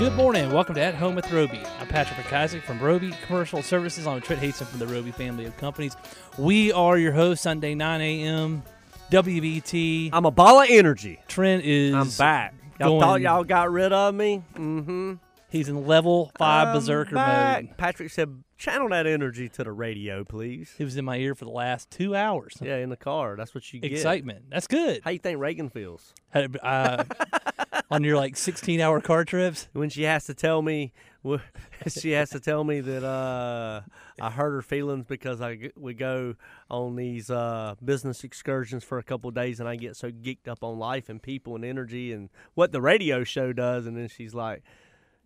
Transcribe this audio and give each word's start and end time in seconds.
Good 0.00 0.14
morning. 0.14 0.50
Welcome 0.50 0.76
to 0.76 0.80
At 0.80 0.94
Home 0.94 1.14
with 1.14 1.30
Roby. 1.30 1.60
I'm 1.78 1.86
Patrick 1.86 2.18
McIsaac 2.24 2.62
from 2.62 2.78
Roby 2.80 3.12
Commercial 3.26 3.62
Services. 3.62 4.06
I'm 4.06 4.22
Trent 4.22 4.40
Haston 4.40 4.66
from 4.66 4.78
the 4.78 4.86
Roby 4.86 5.10
family 5.10 5.44
of 5.44 5.54
companies. 5.58 5.94
We 6.38 6.72
are 6.72 6.96
your 6.96 7.12
hosts 7.12 7.42
Sunday 7.42 7.74
9 7.74 8.00
a.m. 8.00 8.62
WBT. 9.10 10.08
I'm 10.14 10.24
a 10.24 10.30
ball 10.30 10.62
of 10.62 10.68
energy. 10.70 11.20
Trent 11.28 11.64
is 11.66 11.94
I'm 11.94 12.08
back. 12.16 12.54
Y'all 12.78 12.88
going- 12.88 13.00
thought 13.02 13.20
y'all 13.20 13.44
got 13.44 13.70
rid 13.70 13.92
of 13.92 14.14
me? 14.14 14.42
Mm-hmm. 14.54 15.14
He's 15.50 15.68
in 15.68 15.86
level 15.86 16.30
5 16.38 16.68
I'm 16.68 16.74
berserker 16.74 17.14
back. 17.16 17.64
mode. 17.64 17.76
Patrick 17.76 18.10
said, 18.10 18.44
channel 18.56 18.88
that 18.90 19.06
energy 19.06 19.48
to 19.48 19.64
the 19.64 19.72
radio, 19.72 20.22
please. 20.24 20.72
He 20.78 20.84
was 20.84 20.96
in 20.96 21.04
my 21.04 21.16
ear 21.16 21.34
for 21.34 21.44
the 21.44 21.50
last 21.50 21.90
two 21.90 22.14
hours. 22.14 22.56
Yeah, 22.60 22.76
in 22.76 22.88
the 22.90 22.96
car. 22.96 23.34
That's 23.36 23.54
what 23.54 23.72
you 23.72 23.80
get. 23.80 23.90
Excitement. 23.92 24.44
That's 24.50 24.66
good. 24.68 25.00
How 25.02 25.10
you 25.10 25.18
think 25.18 25.40
Reagan 25.40 25.68
feels 25.68 26.14
Had- 26.28 26.56
uh, 26.62 27.04
on 27.90 28.04
your 28.04 28.16
like 28.16 28.36
16 28.36 28.80
hour 28.80 29.00
car 29.00 29.24
trips. 29.24 29.68
when 29.72 29.90
she 29.90 30.04
has 30.04 30.24
to 30.26 30.34
tell 30.34 30.62
me? 30.62 30.92
She 31.88 32.12
has 32.12 32.30
to 32.30 32.40
tell 32.40 32.62
me 32.64 32.80
that 32.80 33.04
uh, 33.04 33.80
I 34.20 34.30
hurt 34.30 34.52
her 34.52 34.62
feelings 34.62 35.04
because 35.06 35.40
I 35.42 35.70
we 35.76 35.92
go 35.94 36.34
on 36.70 36.96
these 36.96 37.30
uh, 37.30 37.74
business 37.84 38.22
excursions 38.24 38.84
for 38.84 38.98
a 38.98 39.02
couple 39.02 39.28
of 39.28 39.34
days 39.34 39.60
and 39.60 39.68
I 39.68 39.76
get 39.76 39.96
so 39.96 40.10
geeked 40.10 40.46
up 40.48 40.62
on 40.62 40.78
life 40.78 41.08
and 41.10 41.22
people 41.22 41.56
and 41.56 41.64
energy 41.64 42.12
and 42.12 42.28
what 42.54 42.72
the 42.72 42.80
radio 42.82 43.22
show 43.24 43.52
does 43.54 43.86
and 43.86 43.96
then 43.96 44.08
she's 44.08 44.34
like, 44.34 44.62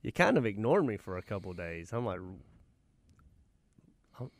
"You 0.05 0.13
kind 0.13 0.39
of 0.39 0.47
ignored 0.47 0.87
me 0.87 0.97
for 0.97 1.17
a 1.17 1.23
couple 1.23 1.51
of 1.51 1.57
days." 1.57 1.93
I'm 1.93 2.05
like, 2.07 2.21
"Oh, 4.21 4.31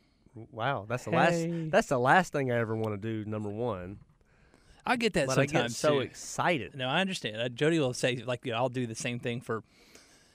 "Wow, 0.51 0.85
that's 0.87 1.03
the 1.05 1.11
Hey. 1.11 1.15
last 1.17 1.71
that's 1.71 1.87
the 1.87 1.97
last 1.99 2.31
thing 2.31 2.51
I 2.51 2.57
ever 2.57 2.75
want 2.75 2.93
to 3.01 3.23
do." 3.23 3.29
Number 3.29 3.49
one, 3.49 3.99
I 4.85 4.95
get 4.95 5.13
that 5.13 5.27
but 5.27 5.37
I 5.39 5.45
sometimes 5.47 5.73
get 5.73 5.77
so 5.77 5.95
too. 5.95 6.01
excited. 6.01 6.75
No, 6.75 6.87
I 6.87 7.01
understand. 7.01 7.37
Uh, 7.41 7.49
Jody 7.49 7.79
will 7.79 7.93
say 7.93 8.17
like, 8.17 8.45
you 8.45 8.51
know, 8.51 8.57
I'll 8.59 8.69
do 8.69 8.85
the 8.87 8.95
same 8.95 9.19
thing 9.19 9.41
for 9.41 9.63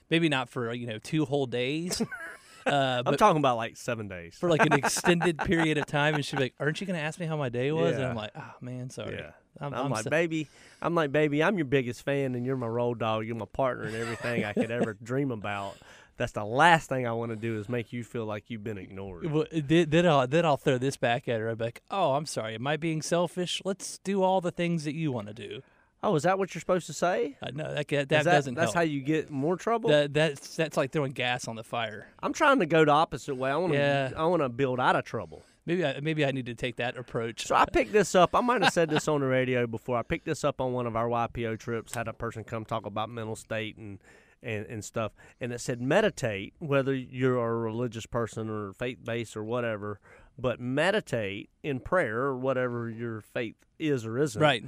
maybe 0.09 0.27
not 0.29 0.49
for 0.49 0.73
you 0.73 0.85
know 0.87 0.99
two 0.99 1.25
whole 1.25 1.45
days, 1.45 2.01
uh, 2.65 3.03
I'm 3.05 3.17
talking 3.17 3.39
about 3.39 3.57
like 3.57 3.77
seven 3.77 4.07
days. 4.07 4.35
for 4.35 4.49
like 4.49 4.65
an 4.65 4.73
extended 4.73 5.37
period 5.45 5.77
of 5.77 5.85
time, 5.85 6.15
and 6.15 6.25
she'd 6.25 6.37
be 6.37 6.43
like, 6.43 6.53
"Aren't 6.59 6.79
you 6.81 6.87
going 6.87 6.97
to 6.99 7.03
ask 7.03 7.19
me 7.19 7.25
how 7.25 7.35
my 7.37 7.49
day 7.49 7.71
was?" 7.71 7.95
And 7.95 8.05
I'm 8.05 8.15
like, 8.15 8.31
"Oh 8.35 8.53
man, 8.61 8.89
sorry." 8.89 9.15
Yeah. 9.15 9.31
I'm, 9.59 9.73
I'm, 9.73 9.85
I'm 9.85 9.91
like, 9.91 10.03
so- 10.05 10.09
baby, 10.09 10.47
I'm 10.81 10.95
like, 10.95 11.11
baby, 11.11 11.43
I'm 11.43 11.57
your 11.57 11.65
biggest 11.65 12.03
fan, 12.03 12.35
and 12.35 12.45
you're 12.45 12.55
my 12.57 12.67
road 12.67 12.99
dog. 12.99 13.25
You're 13.25 13.35
my 13.35 13.45
partner, 13.45 13.83
and 13.85 13.95
everything 13.95 14.45
I 14.45 14.53
could 14.53 14.71
ever 14.79 14.93
dream 15.01 15.31
about. 15.31 15.75
That's 16.17 16.33
the 16.33 16.45
last 16.45 16.87
thing 16.89 17.07
I 17.07 17.13
want 17.13 17.31
to 17.31 17.35
do 17.35 17.57
is 17.57 17.67
make 17.67 17.91
you 17.91 18.03
feel 18.03 18.25
like 18.25 18.49
you've 18.49 18.63
been 18.63 18.77
ignored. 18.77 19.31
Well, 19.31 19.45
then, 19.51 19.89
then 19.89 20.05
I'll 20.05 20.27
then 20.27 20.45
I'll 20.45 20.57
throw 20.57 20.77
this 20.77 20.95
back 20.97 21.27
at 21.27 21.39
her. 21.39 21.49
I'd 21.49 21.57
be 21.57 21.65
like, 21.65 21.81
"Oh, 21.89 22.13
I'm 22.13 22.25
sorry. 22.25 22.55
Am 22.55 22.67
I 22.67 22.77
being 22.77 23.01
selfish? 23.01 23.61
Let's 23.65 23.97
do 23.99 24.21
all 24.21 24.39
the 24.39 24.51
things 24.51 24.83
that 24.83 24.93
you 24.93 25.11
want 25.11 25.27
to 25.27 25.33
do." 25.33 25.61
Oh, 26.03 26.15
is 26.15 26.23
that 26.23 26.39
what 26.39 26.53
you're 26.55 26.59
supposed 26.59 26.87
to 26.87 26.93
say? 26.93 27.37
Uh, 27.43 27.51
no, 27.53 27.73
that 27.75 27.87
that, 27.87 27.93
Is 27.93 28.07
that 28.07 28.23
doesn't 28.23 28.55
That's 28.55 28.73
help. 28.73 28.75
how 28.75 28.81
you 28.81 29.01
get 29.01 29.29
more 29.29 29.55
trouble. 29.55 29.89
that, 29.91 30.13
that's 30.13 30.55
that's 30.55 30.75
like 30.75 30.91
throwing 30.91 31.11
gas 31.11 31.47
on 31.47 31.55
the 31.55 31.63
fire. 31.63 32.07
I'm 32.23 32.33
trying 32.33 32.59
to 32.59 32.65
go 32.65 32.83
the 32.85 32.91
opposite 32.91 33.35
way. 33.35 33.51
I 33.51 33.55
want 33.57 33.73
to. 33.73 33.77
Yeah. 33.79 34.11
I 34.17 34.25
want 34.25 34.41
to 34.41 34.49
build 34.49 34.79
out 34.79 34.95
of 34.95 35.03
trouble. 35.05 35.43
Maybe 35.67 35.85
I, 35.85 35.99
maybe 35.99 36.25
I 36.25 36.31
need 36.31 36.47
to 36.47 36.55
take 36.55 36.77
that 36.77 36.97
approach. 36.97 37.45
So 37.45 37.53
I 37.53 37.65
picked 37.65 37.93
this 37.93 38.15
up. 38.15 38.35
I 38.35 38.41
might 38.41 38.63
have 38.63 38.73
said 38.73 38.89
this 38.89 39.07
on 39.07 39.21
the 39.21 39.27
radio 39.27 39.67
before. 39.67 39.95
I 39.97 40.01
picked 40.01 40.25
this 40.25 40.43
up 40.43 40.59
on 40.59 40.73
one 40.73 40.87
of 40.87 40.95
our 40.95 41.07
YPO 41.07 41.59
trips. 41.59 41.93
Had 41.93 42.07
a 42.07 42.13
person 42.13 42.43
come 42.43 42.65
talk 42.65 42.87
about 42.87 43.09
mental 43.09 43.35
state 43.35 43.77
and 43.77 43.99
and, 44.43 44.65
and 44.65 44.83
stuff, 44.83 45.11
and 45.39 45.53
it 45.53 45.61
said 45.61 45.81
meditate. 45.83 46.55
Whether 46.57 46.95
you're 46.95 47.37
a 47.37 47.55
religious 47.59 48.07
person 48.07 48.49
or 48.49 48.73
faith 48.73 48.97
based 49.05 49.37
or 49.37 49.43
whatever, 49.43 49.99
but 50.35 50.59
meditate 50.59 51.51
in 51.61 51.79
prayer 51.79 52.17
or 52.21 52.37
whatever 52.37 52.89
your 52.89 53.21
faith 53.21 53.55
is 53.77 54.03
or 54.03 54.17
isn't. 54.17 54.41
right. 54.41 54.63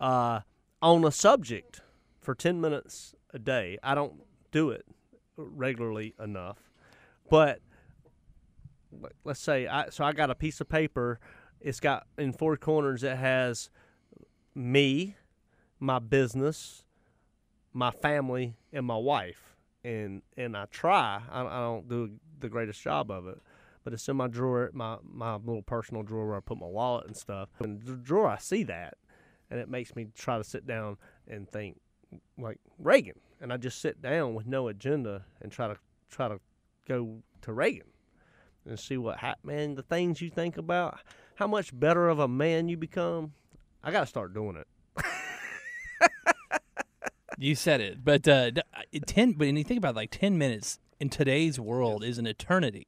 Uh, 0.00 0.40
on 0.82 1.04
a 1.04 1.10
subject 1.10 1.80
for 2.20 2.34
ten 2.34 2.60
minutes 2.60 3.14
a 3.32 3.38
day. 3.38 3.78
I 3.82 3.94
don't 3.94 4.14
do 4.50 4.70
it 4.70 4.84
regularly 5.36 6.14
enough, 6.20 6.58
but 7.30 7.60
let- 8.90 9.12
let's 9.24 9.40
say 9.40 9.66
I 9.66 9.88
so 9.90 10.04
I 10.04 10.12
got 10.12 10.30
a 10.30 10.34
piece 10.34 10.60
of 10.60 10.68
paper. 10.68 11.18
It's 11.60 11.80
got 11.80 12.06
in 12.18 12.32
four 12.32 12.56
corners. 12.56 13.02
It 13.02 13.16
has 13.16 13.70
me, 14.54 15.16
my 15.78 15.98
business, 15.98 16.84
my 17.72 17.90
family, 17.90 18.56
and 18.72 18.84
my 18.84 18.96
wife. 18.96 19.56
And 19.84 20.22
and 20.36 20.56
I 20.56 20.66
try. 20.66 21.22
I, 21.30 21.42
I 21.44 21.60
don't 21.60 21.88
do 21.88 22.18
the 22.38 22.48
greatest 22.48 22.80
job 22.82 23.10
of 23.10 23.26
it, 23.26 23.38
but 23.84 23.92
it's 23.92 24.08
in 24.08 24.16
my 24.16 24.28
drawer, 24.28 24.70
my 24.72 24.98
my 25.02 25.36
little 25.36 25.62
personal 25.62 26.02
drawer 26.02 26.26
where 26.26 26.36
I 26.36 26.40
put 26.40 26.58
my 26.58 26.66
wallet 26.66 27.06
and 27.06 27.16
stuff. 27.16 27.48
In 27.62 27.80
the 27.84 27.94
drawer, 27.96 28.28
I 28.28 28.38
see 28.38 28.62
that, 28.64 28.94
and 29.52 29.60
it 29.60 29.68
makes 29.68 29.94
me 29.94 30.06
try 30.16 30.38
to 30.38 30.44
sit 30.44 30.66
down 30.66 30.96
and 31.28 31.46
think 31.48 31.78
like 32.38 32.58
Reagan. 32.78 33.20
And 33.40 33.52
I 33.52 33.58
just 33.58 33.80
sit 33.80 34.00
down 34.00 34.34
with 34.34 34.46
no 34.46 34.68
agenda 34.68 35.26
and 35.42 35.52
try 35.52 35.68
to 35.68 35.76
try 36.10 36.28
to 36.28 36.40
go 36.88 37.22
to 37.42 37.52
Reagan 37.52 37.86
and 38.66 38.78
see 38.78 38.96
what 38.96 39.18
hap- 39.18 39.44
man 39.44 39.74
the 39.74 39.82
things 39.82 40.20
you 40.20 40.30
think 40.30 40.56
about 40.56 40.98
how 41.34 41.46
much 41.46 41.78
better 41.78 42.08
of 42.08 42.20
a 42.20 42.28
man 42.28 42.68
you 42.68 42.76
become 42.76 43.32
i 43.82 43.90
gotta 43.90 44.06
start 44.06 44.32
doing 44.32 44.56
it 44.56 44.66
You 47.38 47.56
said 47.56 47.80
it, 47.80 48.04
but 48.04 48.28
uh, 48.28 48.52
ten. 49.04 49.32
But 49.32 49.48
when 49.48 49.56
you 49.56 49.64
think 49.64 49.78
about 49.78 49.94
it, 49.94 49.96
like 49.96 50.10
ten 50.12 50.38
minutes 50.38 50.78
in 51.00 51.08
today's 51.08 51.58
world 51.58 52.04
is 52.04 52.18
an 52.18 52.26
eternity. 52.26 52.86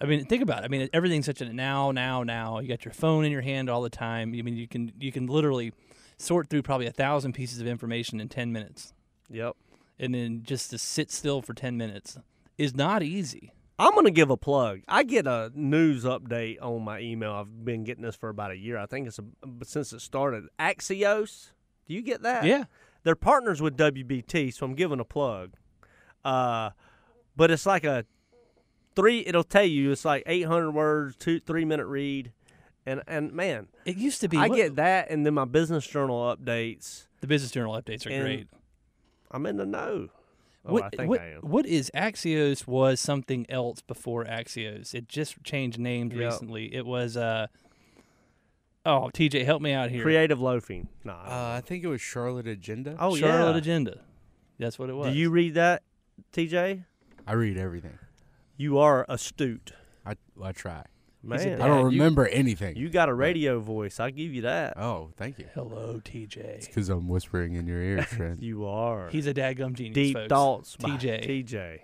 I 0.00 0.06
mean, 0.06 0.24
think 0.24 0.42
about 0.42 0.62
it. 0.62 0.64
I 0.64 0.68
mean, 0.68 0.88
everything's 0.92 1.26
such 1.26 1.40
a 1.40 1.52
now, 1.52 1.90
now, 1.90 2.22
now. 2.22 2.58
You 2.60 2.68
got 2.68 2.84
your 2.84 2.94
phone 2.94 3.24
in 3.24 3.32
your 3.32 3.42
hand 3.42 3.68
all 3.68 3.82
the 3.82 3.90
time. 3.90 4.34
I 4.36 4.42
mean, 4.42 4.56
you 4.56 4.66
can 4.66 4.92
you 4.98 5.12
can 5.12 5.26
literally 5.26 5.72
sort 6.16 6.48
through 6.48 6.62
probably 6.62 6.86
a 6.86 6.92
thousand 6.92 7.32
pieces 7.34 7.60
of 7.60 7.66
information 7.66 8.20
in 8.20 8.28
ten 8.28 8.52
minutes, 8.52 8.92
yep 9.30 9.56
and 9.98 10.14
then 10.14 10.42
just 10.42 10.70
to 10.70 10.78
sit 10.78 11.10
still 11.10 11.42
for 11.42 11.52
ten 11.54 11.76
minutes 11.76 12.18
is 12.56 12.74
not 12.74 13.02
easy. 13.02 13.52
i'm 13.78 13.94
gonna 13.94 14.10
give 14.10 14.30
a 14.30 14.36
plug 14.36 14.80
i 14.88 15.02
get 15.02 15.26
a 15.26 15.50
news 15.54 16.04
update 16.04 16.56
on 16.62 16.82
my 16.82 16.98
email 17.00 17.32
i've 17.32 17.64
been 17.64 17.84
getting 17.84 18.02
this 18.02 18.16
for 18.16 18.28
about 18.30 18.50
a 18.50 18.56
year 18.56 18.78
i 18.78 18.86
think 18.86 19.06
it's 19.06 19.18
a, 19.18 19.24
since 19.64 19.92
it 19.92 20.00
started 20.00 20.44
axios 20.58 21.50
do 21.86 21.94
you 21.94 22.02
get 22.02 22.22
that 22.22 22.44
Yeah, 22.44 22.64
they're 23.02 23.16
partners 23.16 23.60
with 23.60 23.76
WBT, 23.76 24.54
so 24.54 24.64
I'm 24.64 24.74
giving 24.74 25.00
a 25.00 25.04
plug. 25.04 25.54
Uh, 26.24 26.70
but 27.34 27.50
it's 27.50 27.66
like 27.66 27.82
a 27.82 28.04
three. 28.94 29.24
It'll 29.26 29.44
tell 29.44 29.64
you 29.64 29.90
it's 29.92 30.04
like 30.04 30.22
800 30.26 30.70
words, 30.72 31.16
two 31.16 31.40
three 31.40 31.64
minute 31.64 31.86
read, 31.86 32.32
and 32.86 33.02
and 33.06 33.32
man, 33.32 33.68
it 33.84 33.96
used 33.96 34.20
to 34.22 34.28
be. 34.28 34.36
I 34.36 34.48
what- 34.48 34.56
get 34.56 34.76
that, 34.76 35.10
and 35.10 35.24
then 35.26 35.34
my 35.34 35.44
business 35.44 35.86
journal 35.86 36.34
updates. 36.36 37.06
the 37.20 37.26
business 37.26 37.50
journal 37.50 37.74
updates 37.80 38.06
are 38.06 38.22
great. 38.22 38.48
I'm 39.30 39.46
in 39.46 39.56
the 39.56 39.66
know. 39.66 40.08
Oh, 40.66 40.74
what, 40.74 40.84
I 40.84 40.88
think 40.90 41.08
what, 41.08 41.20
I 41.20 41.28
am. 41.30 41.40
what 41.40 41.64
is 41.64 41.90
Axios 41.94 42.66
was 42.66 43.00
something 43.00 43.46
else 43.48 43.80
before 43.80 44.24
Axios. 44.26 44.92
It 44.94 45.08
just 45.08 45.42
changed 45.42 45.78
names 45.78 46.12
Yep. 46.14 46.20
recently. 46.32 46.74
It 46.74 46.84
was 46.84 47.16
uh 47.16 47.46
Oh, 48.86 49.10
TJ, 49.12 49.44
help 49.44 49.60
me 49.62 49.72
out 49.72 49.90
here. 49.90 50.02
Creative 50.02 50.40
loafing. 50.40 50.88
Nah. 51.04 51.12
Uh, 51.12 51.56
I 51.56 51.60
think 51.64 51.84
it 51.84 51.86
was 51.86 52.00
Charlotte 52.00 52.46
Agenda. 52.46 52.96
oh 52.98 53.14
Charlotte 53.16 53.52
yeah. 53.52 53.58
Agenda. 53.58 54.00
That's 54.58 54.78
what 54.78 54.90
it 54.90 54.94
was. 54.94 55.12
Do 55.12 55.18
you 55.18 55.30
read 55.30 55.54
that, 55.54 55.82
TJ? 56.32 56.84
I 57.26 57.32
read 57.32 57.56
everything. 57.56 57.98
You 58.60 58.76
are 58.76 59.06
astute, 59.08 59.72
I 60.04 60.16
I 60.42 60.52
try. 60.52 60.84
Man. 61.22 61.62
I 61.62 61.66
don't 61.66 61.92
you- 61.92 61.98
remember 61.98 62.26
anything. 62.26 62.76
You 62.76 62.90
got 62.90 63.08
a 63.08 63.14
radio 63.14 63.58
voice. 63.58 63.98
I 63.98 64.10
give 64.10 64.34
you 64.34 64.42
that. 64.42 64.76
oh, 64.76 65.12
thank 65.16 65.38
you. 65.38 65.46
Hello, 65.54 65.98
TJ. 66.04 66.36
It's 66.36 66.66
Because 66.66 66.90
I'm 66.90 67.08
whispering 67.08 67.54
in 67.54 67.66
your 67.66 67.80
ear, 67.80 68.02
Trent. 68.10 68.42
You 68.42 68.66
are. 68.66 69.08
He's 69.08 69.26
a 69.26 69.32
dadgum 69.32 69.72
genius, 69.72 69.94
deep 69.94 70.14
folks. 70.14 70.28
thoughts. 70.28 70.76
by 70.76 70.90
TJ. 70.90 71.46
TJ. 71.46 71.78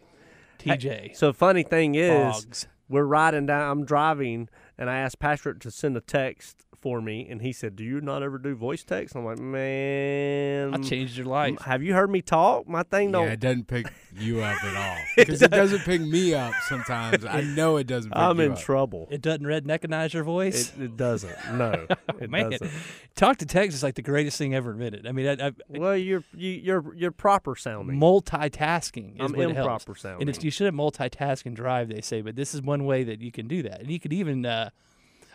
TJ. 0.58 1.16
So 1.16 1.32
funny 1.32 1.62
thing 1.62 1.94
is, 1.94 2.44
Boggs. 2.44 2.66
we're 2.90 3.04
riding 3.04 3.46
down. 3.46 3.70
I'm 3.70 3.84
driving, 3.86 4.50
and 4.76 4.90
I 4.90 4.98
asked 4.98 5.18
Patrick 5.18 5.60
to 5.60 5.70
send 5.70 5.96
a 5.96 6.02
text 6.02 6.65
for 6.86 7.00
me, 7.00 7.26
and 7.28 7.42
he 7.42 7.52
said, 7.52 7.74
"Do 7.74 7.82
you 7.82 8.00
not 8.00 8.22
ever 8.22 8.38
do 8.38 8.54
voice 8.54 8.84
text?" 8.84 9.16
I'm 9.16 9.24
like, 9.24 9.40
"Man, 9.40 10.72
I 10.72 10.78
changed 10.78 11.16
your 11.16 11.26
life. 11.26 11.58
have 11.62 11.82
you 11.82 11.94
heard 11.94 12.08
me 12.10 12.22
talk? 12.22 12.68
My 12.68 12.84
thing 12.84 13.08
yeah, 13.08 13.12
don't. 13.12 13.28
it 13.28 13.40
doesn't 13.40 13.66
pick 13.66 13.86
you 14.16 14.40
up 14.40 14.62
at 14.62 14.76
all. 14.76 14.96
Because 15.16 15.42
it 15.42 15.50
doesn't 15.50 15.80
pick 15.80 16.00
me 16.00 16.32
up 16.32 16.54
sometimes. 16.68 17.24
I 17.24 17.40
know 17.56 17.76
it 17.76 17.88
doesn't 17.88 18.12
pick 18.12 18.18
I'm 18.20 18.38
you 18.38 18.44
in 18.44 18.52
up. 18.52 18.58
trouble. 18.60 19.08
It 19.10 19.20
doesn't 19.20 19.44
redneckinize 19.44 20.12
your 20.12 20.22
voice. 20.22 20.72
It, 20.78 20.82
it 20.84 20.96
doesn't. 20.96 21.34
No, 21.56 21.86
it 22.20 22.30
Man, 22.30 22.50
doesn't. 22.50 22.70
talk 23.16 23.38
to 23.38 23.46
text 23.46 23.74
is 23.74 23.82
like 23.82 23.96
the 23.96 24.02
greatest 24.02 24.38
thing 24.38 24.54
ever 24.54 24.70
invented. 24.70 25.08
I 25.08 25.12
mean, 25.12 25.26
I, 25.40 25.48
I, 25.48 25.52
Well, 25.68 25.96
you're 25.96 26.22
you, 26.36 26.50
you're 26.52 26.94
you're 26.94 27.10
proper 27.10 27.56
sounding. 27.56 27.98
multitasking 27.98 29.14
is 29.16 29.20
I'm 29.20 29.32
what 29.32 29.40
it 29.50 29.56
helps. 29.56 29.58
improper 29.84 29.94
sounding. 29.96 30.20
And 30.22 30.30
it's, 30.30 30.44
you 30.44 30.50
should 30.52 30.66
have 30.66 30.74
multitask 30.74 31.46
and 31.46 31.56
drive, 31.56 31.88
they 31.88 32.00
say, 32.00 32.20
but 32.20 32.36
this 32.36 32.54
is 32.54 32.62
one 32.62 32.84
way 32.84 33.02
that 33.04 33.20
you 33.20 33.32
can 33.32 33.48
do 33.48 33.62
that. 33.64 33.80
And 33.80 33.90
you 33.90 33.98
could 33.98 34.12
even, 34.12 34.44
uh, 34.46 34.70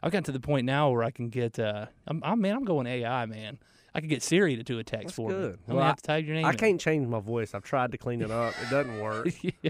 I've 0.03 0.11
gotten 0.11 0.23
to 0.25 0.31
the 0.31 0.39
point 0.39 0.65
now 0.65 0.89
where 0.89 1.03
I 1.03 1.11
can 1.11 1.29
get. 1.29 1.59
Uh, 1.59 1.85
I'm, 2.07 2.21
I'm 2.23 2.41
man. 2.41 2.55
I'm 2.55 2.65
going 2.65 2.87
AI, 2.87 3.25
man. 3.25 3.59
I 3.93 3.99
could 3.99 4.09
get 4.09 4.23
Siri 4.23 4.55
to 4.55 4.63
do 4.63 4.79
a 4.79 4.85
text 4.85 5.07
That's 5.07 5.15
for 5.17 5.29
good. 5.29 5.51
me. 5.51 5.57
I'm 5.67 5.75
Well, 5.75 5.83
I- 5.83 5.87
have 5.87 5.97
to 5.97 6.03
type 6.03 6.25
your 6.25 6.35
name. 6.35 6.45
I 6.45 6.51
in. 6.51 6.57
can't 6.57 6.79
change 6.79 7.05
my 7.07 7.19
voice. 7.19 7.53
I've 7.53 7.63
tried 7.65 7.91
to 7.91 7.97
clean 7.97 8.21
it 8.21 8.31
up. 8.31 8.53
It 8.61 8.69
doesn't 8.69 8.99
work. 9.01 9.27
Yeah. 9.43 9.69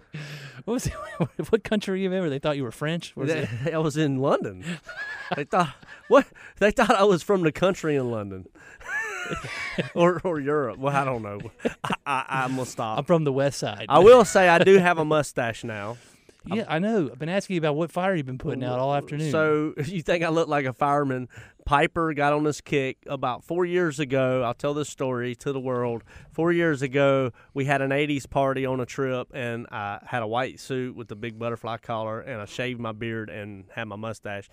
What 0.65 0.73
was 0.75 0.85
it? 0.85 0.93
what 1.49 1.63
country 1.63 1.93
were 1.93 1.97
you 1.97 2.11
in? 2.11 2.21
Where 2.21 2.29
they 2.29 2.37
thought 2.37 2.55
you 2.55 2.63
were 2.63 2.71
French? 2.71 3.15
Was 3.15 3.31
it? 3.31 3.49
I 3.73 3.79
was 3.79 3.97
in 3.97 4.19
London. 4.19 4.63
They 5.35 5.43
thought 5.45 5.73
what? 6.07 6.27
They 6.59 6.69
thought 6.71 6.91
I 6.95 7.03
was 7.03 7.23
from 7.23 7.41
the 7.41 7.51
country 7.51 7.95
in 7.95 8.11
London, 8.11 8.45
or 9.95 10.21
or 10.23 10.39
Europe. 10.39 10.77
Well, 10.77 10.95
I 10.95 11.03
don't 11.03 11.23
know. 11.23 11.39
I, 11.83 11.93
I, 12.05 12.25
I'm 12.43 12.51
gonna 12.51 12.65
stop. 12.67 12.99
I'm 12.99 13.05
from 13.05 13.23
the 13.23 13.33
West 13.33 13.57
Side. 13.59 13.87
I 13.89 13.99
will 13.99 14.23
say 14.25 14.47
I 14.49 14.59
do 14.59 14.77
have 14.77 14.97
a 14.99 15.05
mustache 15.05 15.63
now. 15.63 15.97
Yeah, 16.45 16.65
I 16.67 16.79
know. 16.79 17.09
I've 17.11 17.19
been 17.19 17.29
asking 17.29 17.55
you 17.55 17.59
about 17.59 17.75
what 17.75 17.91
fire 17.91 18.15
you've 18.15 18.25
been 18.25 18.37
putting 18.37 18.63
out 18.63 18.79
all 18.79 18.93
afternoon. 18.93 19.31
So 19.31 19.73
you 19.85 20.01
think 20.01 20.23
I 20.23 20.29
look 20.29 20.47
like 20.47 20.65
a 20.65 20.73
fireman? 20.73 21.29
Piper 21.65 22.13
got 22.13 22.33
on 22.33 22.43
this 22.43 22.61
kick 22.61 22.97
about 23.05 23.43
four 23.43 23.65
years 23.65 23.99
ago. 23.99 24.41
I'll 24.43 24.55
tell 24.55 24.73
this 24.73 24.89
story 24.89 25.35
to 25.35 25.51
the 25.53 25.59
world. 25.59 26.03
Four 26.31 26.51
years 26.51 26.81
ago, 26.81 27.31
we 27.53 27.65
had 27.65 27.81
an 27.81 27.91
'80s 27.91 28.27
party 28.27 28.65
on 28.65 28.79
a 28.79 28.85
trip, 28.85 29.27
and 29.33 29.67
I 29.71 29.99
had 30.05 30.23
a 30.23 30.27
white 30.27 30.59
suit 30.59 30.95
with 30.95 31.11
a 31.11 31.15
big 31.15 31.37
butterfly 31.37 31.77
collar, 31.77 32.19
and 32.19 32.41
I 32.41 32.45
shaved 32.45 32.79
my 32.79 32.91
beard 32.91 33.29
and 33.29 33.65
had 33.75 33.85
my 33.85 33.95
mustache, 33.95 34.49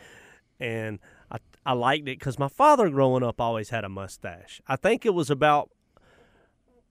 and 0.60 0.98
I 1.30 1.38
I 1.64 1.72
liked 1.72 2.02
it 2.08 2.18
because 2.18 2.38
my 2.38 2.48
father 2.48 2.90
growing 2.90 3.22
up 3.22 3.40
always 3.40 3.70
had 3.70 3.84
a 3.84 3.88
mustache. 3.88 4.60
I 4.68 4.76
think 4.76 5.06
it 5.06 5.14
was 5.14 5.30
about. 5.30 5.70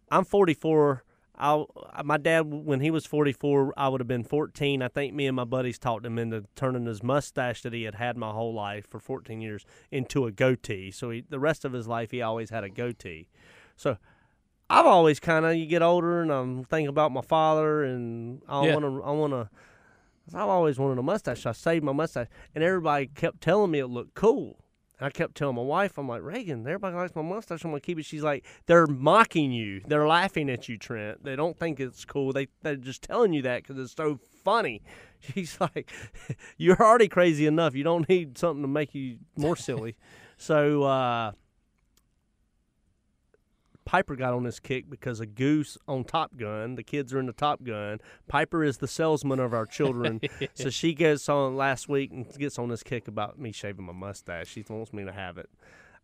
I'm 0.09 0.23
44. 0.23 1.03
I 1.37 1.53
uh, 1.53 2.03
my 2.03 2.17
dad 2.17 2.41
when 2.51 2.79
he 2.79 2.89
was 2.91 3.05
44, 3.05 3.73
I 3.77 3.89
would 3.89 4.01
have 4.01 4.07
been 4.07 4.23
14. 4.23 4.81
I 4.81 4.87
think 4.87 5.13
me 5.13 5.27
and 5.27 5.35
my 5.35 5.43
buddies 5.43 5.77
talked 5.77 6.05
him 6.05 6.17
into 6.17 6.45
turning 6.55 6.85
his 6.85 7.03
mustache 7.03 7.61
that 7.61 7.73
he 7.73 7.83
had 7.83 7.95
had 7.95 8.17
my 8.17 8.31
whole 8.31 8.53
life 8.53 8.87
for 8.89 8.99
14 8.99 9.39
years 9.41 9.65
into 9.91 10.25
a 10.25 10.31
goatee. 10.31 10.91
So 10.91 11.11
he, 11.11 11.23
the 11.29 11.39
rest 11.39 11.63
of 11.65 11.73
his 11.73 11.87
life 11.87 12.11
he 12.11 12.21
always 12.21 12.49
had 12.49 12.63
a 12.63 12.69
goatee. 12.69 13.27
So 13.75 13.97
I've 14.69 14.85
always 14.85 15.19
kind 15.19 15.45
of 15.45 15.55
you 15.55 15.65
get 15.65 15.81
older 15.81 16.21
and 16.21 16.31
I'm 16.31 16.63
thinking 16.63 16.89
about 16.89 17.11
my 17.11 17.21
father 17.21 17.83
and 17.83 18.41
I 18.47 18.65
Yeah. 18.65 18.73
want 18.73 18.85
to 18.85 19.03
I 19.03 19.11
want 19.11 19.33
to. 19.33 19.49
I've 20.33 20.49
always 20.49 20.77
wanted 20.77 20.97
a 20.97 21.03
mustache. 21.03 21.43
So 21.43 21.51
I 21.51 21.53
saved 21.53 21.85
my 21.85 21.93
mustache, 21.93 22.27
and 22.53 22.61
everybody 22.63 23.07
kept 23.07 23.39
telling 23.39 23.71
me 23.71 23.79
it 23.79 23.87
looked 23.87 24.13
cool. 24.13 24.59
I 24.99 25.09
kept 25.11 25.35
telling 25.35 25.55
my 25.55 25.61
wife, 25.61 25.97
I'm 25.97 26.07
like, 26.07 26.23
Reagan, 26.23 26.61
everybody 26.61 26.95
likes 26.95 27.15
my 27.15 27.21
mustache. 27.21 27.63
I'm 27.63 27.71
gonna 27.71 27.81
keep 27.81 27.99
it. 27.99 28.05
She's 28.05 28.23
like, 28.23 28.45
they're 28.65 28.87
mocking 28.87 29.51
you. 29.51 29.81
They're 29.85 30.07
laughing 30.07 30.49
at 30.49 30.67
you, 30.67 30.77
Trent. 30.77 31.23
They 31.23 31.35
don't 31.35 31.57
think 31.57 31.79
it's 31.79 32.03
cool. 32.03 32.33
They 32.33 32.47
they're 32.63 32.75
just 32.75 33.03
telling 33.03 33.33
you 33.33 33.43
that 33.43 33.63
because 33.63 33.77
it's 33.81 33.95
so 33.95 34.19
funny. 34.43 34.81
She's 35.19 35.57
like, 35.59 35.91
you're 36.57 36.81
already 36.81 37.07
crazy 37.07 37.45
enough. 37.45 37.75
You 37.75 37.83
don't 37.83 38.07
need 38.09 38.37
something 38.37 38.63
to 38.63 38.67
make 38.67 38.95
you 38.95 39.17
more 39.35 39.55
silly. 39.55 39.95
so 40.37 40.83
uh, 40.83 41.31
Piper 43.87 44.17
got 44.17 44.33
on 44.33 44.43
this 44.43 44.59
kick 44.59 44.89
because 44.89 45.21
of 45.21 45.33
Goose 45.33 45.77
on 45.87 46.03
Top 46.03 46.35
Gun. 46.35 46.75
The 46.75 46.83
kids 46.83 47.13
are 47.13 47.19
in 47.19 47.25
the 47.25 47.31
Top 47.31 47.63
Gun. 47.63 47.99
Piper 48.27 48.61
is 48.65 48.79
the 48.79 48.87
salesman 48.87 49.39
of 49.39 49.53
our 49.53 49.65
children. 49.65 50.19
so 50.55 50.69
she 50.69 50.93
gets 50.93 51.29
on 51.29 51.55
last 51.55 51.87
week 51.87 52.11
and 52.11 52.27
gets 52.37 52.59
on 52.59 52.67
this 52.67 52.83
kick 52.83 53.07
about 53.07 53.39
me 53.39 53.53
shaving 53.53 53.85
my 53.85 53.93
mustache. 53.93 54.49
She 54.49 54.65
wants 54.69 54.91
me 54.91 55.05
to 55.05 55.13
have 55.13 55.37
it. 55.37 55.49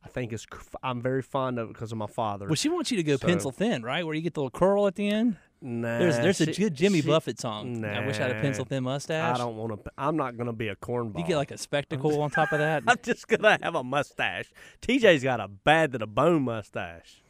I 0.01 0.07
think 0.07 0.31
it's. 0.31 0.45
I'm 0.81 1.01
very 1.01 1.21
fond 1.21 1.59
of 1.59 1.69
it 1.69 1.73
because 1.73 1.91
of 1.91 1.97
my 1.97 2.07
father. 2.07 2.45
well, 2.45 2.55
she 2.55 2.69
wants 2.69 2.89
you 2.89 2.95
to 2.97 3.03
go 3.03 3.17
So- 3.17 3.27
pencil 3.27 3.51
thin, 3.51 3.83
right? 3.83 4.05
Where 4.05 4.15
you 4.15 4.21
get 4.21 4.33
the 4.33 4.39
little 4.41 4.57
curl 4.57 4.87
at 4.87 4.95
the 4.95 5.09
end. 5.09 5.35
nah, 5.61 5.97
There's 5.99 6.17
there's 6.17 6.41
a 6.41 6.51
good 6.53 6.75
Jimmy 6.75 7.01
she- 7.01 7.07
Buffett 7.07 7.37
song. 7.39 7.83
I 7.83 8.05
wish 8.05 8.17
I 8.17 8.23
had 8.23 8.31
a 8.37 8.41
pencil 8.41 8.63
thin 8.65 8.83
mustache. 8.83 9.35
I 9.35 9.37
don't 9.37 9.55
want 9.57 9.83
to. 9.83 9.91
I'm 9.97 10.15
not 10.17 10.35
going 10.37 10.47
to 10.47 10.53
be 10.53 10.69
a 10.69 10.75
cornball. 10.77 11.19
You 11.19 11.25
get 11.27 11.35
like 11.37 11.51
a 11.51 11.57
spectacle 11.57 12.21
on 12.21 12.29
top 12.31 12.53
of 12.53 12.59
that. 12.59 12.83
I'm 12.87 12.97
just 13.03 13.27
gonna 13.27 13.57
have 13.61 13.75
a 13.75 13.83
mustache. 13.83 14.51
TJ's 14.81 15.23
got 15.23 15.39
a 15.41 15.47
bad 15.49 15.91
to 15.93 15.97
the 15.97 16.07
bone 16.07 16.43
mustache. 16.43 17.21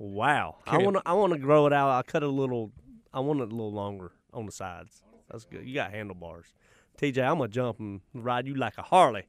Wow. 0.00 0.56
I 0.66 0.78
want 0.78 0.96
to. 0.96 1.02
I 1.04 1.12
want 1.12 1.34
to 1.34 1.38
grow 1.38 1.66
it 1.66 1.72
out. 1.74 1.90
I 1.90 2.02
cut 2.02 2.22
it 2.22 2.26
a 2.26 2.32
little. 2.32 2.72
I 3.12 3.20
want 3.20 3.40
it 3.40 3.52
a 3.52 3.54
little 3.54 3.72
longer 3.72 4.12
on 4.32 4.46
the 4.46 4.52
sides. 4.52 5.02
That's 5.30 5.44
good. 5.44 5.64
You 5.66 5.74
got 5.74 5.90
handlebars. 5.92 6.46
TJ, 7.00 7.22
I'm 7.22 7.36
gonna 7.38 7.48
jump 7.48 7.78
and 7.80 8.00
ride 8.14 8.46
you 8.46 8.54
like 8.54 8.78
a 8.78 8.82
Harley. 8.82 9.24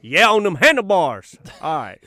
Yeah, 0.00 0.28
on 0.30 0.42
them 0.42 0.54
handlebars. 0.56 1.36
All 1.60 1.76
right. 1.76 2.02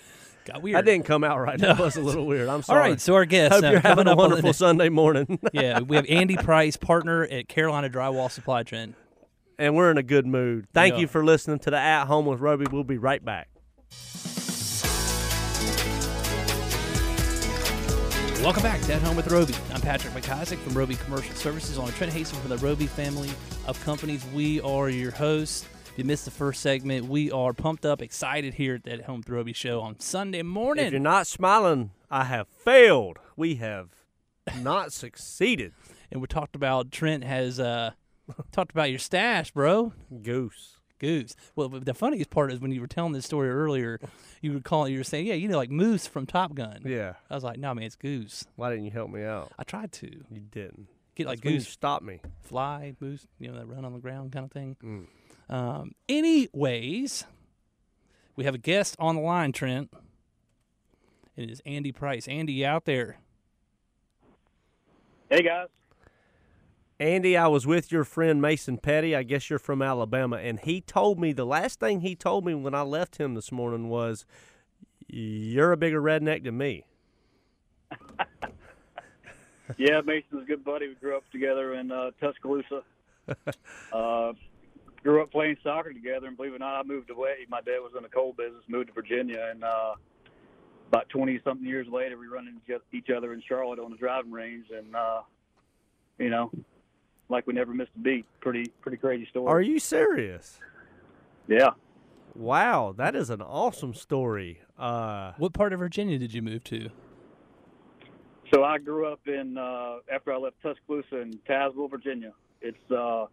Got 0.46 0.64
weird. 0.64 0.78
That 0.78 0.86
didn't 0.86 1.06
come 1.06 1.24
out 1.24 1.40
right. 1.40 1.60
That 1.60 1.78
was 1.78 1.96
a 1.96 2.02
little 2.02 2.26
weird. 2.26 2.50
I'm 2.50 2.64
sorry. 2.64 2.82
All 2.82 2.90
right. 2.90 3.00
so 3.02 3.14
our 3.14 3.26
guest 3.26 3.54
Hope 3.54 3.64
uh, 3.64 3.70
you're 3.70 3.80
having 3.82 4.08
a 4.08 4.12
up 4.14 4.18
on 4.18 4.30
the 4.30 4.36
wonderful 4.36 4.54
Sunday 4.54 4.90
morning. 4.90 5.38
yeah, 5.54 5.82
we 5.82 5.96
have 5.96 6.06
Andy 6.10 6.38
Price, 6.44 6.76
partner 6.76 7.24
at 7.24 7.48
Carolina 7.48 7.90
Drywall 7.90 8.32
Supply 8.32 8.64
Trend. 8.64 8.96
and 9.60 9.76
we're 9.76 9.92
in 9.92 9.98
a 9.98 10.04
good 10.04 10.26
mood. 10.26 10.68
Thank 10.74 10.96
Yeah. 10.96 11.02
you 11.02 11.08
for 11.08 11.24
listening 11.24 11.60
to 11.60 11.70
the 11.70 11.78
At 11.78 12.06
Home 12.06 12.26
with 12.26 12.40
Roby. 12.40 12.66
We'll 12.72 12.84
be 12.84 12.98
right 12.98 13.24
back. 13.24 13.50
Welcome 18.44 18.62
back 18.64 18.80
to 18.82 18.94
At 18.94 19.02
Home 19.02 19.18
with 19.18 19.28
Roby. 19.32 19.56
I'm 19.74 19.82
Patrick 19.82 20.14
McIsaac 20.14 20.60
from 20.60 20.76
Roby 20.76 20.96
Commercial 20.96 21.34
Services 21.36 21.78
on 21.80 21.90
Trent 21.94 22.14
Hastings 22.14 22.40
from 22.40 22.50
the 22.50 22.58
Roby 22.60 22.86
family 22.86 23.32
of 23.66 23.84
companies. 23.84 24.24
We 24.34 24.62
are 24.62 24.90
your 24.90 25.12
hosts. 25.12 25.66
If 25.92 25.98
you 25.98 26.06
missed 26.06 26.26
the 26.26 26.32
first 26.32 26.62
segment, 26.62 27.08
we 27.08 27.32
are 27.32 27.52
pumped 27.52 27.86
up, 27.86 28.02
excited 28.02 28.54
here 28.54 28.76
at 28.76 28.84
the 28.84 28.94
At 28.94 29.02
Home 29.02 29.18
with 29.18 29.30
Roby 29.30 29.54
show 29.54 29.82
on 29.82 30.00
Sunday 30.00 30.44
morning. 30.44 30.86
If 30.86 30.92
you're 30.92 31.02
not 31.02 31.26
smiling, 31.26 31.92
I 32.12 32.26
have 32.26 32.48
failed. 32.48 33.18
We 33.36 33.56
have 33.56 33.90
not 34.62 34.94
succeeded. 34.94 35.74
And 36.12 36.22
we 36.22 36.28
talked 36.28 36.56
about 36.56 36.92
Trent 36.92 37.24
has 37.24 37.60
uh, 37.60 37.92
talked 38.52 38.72
about 38.72 38.92
your 38.92 39.00
stash, 39.00 39.52
bro. 39.52 39.94
Goose. 40.22 40.77
Goose. 41.00 41.36
Well, 41.56 41.70
but 41.70 41.86
the 41.86 41.94
funniest 41.94 42.30
part 42.30 42.52
is 42.52 42.60
when 42.60 42.72
you 42.72 42.82
were 42.82 42.88
telling 42.88 43.14
this 43.14 43.26
story 43.26 43.50
earlier, 43.50 44.00
you 44.42 44.54
were 44.54 44.60
calling, 44.60 44.92
you 44.94 45.00
were 45.00 45.04
saying, 45.04 45.28
yeah, 45.28 45.34
you 45.36 45.48
know, 45.48 45.58
like 45.58 45.70
Moose 45.72 46.08
from 46.08 46.26
Top 46.26 46.54
Gun. 46.56 46.82
Yeah. 46.86 47.14
I 47.30 47.36
was 47.36 47.44
like, 47.44 47.58
no, 47.60 47.74
man, 47.74 47.86
it's 47.86 47.96
Goose. 47.96 48.46
Why 48.56 48.70
didn't 48.70 48.86
you 48.86 48.92
help 48.92 49.10
me 49.12 49.24
out? 49.24 49.52
I 49.60 49.64
tried 49.64 49.92
to 49.94 50.08
You 50.32 50.40
didn't. 50.52 50.88
get 51.16 51.28
like 51.28 51.40
That's 51.40 51.46
when 51.46 51.54
Goose 51.56 51.68
stop 51.68 52.02
me. 52.02 52.22
fly, 52.42 52.94
moose, 53.00 53.26
you 53.40 53.50
know, 53.52 53.58
that 53.60 53.66
run 53.68 53.86
on 53.86 53.94
the 53.94 54.00
ground 54.00 54.32
kind 54.32 54.46
of 54.46 54.52
thing. 54.52 54.76
Mm. 54.84 55.54
Um, 55.54 55.92
anyways, 56.10 57.24
we 58.36 58.44
have 58.44 58.56
a 58.56 58.60
guest 58.60 58.96
on 59.00 59.16
the 59.16 59.22
line, 59.22 59.52
Trent. 59.52 59.90
It 61.36 61.50
is 61.50 61.62
Andy 61.66 61.92
Price. 61.92 62.28
Andy, 62.28 62.54
you 62.54 62.66
out 62.66 62.86
there? 62.86 63.18
Hey 65.30 65.44
guys. 65.44 65.68
Andy, 67.00 67.38
I 67.38 67.48
was 67.48 67.68
with 67.68 67.92
your 67.92 68.04
friend 68.04 68.42
Mason 68.42 68.78
Petty. 68.80 69.16
I 69.16 69.22
guess 69.22 69.50
you're 69.50 69.60
from 69.60 69.84
Alabama, 69.84 70.38
and 70.38 70.60
he 70.60 70.82
told 70.82 71.20
me 71.20 71.32
the 71.32 71.46
last 71.46 71.80
thing 71.80 72.02
he 72.02 72.16
told 72.16 72.44
me 72.44 72.56
when 72.56 72.74
I 72.74 72.82
left 72.82 73.18
him 73.18 73.36
this 73.36 73.52
morning 73.52 73.88
was, 73.88 74.26
"You're 75.08 75.72
a 75.72 75.78
bigger 75.78 76.02
redneck 76.02 76.44
than 76.44 76.58
me." 76.58 76.86
Yeah, 79.76 80.00
Mason's 80.00 80.44
a 80.44 80.46
good 80.46 80.64
buddy. 80.64 80.88
We 80.88 80.96
grew 80.96 81.18
up 81.18 81.30
together 81.30 81.74
in 81.74 81.92
uh, 81.92 82.12
Tuscaloosa. 82.22 82.84
uh, 83.92 84.32
grew 85.04 85.22
up 85.22 85.30
playing 85.30 85.58
soccer 85.62 85.92
together, 85.92 86.28
and 86.28 86.38
believe 86.38 86.54
it 86.54 86.56
or 86.56 86.60
not, 86.60 86.80
I 86.80 86.84
moved 86.84 87.10
away. 87.10 87.46
My 87.50 87.60
dad 87.60 87.80
was 87.80 87.92
in 87.96 88.04
the 88.04 88.10
coal 88.10 88.34
business, 88.34 88.64
moved 88.70 88.88
to 88.88 88.94
Virginia, 88.94 89.50
and 89.52 89.66
uh, 89.66 89.96
about 90.88 91.10
twenty 91.10 91.42
something 91.44 91.68
years 91.68 91.88
later, 91.92 92.18
we 92.18 92.28
run 92.28 92.48
into 92.48 92.82
each 92.94 93.10
other 93.10 93.34
in 93.34 93.44
Charlotte 93.46 93.80
on 93.80 93.92
the 93.92 93.98
driving 93.98 94.32
range, 94.32 94.68
and 94.74 94.96
uh, 94.96 95.22
you 96.18 96.30
know, 96.30 96.50
like 97.30 97.48
we 97.48 97.54
never 97.54 97.74
missed 97.74 97.92
a 97.96 98.00
beat. 98.00 98.26
Pretty 98.42 98.72
pretty 98.82 98.98
crazy 98.98 99.28
story. 99.30 99.48
Are 99.48 99.62
you 99.62 99.80
serious? 99.80 100.60
Yeah. 101.48 101.72
Wow, 102.36 102.94
that 102.98 103.16
is 103.16 103.30
an 103.30 103.42
awesome 103.42 103.94
story. 103.94 104.62
Uh, 104.78 105.34
What 105.38 105.54
part 105.54 105.74
of 105.74 105.80
Virginia 105.80 106.20
did 106.20 106.34
you 106.34 106.42
move 106.42 106.64
to? 106.66 106.90
So 108.54 108.64
I 108.64 108.78
grew 108.78 109.12
up 109.12 109.20
in 109.26 109.58
uh, 109.58 109.98
after 110.14 110.32
I 110.32 110.38
left 110.38 110.56
Tuscaloosa 110.62 111.22
in 111.22 111.32
Tazewell, 111.50 111.90
Virginia. 111.90 112.34
It's 112.62 112.78
uh, 112.92 113.26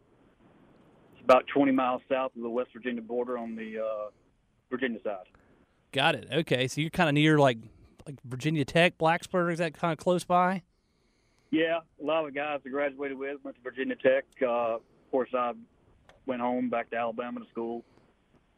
it's 1.13 1.23
about 1.23 1.45
20 1.55 1.71
miles 1.73 2.03
south 2.09 2.33
of 2.37 2.43
the 2.43 2.49
West 2.49 2.71
Virginia 2.73 3.03
border 3.03 3.39
on 3.39 3.55
the 3.55 3.79
uh, 3.79 4.11
Virginia 4.71 4.99
side. 5.05 5.27
Got 5.93 6.15
it. 6.17 6.27
Okay, 6.33 6.67
so 6.67 6.81
you're 6.81 6.91
kind 6.91 7.09
of 7.09 7.15
near 7.15 7.39
like 7.39 7.59
like 8.07 8.17
Virginia 8.25 8.65
Tech, 8.65 8.99
Blacksburg. 8.99 9.53
Is 9.53 9.59
that 9.59 9.75
kind 9.75 9.93
of 9.93 9.99
close 9.99 10.25
by? 10.25 10.63
Yeah, 11.55 11.79
a 12.03 12.05
lot 12.05 12.27
of 12.27 12.35
guys 12.35 12.59
I 12.67 12.69
graduated 12.69 13.17
with 13.17 13.37
went 13.45 13.57
to 13.57 13.63
Virginia 13.63 13.95
Tech. 13.95 14.25
Uh, 14.43 14.75
of 14.75 14.81
course, 15.13 15.31
I 15.33 15.53
went 16.27 16.41
home 16.41 16.69
back 16.69 16.91
to 16.91 16.97
Alabama 16.97 17.39
to 17.39 17.47
school. 17.47 17.85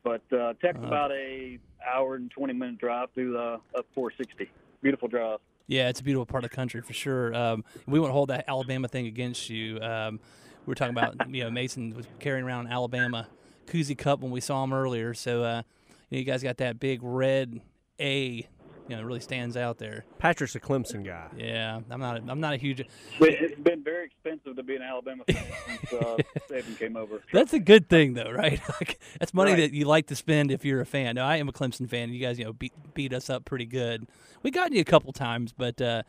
But 0.03 0.23
uh, 0.33 0.55
Tech's 0.63 0.79
Uh-huh. 0.79 0.87
about 0.87 1.13
a 1.13 1.59
hour 1.87 2.15
and 2.15 2.31
20 2.31 2.55
minute 2.55 2.79
drive 2.79 3.11
through 3.13 3.33
the 3.33 3.61
up 3.79 3.87
460. 3.95 4.51
Beautiful 4.81 5.09
drive. 5.09 5.41
Yeah, 5.67 5.89
it's 5.91 6.01
a 6.01 6.05
beautiful 6.05 6.25
part 6.25 6.43
of 6.45 6.51
the 6.51 6.57
country 6.57 6.81
for 6.81 6.95
sure. 6.95 7.35
Um, 7.35 7.65
we 7.87 8.01
won't 8.01 8.13
hold 8.13 8.31
that 8.31 8.45
Alabama 8.49 8.89
thing 8.89 9.07
against 9.07 9.51
you. 9.51 9.79
Um, 9.81 10.19
we 10.65 10.71
were 10.71 10.75
talking 10.75 10.97
about 10.97 11.29
you 11.35 11.45
know 11.45 11.51
Mason 11.51 11.95
was 11.95 12.07
carrying 12.19 12.47
around 12.47 12.69
Alabama 12.69 13.29
koozie 13.67 13.99
cup 13.99 14.21
when 14.21 14.31
we 14.31 14.41
saw 14.41 14.65
him 14.65 14.73
earlier. 14.73 15.13
So 15.13 15.43
uh, 15.45 15.63
you, 16.09 16.17
know, 16.17 16.19
you 16.21 16.25
guys 16.25 16.43
got 16.43 16.57
that 16.59 16.81
big 16.81 17.01
red 17.03 17.61
A 18.01 18.49
you 18.89 18.97
know 18.97 19.03
really 19.03 19.21
stands 19.21 19.57
out 19.57 19.79
there. 19.79 20.05
Patrick's 20.19 20.55
a 20.55 20.61
Clemson 20.61 21.05
guy. 21.05 21.29
Yeah, 21.37 21.81
I'm 21.91 22.01
not. 22.01 22.19
A, 22.19 22.31
I'm 22.31 22.41
not 22.41 22.55
a 22.55 22.57
huge. 22.57 22.83
It's 23.21 23.61
been 23.61 23.83
very 23.83 24.07
expensive 24.07 24.57
to 24.57 24.63
be 24.63 24.77
an 24.77 24.83
Alabama 24.83 25.25
fan 25.29 25.45
since 25.67 25.93
uh, 25.93 26.17
Saban 26.51 26.79
came 26.79 26.97
over. 26.97 27.23
That's 27.33 27.53
a 27.53 27.59
good 27.59 27.89
thing, 27.89 28.15
though, 28.15 28.31
right? 28.31 28.61
Like, 28.81 28.99
that's 29.19 29.33
money 29.33 29.53
Right. 29.53 29.61
that 29.61 29.73
you 29.73 29.87
like 29.87 30.09
to 30.09 30.17
spend 30.17 30.51
if 30.51 30.65
you're 30.65 30.81
a 30.83 30.87
fan. 30.87 31.15
Now, 31.15 31.27
I 31.27 31.37
am 31.37 31.49
a 31.49 31.53
Clemson 31.53 31.89
fan. 31.89 32.11
You 32.13 32.21
guys, 32.21 32.39
you 32.39 32.45
know, 32.45 32.53
beat 32.53 32.73
beat 32.95 33.13
us 33.15 33.31
up 33.31 33.45
pretty 33.45 33.65
good. 33.67 34.07
We 34.43 34.51
got 34.51 34.73
you 34.73 34.81
a 34.81 34.85
couple 34.85 35.13
times, 35.13 35.53
but 35.57 35.81
uh, 35.81 36.03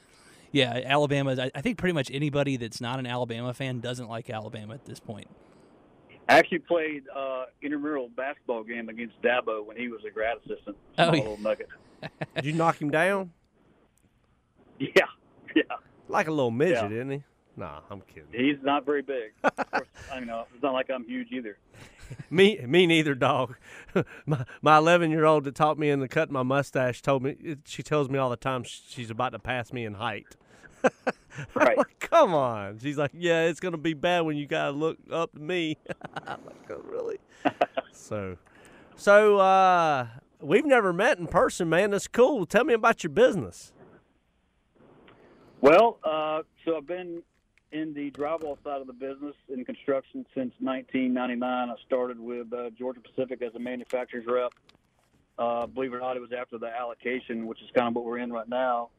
yeah, 0.52 0.82
Alabama. 0.86 1.36
I, 1.40 1.52
I 1.56 1.62
think 1.62 1.78
pretty 1.78 1.94
much 1.94 2.10
anybody 2.12 2.58
that's 2.58 2.82
not 2.82 3.00
an 3.00 3.06
Alabama 3.08 3.54
fan 3.54 3.80
doesn't 3.80 4.08
like 4.10 4.30
Alabama 4.30 4.74
at 4.74 4.86
this 4.86 5.00
point. 5.00 5.28
I 6.30 6.40
actually 6.40 6.60
played 6.60 7.04
uh, 7.16 7.46
intramural 7.62 8.10
basketball 8.10 8.64
game 8.64 8.90
against 8.90 9.22
Dabo 9.22 9.66
when 9.66 9.78
he 9.78 9.88
was 9.88 10.02
a 10.06 10.12
grad 10.12 10.38
assistant. 10.46 10.76
Oh, 10.98 11.14
Small 11.14 11.38
yeah. 11.40 11.44
Did 12.36 12.46
you 12.46 12.54
knock 12.54 12.82
him 12.82 12.90
down? 12.92 13.32
Yeah, 14.80 15.06
yeah. 15.56 15.64
Like 16.08 16.28
a 16.28 16.32
little 16.32 16.52
midget, 16.52 16.92
Yeah. 16.92 16.98
isn't 16.98 17.10
he? 17.10 17.24
Nah, 17.56 17.80
I'm 17.90 18.02
kidding. 18.02 18.28
He's 18.32 18.62
not 18.62 18.86
very 18.86 19.02
big. 19.02 19.32
Course, 19.42 19.88
I 20.14 20.20
know 20.20 20.46
it's 20.54 20.62
not 20.62 20.74
like 20.74 20.92
I'm 20.92 21.04
huge 21.04 21.30
either. 21.32 21.58
Me, 22.30 22.60
me 22.66 22.86
neither, 22.86 23.16
dog. 23.16 23.56
my 24.28 24.46
my 24.62 24.78
11 24.78 25.10
year 25.10 25.26
old 25.26 25.46
that 25.46 25.56
taught 25.56 25.80
me 25.80 25.90
in 25.90 26.00
the 26.00 26.08
cut 26.08 26.30
my 26.30 26.44
mustache 26.44 27.02
told 27.02 27.24
me 27.24 27.58
she 27.66 27.82
tells 27.82 28.08
me 28.08 28.20
all 28.20 28.30
the 28.30 28.36
time 28.38 28.64
she's 28.64 29.10
about 29.10 29.30
to 29.32 29.40
pass 29.40 29.74
me 29.74 29.84
in 29.84 29.96
height. 29.96 30.38
Right. 31.56 31.76
Like, 31.78 32.00
come 32.00 32.34
on. 32.36 32.78
She's 32.80 32.98
like, 32.98 33.12
yeah, 33.16 33.46
it's 33.46 33.60
gonna 33.60 33.78
be 33.78 33.94
bad 33.96 34.22
when 34.22 34.38
you 34.38 34.46
gotta 34.46 34.72
look 34.72 34.98
up 35.12 35.34
to 35.34 35.40
me. 35.40 35.78
I'm 36.28 36.40
like, 36.46 36.70
oh, 36.70 36.82
really? 36.86 37.18
so, 37.92 38.38
so 38.96 39.38
uh, 39.40 40.08
we've 40.42 40.66
never 40.66 40.94
met 40.94 41.18
in 41.18 41.28
person, 41.28 41.70
man. 41.70 41.92
That's 41.92 42.08
cool. 42.08 42.46
Tell 42.46 42.64
me 42.64 42.74
about 42.74 43.04
your 43.04 43.12
business. 43.12 43.72
Well, 45.62 45.98
uh, 46.04 46.44
so 46.64 46.78
I've 46.78 46.88
been 46.88 47.24
in 47.72 47.94
the 47.94 48.12
drywall 48.12 48.62
side 48.64 48.80
of 48.82 48.88
the 48.88 48.94
business 48.94 49.36
in 49.50 49.66
construction 49.66 50.26
since 50.34 50.54
1999. 50.60 51.70
I 51.70 51.74
started 51.86 52.20
with 52.20 52.54
uh, 52.54 52.70
Georgia 52.78 53.02
Pacific 53.02 53.42
as 53.42 53.54
a 53.56 53.60
manufacturer's 53.60 54.26
rep. 54.28 54.54
Uh, 55.38 55.68
believe 55.68 55.94
it 55.94 55.98
or 55.98 56.00
not, 56.00 56.16
it 56.16 56.22
was 56.22 56.32
after 56.32 56.58
the 56.58 56.68
allocation, 56.68 57.46
which 57.46 57.62
is 57.62 57.70
kind 57.76 57.90
of 57.90 57.96
what 57.96 58.06
we're 58.06 58.18
in 58.18 58.32
right 58.32 58.48
now, 58.48 58.90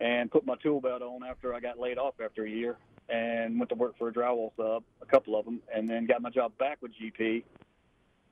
and 0.00 0.30
put 0.30 0.44
my 0.44 0.56
tool 0.62 0.80
belt 0.80 1.02
on 1.02 1.22
after 1.22 1.54
I 1.54 1.60
got 1.60 1.78
laid 1.78 1.98
off 1.98 2.14
after 2.22 2.44
a 2.44 2.50
year 2.50 2.76
and 3.08 3.58
went 3.58 3.68
to 3.68 3.74
work 3.74 3.96
for 3.98 4.08
a 4.08 4.12
drywall 4.12 4.50
sub, 4.56 4.82
a 5.02 5.06
couple 5.06 5.38
of 5.38 5.44
them, 5.44 5.60
and 5.74 5.88
then 5.88 6.06
got 6.06 6.22
my 6.22 6.30
job 6.30 6.56
back 6.58 6.78
with 6.80 6.92
GP, 6.92 7.44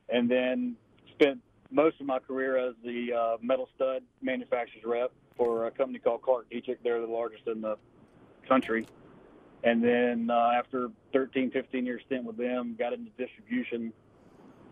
and 0.09 0.31
then 0.31 0.77
spent 1.11 1.41
most 1.73 2.01
of 2.01 2.07
my 2.07 2.19
career 2.19 2.57
as 2.59 2.75
the 2.85 3.13
uh, 3.13 3.37
metal 3.41 3.69
stud 3.75 4.03
manufacturer's 4.21 4.85
rep 4.85 5.11
for 5.37 5.67
a 5.67 5.71
company 5.71 5.99
called 5.99 6.23
ClarkDietrich. 6.23 6.79
They're 6.85 7.01
the 7.01 7.07
largest 7.07 7.47
in 7.47 7.61
the 7.61 7.77
country. 8.47 8.87
And 9.65 9.83
then 9.83 10.29
uh, 10.31 10.51
after 10.57 10.91
13, 11.13 11.51
15 11.51 11.87
year 11.87 12.01
stint 12.07 12.25
with 12.25 12.37
them, 12.37 12.77
got 12.79 12.93
into 12.93 13.11
distribution 13.13 13.93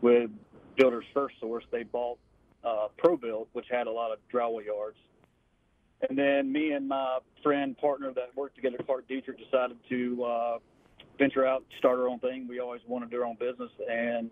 with 0.00 0.30
Builders 0.76 1.04
FirstSource. 1.14 1.62
They 1.70 1.84
bought 1.84 2.18
uh, 2.64 2.88
ProBuild, 3.02 3.46
which 3.52 3.66
had 3.70 3.86
a 3.86 3.90
lot 3.90 4.12
of 4.12 4.18
drywall 4.32 4.64
yards. 4.64 4.96
And 6.08 6.18
then 6.18 6.50
me 6.50 6.72
and 6.72 6.88
my 6.88 7.18
friend, 7.42 7.76
partner 7.76 8.12
that 8.14 8.34
worked 8.34 8.56
together, 8.56 8.78
ClarkDietrich, 8.78 9.38
decided 9.38 9.76
to 9.90 10.24
uh, 10.24 10.58
venture 11.18 11.46
out, 11.46 11.64
start 11.78 11.98
our 11.98 12.08
own 12.08 12.18
thing. 12.18 12.48
We 12.48 12.58
always 12.58 12.80
wanted 12.86 13.10
to 13.10 13.16
do 13.16 13.22
our 13.22 13.28
own 13.28 13.36
business, 13.38 13.70
and 13.88 14.30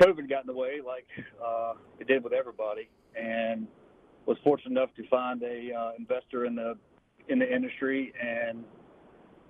COVID 0.00 0.28
got 0.28 0.42
in 0.42 0.46
the 0.46 0.54
way, 0.54 0.80
like 0.84 1.06
uh, 1.44 1.74
it 1.98 2.06
did 2.06 2.24
with 2.24 2.32
everybody. 2.32 2.88
And 3.16 3.68
was 4.26 4.36
fortunate 4.42 4.72
enough 4.72 4.94
to 4.96 5.06
find 5.08 5.42
a 5.42 5.72
uh, 5.72 5.90
investor 5.98 6.46
in 6.46 6.54
the 6.54 6.76
in 7.28 7.38
the 7.38 7.54
industry, 7.54 8.12
and 8.20 8.64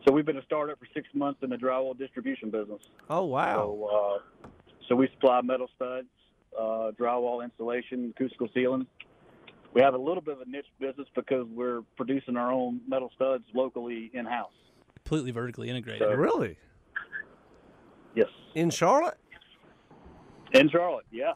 so 0.07 0.13
we've 0.13 0.27
been 0.27 0.37
a 0.37 0.45
startup 0.45 0.79
for 0.79 0.87
six 0.95 1.09
months 1.15 1.41
in 1.43 1.51
the 1.51 1.57
drywall 1.57 1.97
distribution 1.97 2.51
business. 2.51 2.83
Oh 3.11 3.25
wow. 3.25 3.55
So, 3.55 4.21
uh, 4.45 4.49
so 4.89 4.95
we 4.95 5.09
supply 5.09 5.41
metal 5.43 5.69
studs, 5.75 6.09
uh, 6.59 6.93
drywall 6.99 7.43
installation, 7.43 8.13
acoustical 8.17 8.49
ceiling. 8.55 8.87
We 9.73 9.81
have 9.81 9.95
a 9.95 9.99
little 9.99 10.21
bit 10.21 10.35
of 10.35 10.41
a 10.43 10.49
niche 10.49 10.67
business 10.79 11.09
because 11.17 11.47
we're 11.53 11.83
producing 11.97 12.37
our 12.37 12.53
own 12.53 12.81
metal 12.87 13.11
studs 13.17 13.45
locally 13.55 14.11
in 14.15 14.25
house. 14.25 14.53
Completely 14.95 15.33
vertically 15.33 15.69
integrated. 15.69 16.03
So- 16.03 16.15
really? 16.15 16.57
Yes. 18.15 18.29
In 18.55 18.71
Charlotte? 18.71 19.19
In 20.55 20.71
Charlotte, 20.71 21.05
yeah. 21.11 21.33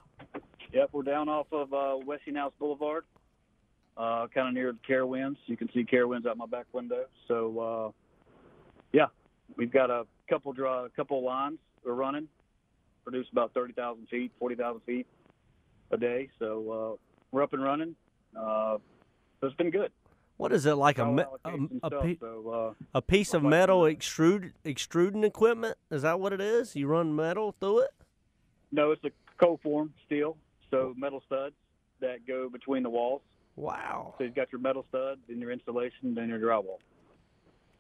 Yep, 0.73 0.91
we're 0.93 1.03
down 1.03 1.29
off 1.29 1.49
of 1.51 1.73
uh, 1.73 1.97
Westinghouse 2.07 2.53
Boulevard, 2.61 3.05
uh, 3.97 4.29
kind 4.33 4.47
of 4.49 4.55
near 4.55 4.73
the 4.73 4.79
Carowinds. 4.87 5.37
You 5.47 5.57
can 5.57 5.69
see 5.75 5.85
Carowinds 5.85 6.25
out 6.27 6.37
my 6.37 6.47
back 6.47 6.67
window. 6.73 7.07
So, 7.27 7.59
uh, 7.59 7.91
yeah, 8.93 9.07
we've 9.57 9.73
got 9.73 9.91
a 9.91 10.05
couple 10.31 10.53
draw, 10.53 10.85
a 10.85 10.89
couple 10.91 11.25
lines 11.25 11.59
we're 11.85 11.95
running, 11.95 12.29
produce 13.03 13.27
about 13.33 13.53
thirty 13.55 13.73
thousand 13.73 14.07
feet, 14.09 14.31
forty 14.39 14.55
thousand 14.55 14.83
feet 14.83 15.07
a 15.91 15.97
day. 15.97 16.29
So 16.39 16.71
uh, 16.71 16.97
we're 17.33 17.43
up 17.43 17.55
and 17.55 17.63
running. 17.63 17.97
Uh, 18.37 18.77
so 19.41 19.47
it's 19.49 19.57
been 19.57 19.71
good. 19.71 19.91
What 20.37 20.53
is 20.53 20.67
it 20.67 20.75
like 20.75 20.99
a 20.99 21.07
me- 21.07 21.25
a, 21.45 21.51
a, 21.55 21.89
stuff, 21.89 22.03
pe- 22.03 22.19
so, 22.21 22.75
uh, 22.79 22.85
a 22.95 23.03
piece 23.03 23.35
of 23.35 23.43
metal 23.43 23.81
extrude 23.83 24.53
extruding 24.65 25.25
equipment? 25.25 25.77
Is 25.91 26.03
that 26.03 26.21
what 26.21 26.33
it 26.33 26.41
is? 26.41 26.77
You 26.77 26.87
run 26.87 27.17
metal 27.17 27.57
through 27.59 27.81
it? 27.81 27.91
No, 28.73 28.93
it's 28.93 29.05
a 29.05 29.11
cold 29.39 29.61
form 29.63 29.93
steel, 30.07 30.37
so 30.71 30.95
metal 30.97 31.23
studs 31.27 31.55
that 32.01 32.27
go 32.27 32.49
between 32.49 32.83
the 32.83 32.91
walls. 32.91 33.23
Wow. 33.57 34.15
So 34.19 34.25
you've 34.25 34.35
got 34.35 34.53
your 34.53 34.61
metal 34.61 34.85
studs 34.89 35.21
then 35.29 35.41
your 35.41 35.51
insulation 35.51 36.15
then 36.15 36.29
your 36.29 36.39
drywall. 36.39 36.79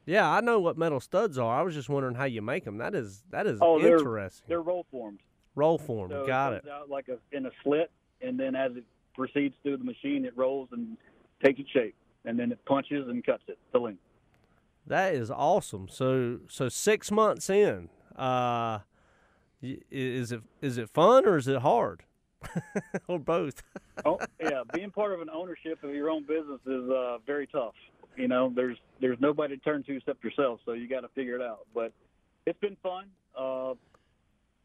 Yeah, 0.06 0.28
I 0.28 0.40
know 0.40 0.58
what 0.58 0.78
metal 0.78 1.00
studs 1.00 1.36
are. 1.38 1.58
I 1.58 1.62
was 1.62 1.74
just 1.74 1.88
wondering 1.88 2.14
how 2.14 2.24
you 2.24 2.40
make 2.42 2.64
them. 2.64 2.78
That 2.78 2.94
is 2.94 3.22
that 3.30 3.46
is 3.46 3.58
Oh, 3.62 3.78
they're- 3.80 3.98
interesting. 3.98 4.44
They're 4.48 4.62
roll 4.62 4.86
formed. 4.90 5.20
Roll 5.54 5.76
formed. 5.78 6.12
So 6.12 6.26
Got 6.26 6.54
it 6.54 6.64
it. 6.64 6.70
out 6.70 6.88
like 6.88 7.08
a 7.08 7.18
in 7.36 7.46
a 7.46 7.50
slit, 7.62 7.90
and 8.22 8.38
then 8.38 8.54
as 8.56 8.72
it 8.76 8.84
proceeds 9.14 9.54
through 9.62 9.76
the 9.76 9.84
machine, 9.84 10.24
it 10.24 10.36
rolls 10.36 10.68
and 10.72 10.96
takes 11.44 11.60
its 11.60 11.70
shape, 11.70 11.94
and 12.24 12.38
then 12.38 12.52
it 12.52 12.64
punches 12.64 13.06
and 13.08 13.24
cuts 13.24 13.42
it 13.48 13.58
to 13.72 13.78
length. 13.80 14.00
That 14.86 15.14
is 15.14 15.30
awesome. 15.30 15.88
So 15.88 16.38
so 16.48 16.68
six 16.68 17.10
months 17.10 17.50
in, 17.50 17.90
uh, 18.16 18.80
is 19.62 20.32
it 20.32 20.40
is 20.62 20.78
it 20.78 20.88
fun 20.90 21.26
or 21.26 21.36
is 21.36 21.48
it 21.48 21.60
hard, 21.60 22.04
or 23.08 23.18
both? 23.18 23.62
oh 24.04 24.18
yeah, 24.40 24.62
being 24.72 24.90
part 24.90 25.12
of 25.12 25.20
an 25.20 25.28
ownership 25.30 25.82
of 25.82 25.90
your 25.94 26.10
own 26.10 26.22
business 26.22 26.60
is 26.66 26.90
uh, 26.90 27.18
very 27.26 27.46
tough. 27.46 27.74
You 28.16 28.28
know, 28.28 28.52
there's 28.54 28.76
there's 29.00 29.18
nobody 29.20 29.56
to 29.56 29.62
turn 29.62 29.82
to 29.84 29.96
except 29.96 30.22
yourself, 30.24 30.60
so 30.64 30.72
you 30.72 30.88
got 30.88 31.00
to 31.00 31.08
figure 31.08 31.36
it 31.36 31.42
out. 31.42 31.66
But 31.74 31.92
it's 32.46 32.58
been 32.60 32.76
fun. 32.82 33.06
Uh, 33.36 33.74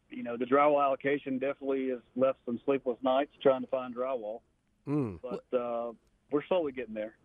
you 0.10 0.22
know, 0.24 0.38
the 0.38 0.46
drywall 0.46 0.84
allocation 0.84 1.40
definitely 1.40 1.90
has 1.90 2.00
left 2.16 2.38
some 2.46 2.60
sleepless 2.66 2.98
nights 3.02 3.32
trying 3.42 3.62
to 3.62 3.68
find 3.68 3.96
drywall, 3.96 4.42
Mm. 4.88 5.20
but 5.22 5.58
uh, 5.58 5.92
we're 6.30 6.44
slowly 6.48 6.72
getting 6.72 6.94
there. 6.94 7.16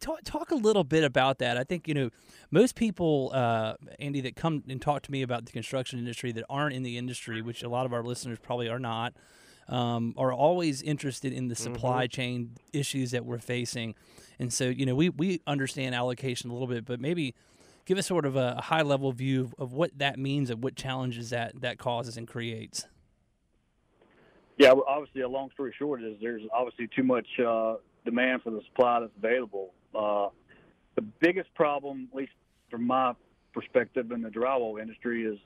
Talk, 0.00 0.20
talk 0.24 0.50
a 0.50 0.54
little 0.54 0.84
bit 0.84 1.04
about 1.04 1.38
that. 1.38 1.58
I 1.58 1.64
think 1.64 1.86
you 1.86 1.94
know 1.94 2.10
most 2.50 2.74
people, 2.74 3.30
uh, 3.34 3.74
Andy, 3.98 4.20
that 4.22 4.34
come 4.34 4.62
and 4.68 4.80
talk 4.80 5.02
to 5.02 5.12
me 5.12 5.22
about 5.22 5.44
the 5.44 5.52
construction 5.52 5.98
industry 5.98 6.32
that 6.32 6.44
aren't 6.48 6.74
in 6.74 6.82
the 6.82 6.96
industry, 6.96 7.42
which 7.42 7.62
a 7.62 7.68
lot 7.68 7.84
of 7.84 7.92
our 7.92 8.02
listeners 8.02 8.38
probably 8.40 8.68
are 8.68 8.78
not, 8.78 9.12
um, 9.68 10.14
are 10.16 10.32
always 10.32 10.80
interested 10.80 11.32
in 11.32 11.48
the 11.48 11.54
supply 11.54 12.06
chain 12.06 12.56
issues 12.72 13.10
that 13.10 13.24
we're 13.26 13.38
facing. 13.38 13.94
And 14.38 14.52
so, 14.52 14.64
you 14.64 14.86
know, 14.86 14.94
we 14.94 15.10
we 15.10 15.40
understand 15.46 15.94
allocation 15.94 16.50
a 16.50 16.52
little 16.54 16.68
bit, 16.68 16.86
but 16.86 17.00
maybe 17.00 17.34
give 17.84 17.98
us 17.98 18.06
sort 18.06 18.24
of 18.24 18.36
a, 18.36 18.56
a 18.58 18.62
high 18.62 18.82
level 18.82 19.12
view 19.12 19.44
of, 19.44 19.54
of 19.58 19.72
what 19.72 19.98
that 19.98 20.18
means 20.18 20.50
and 20.50 20.62
what 20.62 20.76
challenges 20.76 21.30
that 21.30 21.60
that 21.60 21.78
causes 21.78 22.16
and 22.16 22.26
creates. 22.26 22.86
Yeah, 24.58 24.72
well, 24.72 24.84
obviously, 24.88 25.20
a 25.20 25.28
long 25.28 25.50
story 25.52 25.72
short 25.78 26.02
is 26.02 26.16
there's 26.20 26.42
obviously 26.52 26.88
too 26.94 27.04
much 27.04 27.26
uh, 27.38 27.74
demand 28.08 28.42
for 28.42 28.50
the 28.50 28.62
supply 28.66 29.00
that's 29.00 29.12
available. 29.18 29.74
Uh, 29.94 30.28
the 30.94 31.02
biggest 31.20 31.52
problem, 31.54 32.08
at 32.10 32.16
least 32.16 32.32
from 32.70 32.86
my 32.86 33.12
perspective 33.52 34.10
in 34.12 34.22
the 34.22 34.30
drywall 34.30 34.80
industry, 34.80 35.24
is 35.24 35.38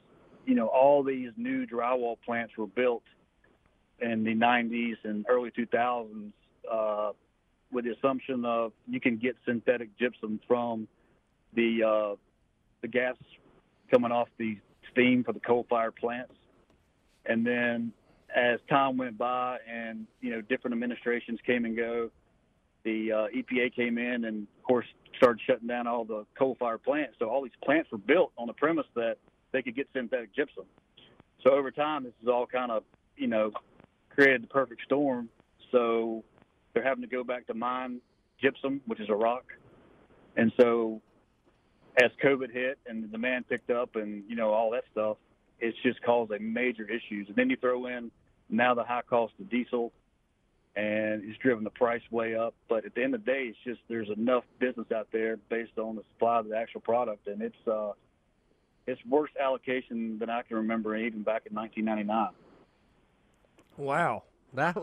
you 0.47 0.55
know 0.55 0.69
all 0.69 1.03
these 1.03 1.31
new 1.37 1.67
drywall 1.67 2.17
plants 2.25 2.57
were 2.57 2.67
built 2.67 3.03
in 4.01 4.25
the 4.25 4.35
90s 4.35 4.97
and 5.05 5.25
early 5.29 5.51
2000s 5.51 6.33
uh, 6.71 7.13
with 7.71 7.85
the 7.85 7.93
assumption 7.93 8.45
of 8.45 8.73
you 8.89 9.01
can 9.01 9.17
get 9.17 9.37
synthetic 9.47 9.97
gypsum 9.99 10.41
from 10.47 10.87
the 11.55 11.83
uh, 11.83 12.17
the 12.81 12.89
gas 12.89 13.17
coming 13.91 14.13
off 14.13 14.29
the 14.39 14.57
steam 14.91 15.25
for 15.25 15.33
the 15.33 15.41
coal-fired 15.41 15.97
plants, 15.97 16.35
and 17.27 17.45
then 17.45 17.93
as 18.35 18.59
time 18.69 18.97
went 18.97 19.19
by 19.19 19.59
and 19.69 20.07
you 20.21 20.31
know 20.31 20.41
different 20.41 20.73
administrations 20.73 21.39
came 21.47 21.65
and 21.65 21.77
go, 21.77 22.11
the 22.85 23.13
uh, 23.13 23.27
EPA 23.37 23.75
came 23.75 23.99
in 23.99 24.25
and 24.25 24.47
of 24.59 24.63
course 24.65 24.87
started 25.17 25.41
shutting 25.47 25.69
down 25.69 25.87
all 25.87 26.05
the 26.05 26.25
coal-fired 26.39 26.83
plants. 26.83 27.15
So 27.19 27.29
all 27.29 27.43
these 27.43 27.53
plants 27.65 27.91
were 27.93 27.99
built 27.99 28.33
on 28.37 28.47
the 28.47 28.53
premise 28.53 28.87
that 28.95 29.17
they 29.53 29.63
could 29.63 29.77
get 29.77 29.89
synthetic 29.95 30.35
gypsum. 30.35 30.65
So 31.43 31.51
over 31.51 31.71
time, 31.71 32.05
this 32.05 32.15
is 32.23 32.29
all 32.29 32.47
kind 32.47 32.71
of 32.71 32.85
you 33.17 33.27
know 33.27 33.53
created 34.11 34.43
the 34.43 34.49
perfect 34.49 34.83
storm. 34.85 35.29
So 35.71 36.25
they're 36.73 36.85
having 36.85 37.03
to 37.03 37.09
go 37.09 37.25
back 37.25 37.47
to 37.49 37.55
mine 37.55 38.01
gypsum, 38.41 38.81
which 38.87 39.01
is 39.01 39.09
a 39.09 39.15
rock. 39.15 39.45
And 40.37 40.53
so, 40.59 41.01
as 42.03 42.11
COVID 42.25 42.51
hit 42.53 42.79
and 42.87 43.05
the 43.05 43.09
demand 43.09 43.49
picked 43.49 43.71
up, 43.71 43.97
and 43.97 44.25
you 44.29 44.37
know 44.37 44.51
all 44.51 44.71
that 44.73 44.85
stuff, 44.93 45.19
it's 45.61 45.77
just 45.83 46.03
caused 46.03 46.33
a 46.33 46.39
major 46.39 46.85
issues. 46.85 47.29
And 47.29 47.37
then 47.37 47.51
you 47.51 47.57
throw 47.57 47.87
in 47.87 48.11
now 48.49 48.75
the 48.75 48.85
high 48.85 49.03
cost 49.09 49.35
of 49.41 49.51
diesel, 49.51 49.93
and 50.75 51.23
it's 51.25 51.39
driven 51.39 51.65
the 51.65 51.71
price 51.71 52.03
way 52.11 52.35
up. 52.35 52.55
But 52.69 52.85
at 52.85 52.95
the 52.95 53.03
end 53.03 53.15
of 53.15 53.25
the 53.25 53.31
day, 53.31 53.45
it's 53.49 53.59
just 53.65 53.81
there's 53.89 54.09
enough 54.09 54.45
business 54.59 54.87
out 54.95 55.09
there 55.13 55.37
based 55.49 55.79
on 55.79 55.97
the 55.97 56.03
supply 56.13 56.39
of 56.39 56.49
the 56.49 56.57
actual 56.57 56.81
product, 56.81 57.27
and 57.27 57.43
it's 57.43 57.69
uh, 57.69 57.93
it's 58.87 59.01
worse 59.07 59.31
allocation 59.41 60.19
than 60.19 60.31
I 60.31 60.43
can 60.43 60.57
remember, 60.57 60.97
even 60.97 61.23
back 61.23 61.43
in 61.49 61.55
1999. 61.55 62.31
Wow, 63.77 64.25
that 64.55 64.77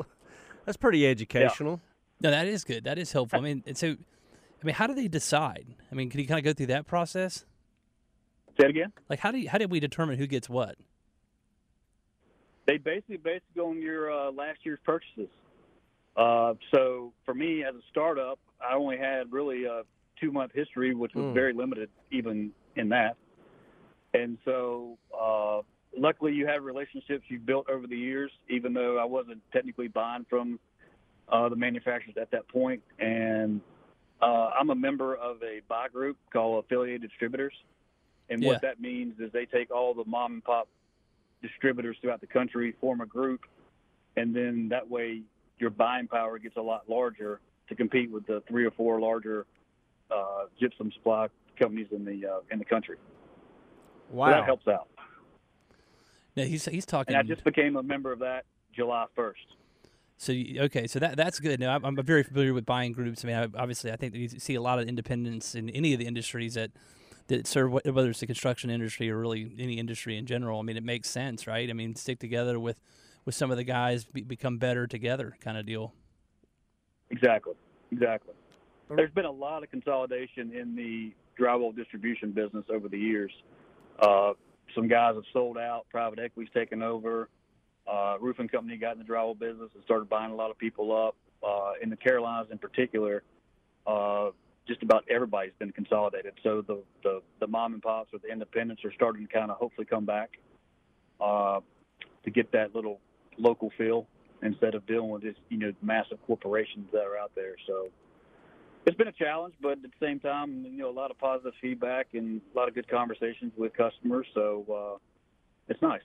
that's 0.66 0.78
pretty 0.78 1.08
educational. 1.08 1.82
No, 2.22 2.32
that 2.32 2.48
is 2.48 2.64
good. 2.64 2.84
That 2.84 2.98
is 2.98 3.12
helpful. 3.12 3.40
I 3.40 3.42
mean, 3.42 3.64
and 3.66 3.78
so, 3.78 3.88
I 3.88 4.66
mean, 4.66 4.76
how 4.76 4.88
do 4.88 4.94
they 4.94 5.08
decide? 5.08 5.66
I 5.92 5.96
mean, 5.96 6.10
can 6.10 6.20
you 6.20 6.28
kind 6.28 6.38
of 6.38 6.44
go 6.44 6.54
through 6.54 6.68
that 6.68 6.86
process? 6.86 7.46
Say 8.60 8.66
it 8.66 8.70
again. 8.72 8.92
Like, 9.10 9.20
how 9.20 9.32
do 9.32 9.38
you, 9.38 9.50
how 9.50 9.58
did 9.58 9.72
we 9.72 9.80
determine 9.80 10.18
who 10.18 10.28
gets 10.28 10.50
what? 10.50 10.76
They 12.68 12.78
basically 12.78 13.18
based 13.18 13.46
on 13.58 13.82
your 13.82 14.12
uh, 14.12 14.32
last 14.32 14.60
year's 14.64 14.80
purchases. 14.84 15.30
Uh, 16.16 16.54
so 16.74 17.14
for 17.26 17.34
me, 17.34 17.64
as 17.64 17.76
a 17.76 17.82
startup, 17.90 18.40
I 18.62 18.76
only 18.76 18.98
had 18.98 19.32
really 19.32 19.66
a 19.66 19.84
two 20.20 20.32
month 20.32 20.52
history, 20.54 20.94
which 20.94 21.14
was 21.16 21.26
Mm. 21.26 21.34
very 21.34 21.54
limited 21.54 21.90
even 22.12 22.52
in 22.76 22.90
that. 22.90 23.16
And 24.14 24.38
so, 24.44 24.98
uh, 25.18 25.62
luckily, 25.98 26.34
you 26.34 26.48
have 26.48 26.64
relationships 26.64 27.24
you've 27.30 27.46
built 27.46 27.70
over 27.70 27.88
the 27.88 27.98
years, 27.98 28.32
even 28.50 28.74
though 28.74 28.98
I 28.98 29.06
wasn't 29.06 29.42
technically 29.52 29.88
buying 29.88 30.26
from 30.30 30.60
uh, 31.32 31.48
the 31.50 31.56
manufacturers 31.56 32.18
at 32.20 32.32
that 32.32 32.48
point. 32.48 32.82
And 33.00 33.62
uh, 34.22 34.50
I'm 34.60 34.72
a 34.72 34.76
member 34.76 35.16
of 35.16 35.42
a 35.44 35.62
buy 35.68 35.88
group 35.90 36.18
called 36.34 36.66
Affiliated 36.66 37.02
Distributors. 37.08 37.54
And 38.30 38.42
Yeah. 38.42 38.50
what 38.50 38.62
that 38.62 38.80
means 38.80 39.20
is 39.20 39.32
they 39.32 39.46
take 39.46 39.72
all 39.72 39.94
the 39.94 40.06
mom 40.06 40.34
and 40.34 40.44
pop 40.44 40.68
distributors 41.42 41.98
throughout 42.02 42.22
the 42.22 42.28
country, 42.28 42.74
form 42.82 43.02
a 43.02 43.06
group, 43.06 43.42
and 44.18 44.36
then 44.36 44.70
that 44.70 44.90
way 44.90 45.22
your 45.60 45.70
buying 45.70 46.08
power 46.08 46.38
gets 46.40 46.58
a 46.58 46.62
lot 46.62 46.84
larger 46.88 47.40
to 47.68 47.76
compete 47.76 48.12
with 48.12 48.26
the 48.26 48.42
three 48.48 48.66
or 48.66 48.72
four 48.72 49.00
larger 49.00 49.46
uh, 50.12 50.46
gypsum 50.60 50.92
supply 50.92 51.28
companies 51.58 51.88
in 51.92 52.06
the 52.06 52.26
uh, 52.26 52.40
in 52.52 52.60
the 52.60 52.66
country. 52.66 52.98
So 54.10 54.16
Wow, 54.16 54.32
that 54.32 54.46
helps 54.46 54.68
out. 54.68 54.88
No, 56.36 56.44
he's 56.44 56.66
he's 56.66 56.86
talking. 56.86 57.16
And 57.16 57.26
I 57.26 57.28
just 57.28 57.44
became 57.44 57.76
a 57.76 57.84
member 57.84 58.12
of 58.12 58.20
that 58.20 58.46
July 58.74 59.06
1st. 59.18 59.34
So 60.18 60.32
you, 60.32 60.62
okay, 60.64 60.88
so 60.88 61.00
that 61.00 61.16
that's 61.16 61.40
good. 61.40 61.60
Now 61.60 61.76
I'm, 61.76 61.86
I'm 61.86 61.96
very 62.04 62.24
familiar 62.24 62.54
with 62.54 62.66
buying 62.66 62.92
groups. 62.92 63.24
I 63.24 63.28
mean, 63.28 63.38
I, 63.38 63.44
obviously, 63.58 63.92
I 63.92 63.96
think 63.96 64.14
that 64.14 64.20
you 64.20 64.28
see 64.28 64.56
a 64.56 64.62
lot 64.62 64.80
of 64.80 64.88
independence 64.88 65.56
in 65.56 65.70
any 65.70 65.94
of 65.94 66.00
the 66.00 66.08
industries 66.08 66.56
that 66.56 66.72
that 67.28 67.48
serve 67.48 67.72
whether 67.72 68.10
it's 68.10 68.20
the 68.20 68.26
construction 68.26 68.70
industry 68.70 69.10
or 69.10 69.18
really 69.20 69.52
any 69.60 69.78
industry 69.78 70.18
in 70.18 70.26
general. 70.26 70.60
I 70.60 70.64
mean, 70.64 70.78
it 70.78 70.84
makes 70.84 71.10
sense, 71.10 71.48
right? 71.48 71.70
I 71.70 71.74
mean, 71.74 71.96
stick 71.96 72.20
together 72.20 72.60
with 72.60 72.80
with 73.30 73.36
some 73.36 73.52
of 73.52 73.58
the 73.58 73.64
guys, 73.64 74.06
be, 74.06 74.24
become 74.24 74.58
better 74.58 74.88
together, 74.88 75.36
kind 75.40 75.56
of 75.56 75.64
deal. 75.64 75.94
Exactly. 77.12 77.54
Exactly. 77.92 78.34
There's 78.90 79.12
been 79.12 79.26
a 79.26 79.32
lot 79.32 79.62
of 79.62 79.70
consolidation 79.70 80.52
in 80.52 80.76
the 80.76 81.14
drywall 81.40 81.76
distribution 81.76 82.32
business 82.32 82.66
over 82.74 82.90
the 82.90 82.98
years. 82.98 83.32
Uh, 84.00 84.32
some 84.74 84.88
guys 84.88 85.14
have 85.14 85.26
sold 85.32 85.60
out, 85.60 85.86
private 85.92 86.18
equity's 86.18 86.52
taken 86.56 86.82
over. 86.82 87.30
Uh, 87.88 88.16
roofing 88.20 88.48
company 88.48 88.78
got 88.78 88.94
in 88.94 88.98
the 88.98 89.06
drywall 89.06 89.38
business 89.38 89.70
and 89.76 89.84
started 89.84 90.10
buying 90.10 90.32
a 90.32 90.36
lot 90.36 90.50
of 90.50 90.58
people 90.58 90.92
up. 90.92 91.16
Uh, 91.48 91.74
in 91.84 91.92
the 91.92 91.96
Carolinas, 91.98 92.48
in 92.52 92.58
particular, 92.58 93.22
uh, 93.86 94.32
just 94.68 94.82
about 94.82 95.06
everybody's 95.08 95.54
been 95.60 95.72
consolidated. 95.72 96.34
So 96.42 96.64
the, 96.68 96.82
the 97.04 97.22
the 97.40 97.48
mom 97.48 97.74
and 97.74 97.82
pops 97.82 98.12
or 98.12 98.20
the 98.20 98.32
independents 98.32 98.84
are 98.84 98.94
starting 98.94 99.28
to 99.28 99.32
kind 99.32 99.52
of 99.52 99.58
hopefully 99.58 99.86
come 99.86 100.06
back 100.06 100.32
uh, 101.22 101.60
to 102.24 102.32
get 102.32 102.52
that 102.54 102.76
little 102.76 103.00
local 103.40 103.72
feel 103.78 104.08
instead 104.42 104.76
of 104.76 104.86
dealing 104.86 105.10
with 105.10 105.24
just 105.24 105.40
you 105.50 105.58
know 105.58 105.72
massive 105.82 106.18
corporations 106.26 106.88
that 106.92 107.04
are 107.04 107.18
out 107.18 107.32
there. 107.36 107.56
So 107.68 107.90
it's 108.86 108.98
been 108.98 109.08
a 109.08 109.14
challenge, 109.14 109.54
but 109.62 109.74
at 109.74 109.82
the 109.82 109.90
same 110.02 110.20
time, 110.20 110.66
you 110.66 110.78
know, 110.78 110.90
a 110.90 110.92
lot 110.92 111.12
of 111.12 111.18
positive 111.18 111.54
feedback 111.62 112.08
and 112.14 112.42
a 112.54 112.58
lot 112.58 112.68
of 112.68 112.76
good 112.76 112.88
conversations 112.88 113.52
with 113.58 113.74
customers. 113.74 114.26
So 114.34 114.66
uh, 114.72 114.98
it's 115.68 115.82
nice. 115.82 116.02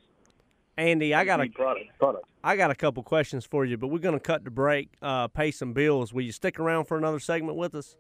Andy, 0.77 1.15
I 1.15 1.25
got 1.25 1.41
a 1.41 1.49
product. 1.49 1.87
Product. 1.99 2.27
I 2.43 2.57
got 2.57 2.71
a 2.71 2.75
couple 2.75 3.03
questions 3.05 3.45
for 3.45 3.65
you, 3.65 3.77
but 3.77 3.89
we're 3.89 4.01
going 4.01 4.15
to 4.15 4.21
cut 4.21 4.45
the 4.45 4.51
break, 4.51 4.91
uh, 5.01 5.29
pay 5.29 5.53
some 5.53 5.73
bills. 5.73 6.13
Will 6.13 6.23
you 6.23 6.33
stick 6.33 6.59
around 6.59 6.87
for 6.87 6.99
another 6.99 7.21
segment 7.21 7.57
with 7.57 7.77
us? 7.77 7.97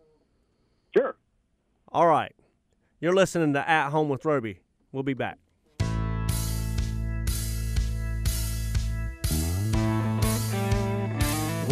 Sure. 0.96 1.16
All 1.92 2.08
right. 2.08 2.34
You're 3.00 3.14
listening 3.14 3.52
to 3.52 3.68
At 3.68 3.90
Home 3.90 4.08
with 4.08 4.24
Roby. 4.24 4.58
We'll 4.90 5.04
be 5.04 5.14
back. 5.14 5.38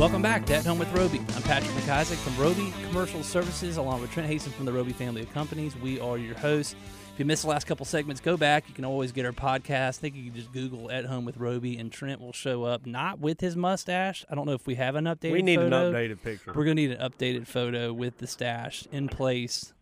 Welcome 0.02 0.20
back 0.20 0.44
to 0.46 0.56
At 0.56 0.66
Home 0.66 0.80
with 0.80 0.92
Roby. 0.92 1.20
I'm 1.36 1.42
Patrick 1.42 1.70
McIsaac 1.76 2.16
from 2.16 2.36
Roby 2.36 2.74
Commercial 2.88 3.22
Services, 3.22 3.76
along 3.76 4.00
with 4.00 4.10
Trent 4.10 4.28
Haston 4.28 4.50
from 4.50 4.66
the 4.66 4.72
Roby 4.72 4.92
family 4.92 5.22
of 5.22 5.32
companies. 5.32 5.76
We 5.76 6.00
are 6.00 6.18
your 6.18 6.36
hosts. 6.36 6.74
If 7.12 7.20
you 7.20 7.24
missed 7.24 7.42
the 7.42 7.48
last 7.48 7.68
couple 7.68 7.86
segments, 7.86 8.20
go 8.20 8.36
back. 8.36 8.64
You 8.66 8.74
can 8.74 8.84
always 8.84 9.12
get 9.12 9.24
our 9.24 9.30
podcast. 9.30 9.70
I 9.70 9.92
think 9.92 10.16
you 10.16 10.24
can 10.24 10.34
just 10.34 10.52
Google 10.52 10.90
At 10.90 11.04
Home 11.04 11.24
with 11.24 11.36
Roby, 11.36 11.78
and 11.78 11.92
Trent 11.92 12.20
will 12.20 12.32
show 12.32 12.64
up, 12.64 12.84
not 12.84 13.20
with 13.20 13.40
his 13.40 13.54
mustache. 13.54 14.24
I 14.28 14.34
don't 14.34 14.44
know 14.44 14.54
if 14.54 14.66
we 14.66 14.74
have 14.74 14.96
an 14.96 15.04
updated 15.04 15.32
we 15.34 15.42
need 15.42 15.60
photo. 15.60 15.90
an 15.90 15.94
updated 15.94 16.20
picture. 16.20 16.52
We're 16.52 16.64
going 16.64 16.76
to 16.78 16.82
need 16.88 16.98
an 16.98 17.10
updated 17.10 17.46
photo 17.46 17.92
with 17.92 18.18
the 18.18 18.26
stash 18.26 18.88
in 18.90 19.06
place 19.08 19.72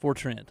for 0.00 0.14
Trent. 0.14 0.50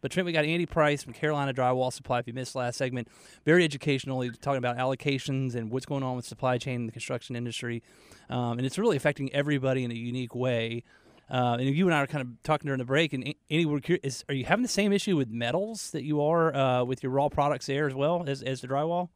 But 0.00 0.12
Trent, 0.12 0.26
we 0.26 0.32
got 0.32 0.44
Andy 0.44 0.66
Price 0.66 1.02
from 1.02 1.12
Carolina 1.12 1.52
Drywall 1.52 1.92
Supply. 1.92 2.20
If 2.20 2.28
you 2.28 2.32
missed 2.32 2.54
last 2.54 2.76
segment, 2.76 3.08
very 3.44 3.64
educational. 3.64 4.20
He's 4.20 4.38
talking 4.38 4.58
about 4.58 4.76
allocations 4.76 5.56
and 5.56 5.70
what's 5.70 5.86
going 5.86 6.04
on 6.04 6.14
with 6.14 6.24
supply 6.24 6.56
chain 6.58 6.76
in 6.76 6.86
the 6.86 6.92
construction 6.92 7.34
industry, 7.34 7.82
um, 8.30 8.58
and 8.58 8.66
it's 8.66 8.78
really 8.78 8.96
affecting 8.96 9.32
everybody 9.34 9.82
in 9.82 9.90
a 9.90 9.94
unique 9.94 10.34
way. 10.34 10.84
Uh, 11.30 11.56
and 11.58 11.68
you 11.68 11.86
and 11.86 11.94
I 11.94 12.00
are 12.00 12.06
kind 12.06 12.22
of 12.22 12.42
talking 12.42 12.68
during 12.68 12.78
the 12.78 12.84
break. 12.84 13.12
And 13.12 13.34
Andy, 13.50 13.66
we're 13.66 13.80
curious, 13.80 14.24
are 14.28 14.34
you 14.34 14.46
having 14.46 14.62
the 14.62 14.68
same 14.68 14.92
issue 14.92 15.14
with 15.14 15.28
metals 15.28 15.90
that 15.90 16.02
you 16.02 16.22
are 16.22 16.54
uh, 16.54 16.84
with 16.84 17.02
your 17.02 17.12
raw 17.12 17.28
products 17.28 17.66
there 17.66 17.86
as 17.86 17.94
well 17.94 18.24
as, 18.26 18.42
as 18.42 18.62
the 18.62 18.68
drywall? 18.68 19.10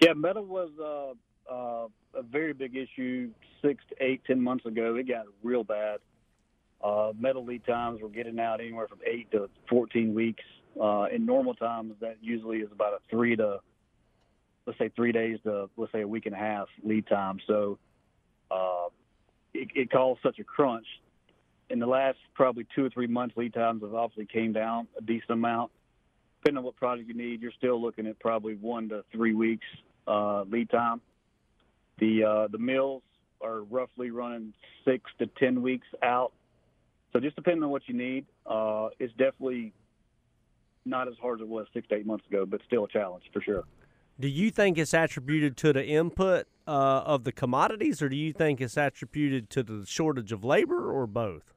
Yeah, 0.00 0.12
metal 0.12 0.44
was 0.44 0.70
uh, 0.78 1.52
uh, 1.52 1.88
a 2.14 2.22
very 2.22 2.52
big 2.52 2.76
issue 2.76 3.30
six 3.62 3.82
to 3.88 3.96
eight, 4.04 4.22
ten 4.26 4.40
months 4.40 4.64
ago. 4.66 4.94
It 4.94 5.08
got 5.08 5.24
real 5.42 5.64
bad. 5.64 5.98
Uh, 6.82 7.12
metal 7.18 7.44
lead 7.44 7.64
times 7.64 8.00
were 8.00 8.08
getting 8.08 8.38
out 8.38 8.60
anywhere 8.60 8.86
from 8.88 8.98
eight 9.06 9.30
to 9.32 9.48
14 9.68 10.14
weeks. 10.14 10.44
Uh, 10.80 11.06
in 11.12 11.24
normal 11.24 11.54
times, 11.54 11.94
that 12.00 12.16
usually 12.20 12.58
is 12.58 12.70
about 12.70 12.92
a 12.92 12.98
three 13.10 13.34
to, 13.34 13.60
let's 14.66 14.78
say, 14.78 14.90
three 14.94 15.12
days 15.12 15.38
to, 15.44 15.70
let's 15.76 15.92
say, 15.92 16.02
a 16.02 16.08
week 16.08 16.26
and 16.26 16.34
a 16.34 16.38
half 16.38 16.68
lead 16.84 17.06
time. 17.06 17.38
So 17.46 17.78
uh, 18.50 18.88
it, 19.54 19.68
it 19.74 19.90
caused 19.90 20.20
such 20.22 20.38
a 20.38 20.44
crunch. 20.44 20.86
In 21.68 21.78
the 21.78 21.86
last 21.86 22.18
probably 22.34 22.66
two 22.76 22.84
or 22.84 22.90
three 22.90 23.06
months, 23.06 23.36
lead 23.36 23.54
times 23.54 23.82
have 23.82 23.94
obviously 23.94 24.26
came 24.26 24.52
down 24.52 24.86
a 24.98 25.02
decent 25.02 25.30
amount. 25.30 25.72
Depending 26.42 26.58
on 26.58 26.64
what 26.64 26.76
product 26.76 27.08
you 27.08 27.14
need, 27.14 27.40
you're 27.40 27.52
still 27.56 27.80
looking 27.80 28.06
at 28.06 28.20
probably 28.20 28.54
one 28.54 28.88
to 28.90 29.02
three 29.10 29.34
weeks 29.34 29.66
uh, 30.06 30.42
lead 30.42 30.70
time. 30.70 31.00
The 31.98 32.24
uh, 32.24 32.48
the 32.48 32.58
mills 32.58 33.02
are 33.40 33.62
roughly 33.62 34.10
running 34.10 34.52
six 34.84 35.10
to 35.18 35.26
ten 35.26 35.62
weeks 35.62 35.86
out. 36.02 36.32
So 37.12 37.20
just 37.20 37.36
depending 37.36 37.62
on 37.62 37.70
what 37.70 37.82
you 37.86 37.94
need, 37.94 38.26
uh, 38.46 38.88
it's 38.98 39.12
definitely 39.14 39.72
not 40.84 41.08
as 41.08 41.14
hard 41.20 41.40
as 41.40 41.44
it 41.44 41.48
was 41.48 41.66
six 41.72 41.88
to 41.88 41.96
eight 41.96 42.06
months 42.06 42.26
ago, 42.26 42.46
but 42.46 42.60
still 42.66 42.84
a 42.84 42.88
challenge 42.88 43.24
for 43.32 43.40
sure. 43.40 43.64
Do 44.18 44.28
you 44.28 44.50
think 44.50 44.78
it's 44.78 44.94
attributed 44.94 45.56
to 45.58 45.72
the 45.72 45.84
input 45.84 46.46
uh, 46.66 46.70
of 46.70 47.24
the 47.24 47.32
commodities, 47.32 48.00
or 48.00 48.08
do 48.08 48.16
you 48.16 48.32
think 48.32 48.60
it's 48.60 48.76
attributed 48.76 49.50
to 49.50 49.62
the 49.62 49.84
shortage 49.86 50.32
of 50.32 50.42
labor, 50.42 50.90
or 50.90 51.06
both? 51.06 51.52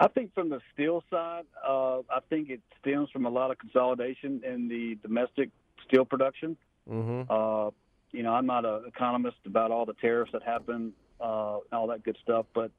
I 0.00 0.08
think 0.08 0.34
from 0.34 0.48
the 0.48 0.60
steel 0.72 1.04
side, 1.10 1.44
uh, 1.66 1.98
I 1.98 2.20
think 2.30 2.48
it 2.50 2.60
stems 2.80 3.10
from 3.10 3.26
a 3.26 3.28
lot 3.28 3.50
of 3.50 3.58
consolidation 3.58 4.42
in 4.44 4.68
the 4.68 4.98
domestic 5.02 5.50
steel 5.86 6.04
production. 6.04 6.56
Mm-hmm. 6.90 7.30
Uh, 7.30 7.70
you 8.12 8.22
know, 8.22 8.32
I'm 8.32 8.46
not 8.46 8.64
an 8.64 8.84
economist 8.86 9.36
about 9.44 9.70
all 9.70 9.84
the 9.84 9.94
tariffs 9.94 10.32
that 10.32 10.42
happen, 10.42 10.92
uh, 11.20 11.58
and 11.70 11.72
all 11.72 11.86
that 11.88 12.02
good 12.02 12.16
stuff, 12.22 12.46
but 12.54 12.70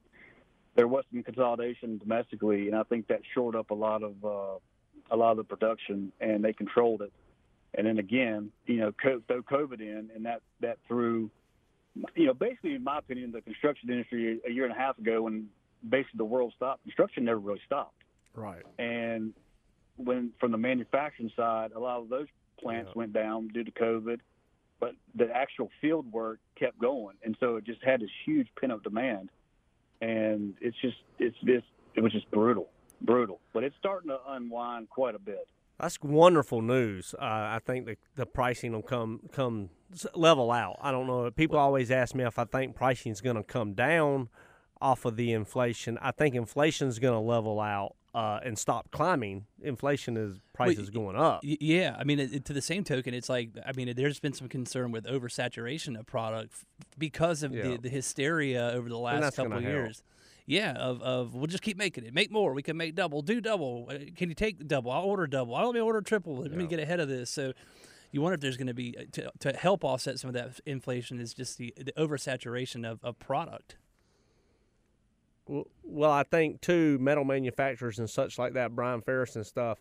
there 0.76 0.86
was 0.88 1.04
some 1.12 1.22
consolidation 1.22 1.98
domestically, 1.98 2.68
and 2.68 2.76
I 2.76 2.82
think 2.84 3.08
that 3.08 3.20
shored 3.34 3.56
up 3.56 3.70
a 3.70 3.74
lot 3.74 4.02
of 4.02 4.24
uh, 4.24 4.58
a 5.10 5.16
lot 5.16 5.32
of 5.32 5.36
the 5.38 5.44
production, 5.44 6.12
and 6.20 6.44
they 6.44 6.52
controlled 6.52 7.02
it. 7.02 7.12
And 7.74 7.86
then 7.86 7.98
again, 7.98 8.50
you 8.66 8.76
know, 8.78 8.92
co- 8.92 9.22
throw 9.26 9.42
COVID 9.42 9.80
in, 9.80 10.10
and 10.14 10.24
that 10.26 10.42
that 10.60 10.78
threw, 10.86 11.30
you 12.14 12.26
know, 12.26 12.34
basically, 12.34 12.74
in 12.74 12.84
my 12.84 12.98
opinion, 12.98 13.32
the 13.32 13.40
construction 13.42 13.90
industry 13.90 14.40
a 14.46 14.50
year 14.50 14.64
and 14.64 14.72
a 14.74 14.78
half 14.78 14.98
ago, 14.98 15.22
when 15.22 15.48
basically 15.88 16.18
the 16.18 16.24
world 16.24 16.52
stopped, 16.56 16.82
construction 16.84 17.24
never 17.24 17.38
really 17.40 17.60
stopped. 17.66 18.02
Right. 18.34 18.62
And 18.78 19.32
when 19.96 20.32
from 20.40 20.52
the 20.52 20.58
manufacturing 20.58 21.30
side, 21.36 21.72
a 21.72 21.78
lot 21.78 22.00
of 22.00 22.08
those 22.08 22.26
plants 22.60 22.90
Yeah. 22.94 22.98
went 22.98 23.12
down 23.12 23.48
due 23.48 23.64
to 23.64 23.70
COVID. 23.72 24.20
but 24.78 24.92
the 25.14 25.34
actual 25.34 25.70
field 25.80 26.04
work 26.12 26.38
kept 26.54 26.78
going, 26.78 27.16
and 27.24 27.34
so 27.40 27.56
it 27.56 27.64
just 27.64 27.82
had 27.82 27.98
this 28.02 28.10
huge 28.26 28.46
pent 28.60 28.70
up 28.72 28.82
demand, 28.82 29.30
and 30.00 30.54
it's 30.60 30.76
just 30.80 30.96
it's 31.18 31.36
just 31.44 31.66
it 31.94 32.02
was 32.02 32.12
just 32.12 32.30
brutal, 32.30 32.68
brutal. 33.02 33.40
But 33.52 33.64
it's 33.64 33.76
starting 33.78 34.10
to 34.10 34.18
unwind 34.28 34.90
quite 34.90 35.14
a 35.14 35.18
bit. 35.18 35.46
That's 35.78 35.98
wonderful 36.02 36.62
news. 36.62 37.14
Uh, 37.18 37.22
I 37.22 37.60
think 37.64 37.86
the 37.86 37.96
the 38.14 38.26
pricing 38.26 38.72
will 38.72 38.82
come 38.82 39.20
come 39.32 39.70
level 40.14 40.50
out. 40.50 40.78
I 40.80 40.90
don't 40.90 41.06
know. 41.06 41.30
People 41.30 41.58
always 41.58 41.90
ask 41.90 42.14
me 42.14 42.24
if 42.24 42.38
I 42.38 42.44
think 42.44 42.74
pricing 42.74 43.12
is 43.12 43.20
going 43.20 43.36
to 43.36 43.42
come 43.42 43.74
down 43.74 44.28
off 44.80 45.04
of 45.04 45.16
the 45.16 45.32
inflation. 45.32 45.98
I 46.00 46.10
think 46.12 46.34
inflation 46.34 46.88
is 46.88 46.98
going 46.98 47.14
to 47.14 47.20
level 47.20 47.60
out 47.60 47.96
uh, 48.16 48.40
and 48.42 48.58
stop 48.58 48.90
climbing. 48.90 49.44
Inflation 49.62 50.16
is 50.16 50.38
prices 50.54 50.90
Well, 50.90 51.02
going 51.12 51.16
up. 51.16 51.40
Y- 51.44 51.58
Yeah, 51.60 51.94
I 51.98 52.04
mean, 52.04 52.18
it, 52.18 52.32
it- 52.34 52.44
to 52.46 52.52
the 52.54 52.62
same 52.62 52.82
token, 52.82 53.12
it's 53.14 53.28
like 53.28 53.50
I 53.64 53.72
mean, 53.72 53.92
there's 53.94 54.18
been 54.18 54.32
some 54.32 54.48
concern 54.48 54.90
with 54.90 55.04
oversaturation 55.06 55.98
of 55.98 56.06
product 56.06 56.52
because 56.98 57.42
of 57.42 57.54
Yeah. 57.54 57.62
the, 57.68 57.76
the 57.82 57.88
hysteria 57.90 58.70
over 58.74 58.88
the 58.88 58.98
last 58.98 59.36
couple 59.36 59.52
of 59.52 59.62
help. 59.62 59.72
years. 59.72 60.02
Yeah, 60.46 60.72
of, 60.74 61.02
of 61.02 61.34
we'll 61.34 61.46
just 61.48 61.62
keep 61.62 61.76
making 61.76 62.04
it, 62.04 62.14
make 62.14 62.30
more. 62.30 62.54
We 62.54 62.62
can 62.62 62.76
make 62.76 62.94
double, 62.94 63.20
do 63.20 63.40
double. 63.40 63.88
Uh, 63.90 63.98
Can 64.16 64.28
you 64.28 64.34
take 64.34 64.66
double? 64.66 64.90
I'll 64.92 65.02
order 65.02 65.26
double. 65.26 65.54
I'll 65.56 65.66
let 65.66 65.74
me 65.74 65.80
order 65.80 66.00
triple. 66.00 66.36
Let 66.36 66.52
me 66.52 66.66
get 66.66 66.78
ahead 66.80 67.00
of 67.00 67.08
this. 67.08 67.30
So. 67.30 67.52
You 68.12 68.22
wonder 68.22 68.34
if 68.34 68.40
there's 68.40 68.56
going 68.56 68.68
to 68.68 68.72
be 68.74 68.96
uh, 68.96 69.02
to, 69.12 69.30
to 69.40 69.52
help 69.58 69.84
offset 69.84 70.18
some 70.18 70.28
of 70.28 70.34
that 70.34 70.58
inflation 70.64 71.20
is 71.20 71.34
just 71.34 71.58
the, 71.58 71.74
the 71.76 71.92
oversaturation 71.98 72.88
of, 72.90 72.98
of 73.02 73.18
product. 73.18 73.76
Well, 75.48 76.10
I 76.10 76.24
think 76.24 76.60
too, 76.60 76.98
metal 76.98 77.24
manufacturers 77.24 77.98
and 77.98 78.10
such 78.10 78.38
like 78.38 78.54
that, 78.54 78.74
Brian 78.74 79.00
Ferris 79.00 79.36
and 79.36 79.46
stuff. 79.46 79.78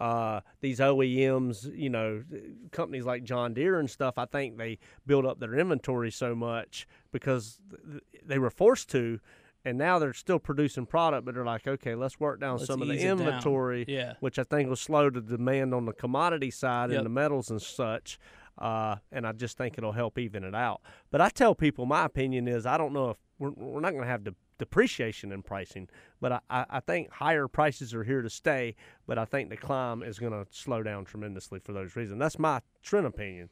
Uh, 0.00 0.40
these 0.60 0.78
OEMs, 0.78 1.76
you 1.76 1.90
know, 1.90 2.22
companies 2.70 3.04
like 3.04 3.24
John 3.24 3.52
Deere 3.52 3.80
and 3.80 3.90
stuff. 3.90 4.16
I 4.16 4.26
think 4.26 4.56
they 4.56 4.78
build 5.06 5.26
up 5.26 5.40
their 5.40 5.56
inventory 5.56 6.12
so 6.12 6.36
much 6.36 6.86
because 7.10 7.58
th- 7.90 8.02
they 8.24 8.38
were 8.38 8.50
forced 8.50 8.88
to, 8.90 9.18
and 9.64 9.76
now 9.76 9.98
they're 9.98 10.12
still 10.12 10.38
producing 10.38 10.86
product. 10.86 11.24
But 11.24 11.34
they're 11.34 11.44
like, 11.44 11.66
okay, 11.66 11.96
let's 11.96 12.20
work 12.20 12.38
down 12.40 12.58
Let's 12.58 12.68
some 12.68 12.80
of 12.80 12.86
the 12.86 12.94
ease 12.94 13.02
it 13.02 13.06
down. 13.08 13.18
inventory, 13.18 13.84
Yeah. 13.88 14.12
which 14.20 14.38
I 14.38 14.44
think 14.44 14.68
will 14.68 14.76
slow 14.76 15.10
the 15.10 15.20
demand 15.20 15.74
on 15.74 15.84
the 15.84 15.92
commodity 15.92 16.52
side 16.52 16.90
Yep. 16.90 16.98
and 16.98 17.06
the 17.06 17.10
metals 17.10 17.50
and 17.50 17.60
such. 17.60 18.20
Uh, 18.56 18.96
and 19.10 19.26
I 19.26 19.32
just 19.32 19.58
think 19.58 19.78
it'll 19.78 19.90
help 19.92 20.16
even 20.16 20.44
it 20.44 20.54
out. 20.54 20.80
But 21.10 21.20
I 21.20 21.28
tell 21.28 21.56
people 21.56 21.86
my 21.86 22.04
opinion 22.04 22.46
is 22.46 22.66
I 22.66 22.78
don't 22.78 22.92
know 22.92 23.10
if 23.10 23.16
we're, 23.40 23.50
we're 23.50 23.80
not 23.80 23.90
going 23.90 24.02
to 24.04 24.08
have 24.10 24.22
de- 24.22 24.34
depreciation 24.58 25.32
in 25.32 25.42
pricing, 25.42 25.88
but 26.20 26.32
I, 26.32 26.40
I, 26.50 26.66
I 26.70 26.80
think 26.80 27.10
higher 27.10 27.48
prices 27.48 27.94
are 27.94 28.04
here 28.04 28.22
to 28.22 28.30
stay. 28.30 28.74
But 29.06 29.18
I 29.18 29.24
think 29.24 29.50
the 29.50 29.56
climb 29.56 30.02
is 30.02 30.18
going 30.18 30.32
to 30.32 30.46
slow 30.50 30.82
down 30.82 31.04
tremendously 31.04 31.60
for 31.60 31.72
those 31.72 31.96
reasons. 31.96 32.18
That's 32.20 32.38
my 32.38 32.60
trend 32.82 33.06
opinion. 33.06 33.48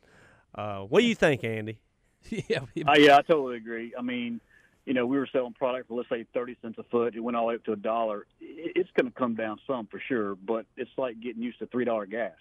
Uh, 0.55 0.81
what 0.81 1.01
do 1.01 1.07
you 1.07 1.15
think, 1.15 1.45
Andy? 1.45 1.81
yeah. 2.29 2.61
Uh, 2.87 2.95
yeah, 2.97 3.17
I 3.17 3.23
totally 3.23 3.57
agree. 3.57 3.93
I 3.97 4.03
mean, 4.03 4.41
you 4.85 4.95
know, 4.95 5.07
we 5.07 5.19
were 5.19 5.29
selling 5.33 5.53
product 5.53 5.89
for 5.89 5.97
let's 5.97 6.09
say 6.09 6.27
thirty 6.33 6.57
cents 6.63 6.79
a 6.79 6.85
foot. 6.85 7.15
It 7.15 7.21
went 7.21 7.37
all 7.37 7.45
the 7.45 7.49
way 7.49 7.55
up 7.57 7.65
to 7.65 7.73
a 7.73 7.77
dollar. 7.77 8.27
It's 8.41 8.91
going 8.97 9.11
to 9.11 9.19
come 9.19 9.35
down 9.35 9.59
some 9.67 9.87
for 9.87 10.01
sure, 10.09 10.37
but 10.37 10.67
it's 10.77 10.91
like 10.97 11.21
getting 11.21 11.43
used 11.43 11.59
to 11.59 11.67
three 11.67 11.85
dollar 11.85 12.07
gas. 12.07 12.33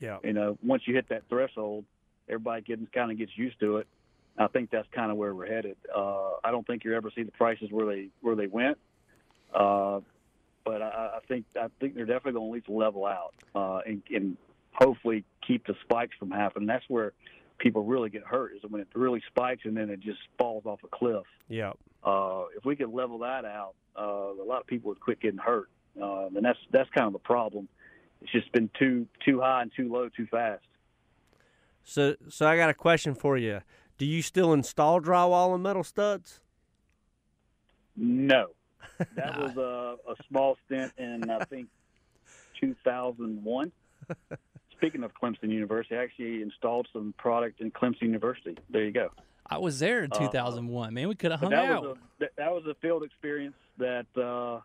Yeah. 0.00 0.18
You 0.22 0.32
know, 0.32 0.58
once 0.62 0.82
you 0.86 0.94
hit 0.94 1.08
that 1.08 1.22
threshold, 1.28 1.84
everybody 2.28 2.62
getting 2.62 2.86
kind 2.92 3.10
of 3.10 3.18
gets 3.18 3.36
used 3.36 3.58
to 3.60 3.78
it. 3.78 3.86
I 4.36 4.48
think 4.48 4.70
that's 4.70 4.88
kind 4.92 5.10
of 5.10 5.16
where 5.16 5.34
we're 5.34 5.46
headed. 5.46 5.76
Uh, 5.94 6.32
I 6.42 6.50
don't 6.50 6.66
think 6.66 6.84
you 6.84 6.94
ever 6.94 7.10
see 7.14 7.22
the 7.22 7.32
prices 7.32 7.68
where 7.70 7.86
they 7.86 8.08
where 8.20 8.34
they 8.34 8.46
went, 8.46 8.78
uh, 9.54 10.00
but 10.64 10.82
I, 10.82 11.16
I 11.16 11.18
think 11.28 11.44
I 11.56 11.68
think 11.80 11.94
they're 11.94 12.06
definitely 12.06 12.32
going 12.32 12.46
to 12.46 12.50
at 12.50 12.54
least 12.54 12.68
level 12.68 13.06
out 13.06 13.34
uh, 13.54 13.80
and, 13.86 14.02
and 14.10 14.36
hopefully 14.72 15.24
keep 15.46 15.66
the 15.66 15.74
spikes 15.82 16.16
from 16.18 16.30
happening. 16.30 16.66
That's 16.66 16.84
where 16.88 17.12
people 17.58 17.84
really 17.84 18.10
get 18.10 18.24
hurt 18.24 18.52
is 18.56 18.62
when 18.68 18.80
it 18.80 18.88
really 18.94 19.22
spikes 19.28 19.62
and 19.64 19.76
then 19.76 19.88
it 19.90 20.00
just 20.00 20.18
falls 20.38 20.66
off 20.66 20.80
a 20.84 20.88
cliff. 20.88 21.24
Yeah. 21.48 21.72
Uh, 22.02 22.44
if 22.56 22.64
we 22.64 22.74
could 22.74 22.90
level 22.90 23.18
that 23.18 23.44
out, 23.44 23.74
uh, 23.96 24.02
a 24.02 24.44
lot 24.44 24.60
of 24.60 24.66
people 24.66 24.88
would 24.88 25.00
quit 25.00 25.20
getting 25.20 25.38
hurt, 25.38 25.68
uh, 26.00 26.26
and 26.26 26.44
that's 26.44 26.58
that's 26.70 26.90
kind 26.90 27.06
of 27.06 27.12
the 27.12 27.18
problem. 27.20 27.68
It's 28.20 28.32
just 28.32 28.50
been 28.52 28.68
too 28.78 29.06
too 29.24 29.40
high 29.40 29.62
and 29.62 29.70
too 29.74 29.90
low 29.90 30.08
too 30.08 30.26
fast. 30.26 30.64
So, 31.84 32.16
so 32.28 32.46
I 32.46 32.56
got 32.56 32.70
a 32.70 32.74
question 32.74 33.14
for 33.14 33.36
you. 33.36 33.60
Do 33.98 34.06
you 34.06 34.22
still 34.22 34.52
install 34.52 35.00
drywall 35.00 35.54
and 35.54 35.62
metal 35.62 35.84
studs? 35.84 36.40
No, 37.96 38.48
that 39.14 39.38
was 39.40 39.56
a, 39.56 39.96
a 40.10 40.14
small 40.28 40.56
stint 40.66 40.92
in 40.98 41.30
I 41.30 41.44
think 41.44 41.68
2001. 42.60 43.72
Speaking 44.72 45.04
of 45.04 45.12
Clemson 45.14 45.50
University, 45.50 45.96
I 45.96 46.02
actually 46.02 46.42
installed 46.42 46.88
some 46.92 47.14
product 47.16 47.60
in 47.60 47.70
Clemson 47.70 48.02
University. 48.02 48.56
There 48.68 48.84
you 48.84 48.90
go. 48.90 49.10
I 49.48 49.58
was 49.58 49.78
there 49.78 50.02
in 50.04 50.12
Uh, 50.12 50.18
2001. 50.18 50.92
Man, 50.92 51.08
we 51.08 51.14
could 51.14 51.30
have 51.30 51.40
hung 51.40 51.50
that 51.50 51.64
out. 51.70 51.82
was 51.82 51.96
a 51.96 52.00
that, 52.20 52.30
that 52.36 52.50
was 52.52 52.64
a 52.66 52.74
field 52.82 53.02
experience 53.04 53.54
that 53.78 54.06
uh, 54.16 54.60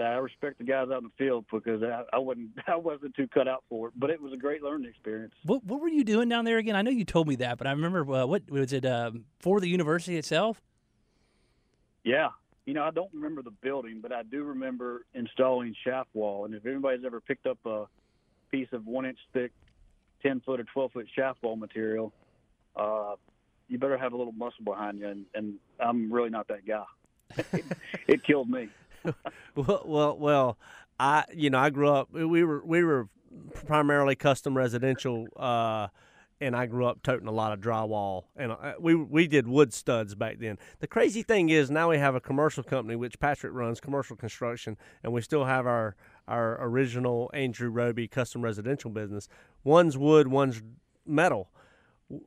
that 0.00 0.12
I 0.12 0.16
respect 0.16 0.56
the 0.56 0.64
guys 0.64 0.88
out 0.90 1.02
in 1.02 1.04
the 1.04 1.10
field 1.18 1.44
because 1.52 1.82
I, 1.82 2.04
I 2.14 2.18
wasn't 2.18 2.50
I 2.66 2.76
wasn't 2.76 3.14
too 3.14 3.28
cut 3.28 3.46
out 3.46 3.64
for 3.68 3.88
it. 3.88 3.94
But 3.96 4.08
it 4.08 4.20
was 4.20 4.32
a 4.32 4.36
great 4.36 4.62
learning 4.62 4.88
experience. 4.88 5.34
What 5.44 5.62
what 5.64 5.80
were 5.80 5.88
you 5.88 6.04
doing 6.04 6.28
down 6.28 6.46
there 6.46 6.56
again? 6.56 6.74
I 6.74 6.82
know 6.82 6.90
you 6.90 7.04
told 7.04 7.28
me 7.28 7.36
that, 7.36 7.58
but 7.58 7.66
I 7.66 7.72
remember 7.72 8.00
uh, 8.10 8.26
what 8.26 8.50
was 8.50 8.72
it 8.72 8.86
um, 8.86 9.24
for 9.40 9.60
the 9.60 9.68
university 9.68 10.16
itself? 10.16 10.62
Yeah, 12.02 12.30
you 12.64 12.72
know 12.72 12.82
I 12.82 12.90
don't 12.90 13.10
remember 13.12 13.42
the 13.42 13.50
building, 13.50 14.00
but 14.00 14.10
I 14.10 14.22
do 14.22 14.42
remember 14.42 15.04
installing 15.12 15.76
shaft 15.84 16.08
wall. 16.14 16.46
And 16.46 16.54
if 16.54 16.64
anybody's 16.64 17.04
ever 17.04 17.20
picked 17.20 17.46
up 17.46 17.58
a 17.66 17.84
piece 18.50 18.68
of 18.72 18.86
one 18.86 19.04
inch 19.04 19.18
thick, 19.34 19.52
ten 20.22 20.40
foot 20.40 20.60
or 20.60 20.64
twelve 20.64 20.92
foot 20.92 21.08
shaft 21.14 21.42
wall 21.42 21.56
material, 21.56 22.14
uh, 22.74 23.16
you 23.68 23.78
better 23.78 23.98
have 23.98 24.14
a 24.14 24.16
little 24.16 24.32
muscle 24.32 24.64
behind 24.64 24.98
you. 24.98 25.08
And, 25.08 25.26
and 25.34 25.54
I'm 25.78 26.10
really 26.10 26.30
not 26.30 26.48
that 26.48 26.66
guy. 26.66 26.84
it, 27.52 27.64
it 28.08 28.24
killed 28.24 28.48
me. 28.48 28.70
Well, 29.56 29.82
well, 29.84 30.18
well, 30.18 30.58
I 30.98 31.24
you 31.34 31.50
know 31.50 31.58
I 31.58 31.70
grew 31.70 31.88
up. 31.88 32.12
We 32.12 32.44
were 32.44 32.64
we 32.64 32.84
were 32.84 33.08
primarily 33.66 34.14
custom 34.14 34.56
residential, 34.56 35.26
uh, 35.36 35.88
and 36.40 36.56
I 36.56 36.66
grew 36.66 36.86
up 36.86 37.02
toting 37.02 37.28
a 37.28 37.32
lot 37.32 37.52
of 37.52 37.60
drywall, 37.60 38.24
and 38.36 38.52
uh, 38.52 38.74
we 38.78 38.94
we 38.94 39.26
did 39.26 39.46
wood 39.48 39.72
studs 39.72 40.14
back 40.14 40.38
then. 40.38 40.58
The 40.78 40.86
crazy 40.86 41.22
thing 41.22 41.48
is 41.50 41.70
now 41.70 41.90
we 41.90 41.98
have 41.98 42.14
a 42.14 42.20
commercial 42.20 42.62
company 42.62 42.96
which 42.96 43.18
Patrick 43.18 43.52
runs, 43.52 43.80
commercial 43.80 44.16
construction, 44.16 44.76
and 45.02 45.12
we 45.12 45.20
still 45.20 45.44
have 45.44 45.66
our 45.66 45.96
our 46.28 46.62
original 46.64 47.30
Andrew 47.34 47.70
Roby 47.70 48.06
custom 48.08 48.42
residential 48.42 48.90
business. 48.90 49.28
One's 49.64 49.98
wood, 49.98 50.28
one's 50.28 50.62
metal. 51.06 51.50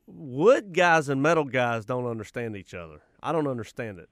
Wood 0.06 0.72
guys 0.72 1.08
and 1.08 1.22
metal 1.22 1.44
guys 1.44 1.84
don't 1.84 2.06
understand 2.06 2.56
each 2.56 2.74
other. 2.74 3.02
I 3.22 3.32
don't 3.32 3.46
understand 3.46 3.98
it. 3.98 4.08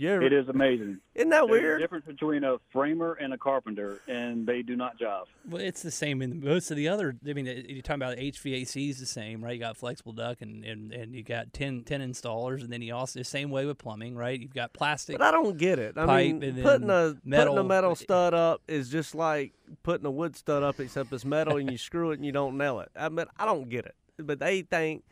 You 0.00 0.10
ever, 0.10 0.22
It 0.22 0.32
is 0.32 0.48
amazing. 0.48 1.00
Isn't 1.16 1.30
that 1.30 1.48
There's 1.48 1.60
a 1.60 1.64
weird? 1.64 1.80
difference 1.80 2.06
between 2.06 2.44
a 2.44 2.58
framer 2.72 3.14
and 3.14 3.34
a 3.34 3.36
carpenter, 3.36 4.00
and 4.06 4.46
they 4.46 4.62
do 4.62 4.76
not 4.76 4.96
jive. 4.96 5.24
Well, 5.50 5.60
it's 5.60 5.82
the 5.82 5.90
same 5.90 6.22
in 6.22 6.40
most 6.40 6.70
of 6.70 6.76
the 6.76 6.86
other. 6.86 7.16
I 7.28 7.32
mean, 7.32 7.46
you're 7.46 7.82
talking 7.82 8.00
about 8.00 8.16
HVAC 8.16 8.90
is 8.90 9.00
the 9.00 9.06
same, 9.06 9.42
right? 9.42 9.54
You 9.54 9.58
got 9.58 9.76
flexible 9.76 10.12
duct 10.12 10.40
and, 10.40 10.64
and, 10.64 10.92
and 10.92 11.16
you 11.16 11.24
got 11.24 11.52
10, 11.52 11.82
10 11.82 12.00
installers, 12.00 12.62
and 12.62 12.72
then 12.72 12.80
you 12.80 12.94
also 12.94 13.18
the 13.18 13.24
same 13.24 13.50
way 13.50 13.66
with 13.66 13.78
plumbing, 13.78 14.14
right? 14.14 14.38
You've 14.40 14.54
got 14.54 14.72
plastic. 14.72 15.18
But 15.18 15.26
I 15.26 15.32
don't 15.32 15.58
get 15.58 15.80
it. 15.80 15.98
I 15.98 16.06
pipe 16.06 16.26
mean, 16.36 16.62
putting 16.62 16.86
then 16.86 16.90
a 16.90 17.08
putting 17.14 17.30
metal. 17.30 17.58
a 17.58 17.64
metal 17.64 17.96
stud 17.96 18.34
up 18.34 18.62
is 18.68 18.88
just 18.88 19.16
like 19.16 19.52
putting 19.82 20.06
a 20.06 20.12
wood 20.12 20.36
stud 20.36 20.62
up, 20.62 20.78
except 20.78 21.12
it's 21.12 21.24
metal 21.24 21.56
and 21.56 21.72
you 21.72 21.76
screw 21.88 22.12
it 22.12 22.18
and 22.18 22.24
you 22.24 22.30
don't 22.30 22.56
nail 22.56 22.78
it. 22.78 22.90
I 22.94 23.08
mean, 23.08 23.26
I 23.36 23.44
don't 23.46 23.68
get 23.68 23.84
it. 23.84 23.96
But 24.16 24.38
they 24.38 24.62
think 24.62 25.02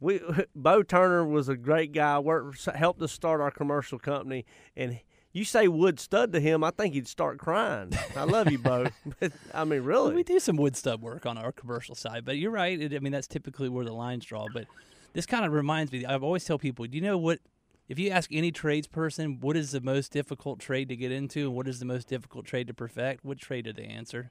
we 0.00 0.20
Bo 0.54 0.82
Turner 0.82 1.24
was 1.24 1.48
a 1.48 1.56
great 1.56 1.92
guy. 1.92 2.18
Worked 2.18 2.64
helped 2.66 3.02
us 3.02 3.12
start 3.12 3.40
our 3.40 3.50
commercial 3.50 3.98
company, 3.98 4.44
and 4.76 5.00
you 5.36 5.44
say 5.44 5.68
wood 5.68 6.00
stud 6.00 6.32
to 6.32 6.40
him, 6.40 6.64
I 6.64 6.70
think 6.70 6.94
he'd 6.94 7.06
start 7.06 7.38
crying. 7.38 7.92
I 8.16 8.24
love 8.24 8.50
you, 8.50 8.58
Bo. 8.58 8.86
But, 9.20 9.32
I 9.52 9.64
mean, 9.64 9.82
really. 9.82 10.14
we 10.14 10.22
do 10.22 10.38
some 10.38 10.56
wood 10.56 10.76
stud 10.76 11.02
work 11.02 11.26
on 11.26 11.36
our 11.36 11.52
commercial 11.52 11.94
side, 11.94 12.24
but 12.24 12.38
you're 12.38 12.50
right. 12.50 12.80
It, 12.80 12.94
I 12.94 13.00
mean, 13.00 13.12
that's 13.12 13.26
typically 13.26 13.68
where 13.68 13.84
the 13.84 13.92
lines 13.92 14.24
draw. 14.24 14.46
But 14.50 14.66
this 15.12 15.26
kind 15.26 15.44
of 15.44 15.52
reminds 15.52 15.92
me. 15.92 16.06
I've 16.06 16.22
always 16.22 16.44
tell 16.44 16.58
people, 16.58 16.86
do 16.86 16.96
you 16.96 17.02
know 17.02 17.18
what? 17.18 17.40
If 17.86 17.98
you 17.98 18.10
ask 18.10 18.30
any 18.32 18.50
tradesperson, 18.50 19.40
what 19.40 19.56
is 19.56 19.72
the 19.72 19.80
most 19.82 20.10
difficult 20.10 20.58
trade 20.58 20.88
to 20.88 20.96
get 20.96 21.12
into, 21.12 21.40
and 21.40 21.54
what 21.54 21.68
is 21.68 21.80
the 21.80 21.84
most 21.84 22.08
difficult 22.08 22.46
trade 22.46 22.66
to 22.68 22.74
perfect? 22.74 23.22
What 23.22 23.38
trade 23.38 23.66
do 23.66 23.74
they 23.74 23.84
answer? 23.84 24.30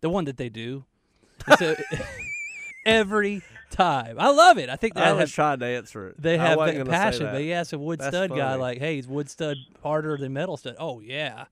The 0.00 0.08
one 0.08 0.24
that 0.26 0.36
they 0.36 0.48
do. 0.48 0.84
So 1.58 1.74
every 2.84 3.42
time, 3.70 4.16
I 4.18 4.30
love 4.30 4.58
it. 4.58 4.68
I 4.68 4.76
think 4.76 4.96
I 4.96 5.00
that 5.00 5.12
was 5.12 5.20
has, 5.20 5.32
trying 5.32 5.60
to 5.60 5.66
answer 5.66 6.08
it. 6.08 6.20
they 6.20 6.38
have 6.38 6.58
that 6.58 6.86
passion. 6.88 7.24
that. 7.24 7.32
But 7.32 7.44
you 7.44 7.52
ask 7.52 7.72
a 7.72 7.78
wood 7.78 8.00
That's 8.00 8.14
stud 8.14 8.30
guy, 8.30 8.54
like, 8.54 8.78
"Hey, 8.78 8.98
is 8.98 9.06
wood 9.06 9.28
stud 9.30 9.56
harder 9.82 10.16
than 10.16 10.32
metal 10.32 10.56
stud?" 10.56 10.76
Oh 10.78 11.00
yeah, 11.00 11.46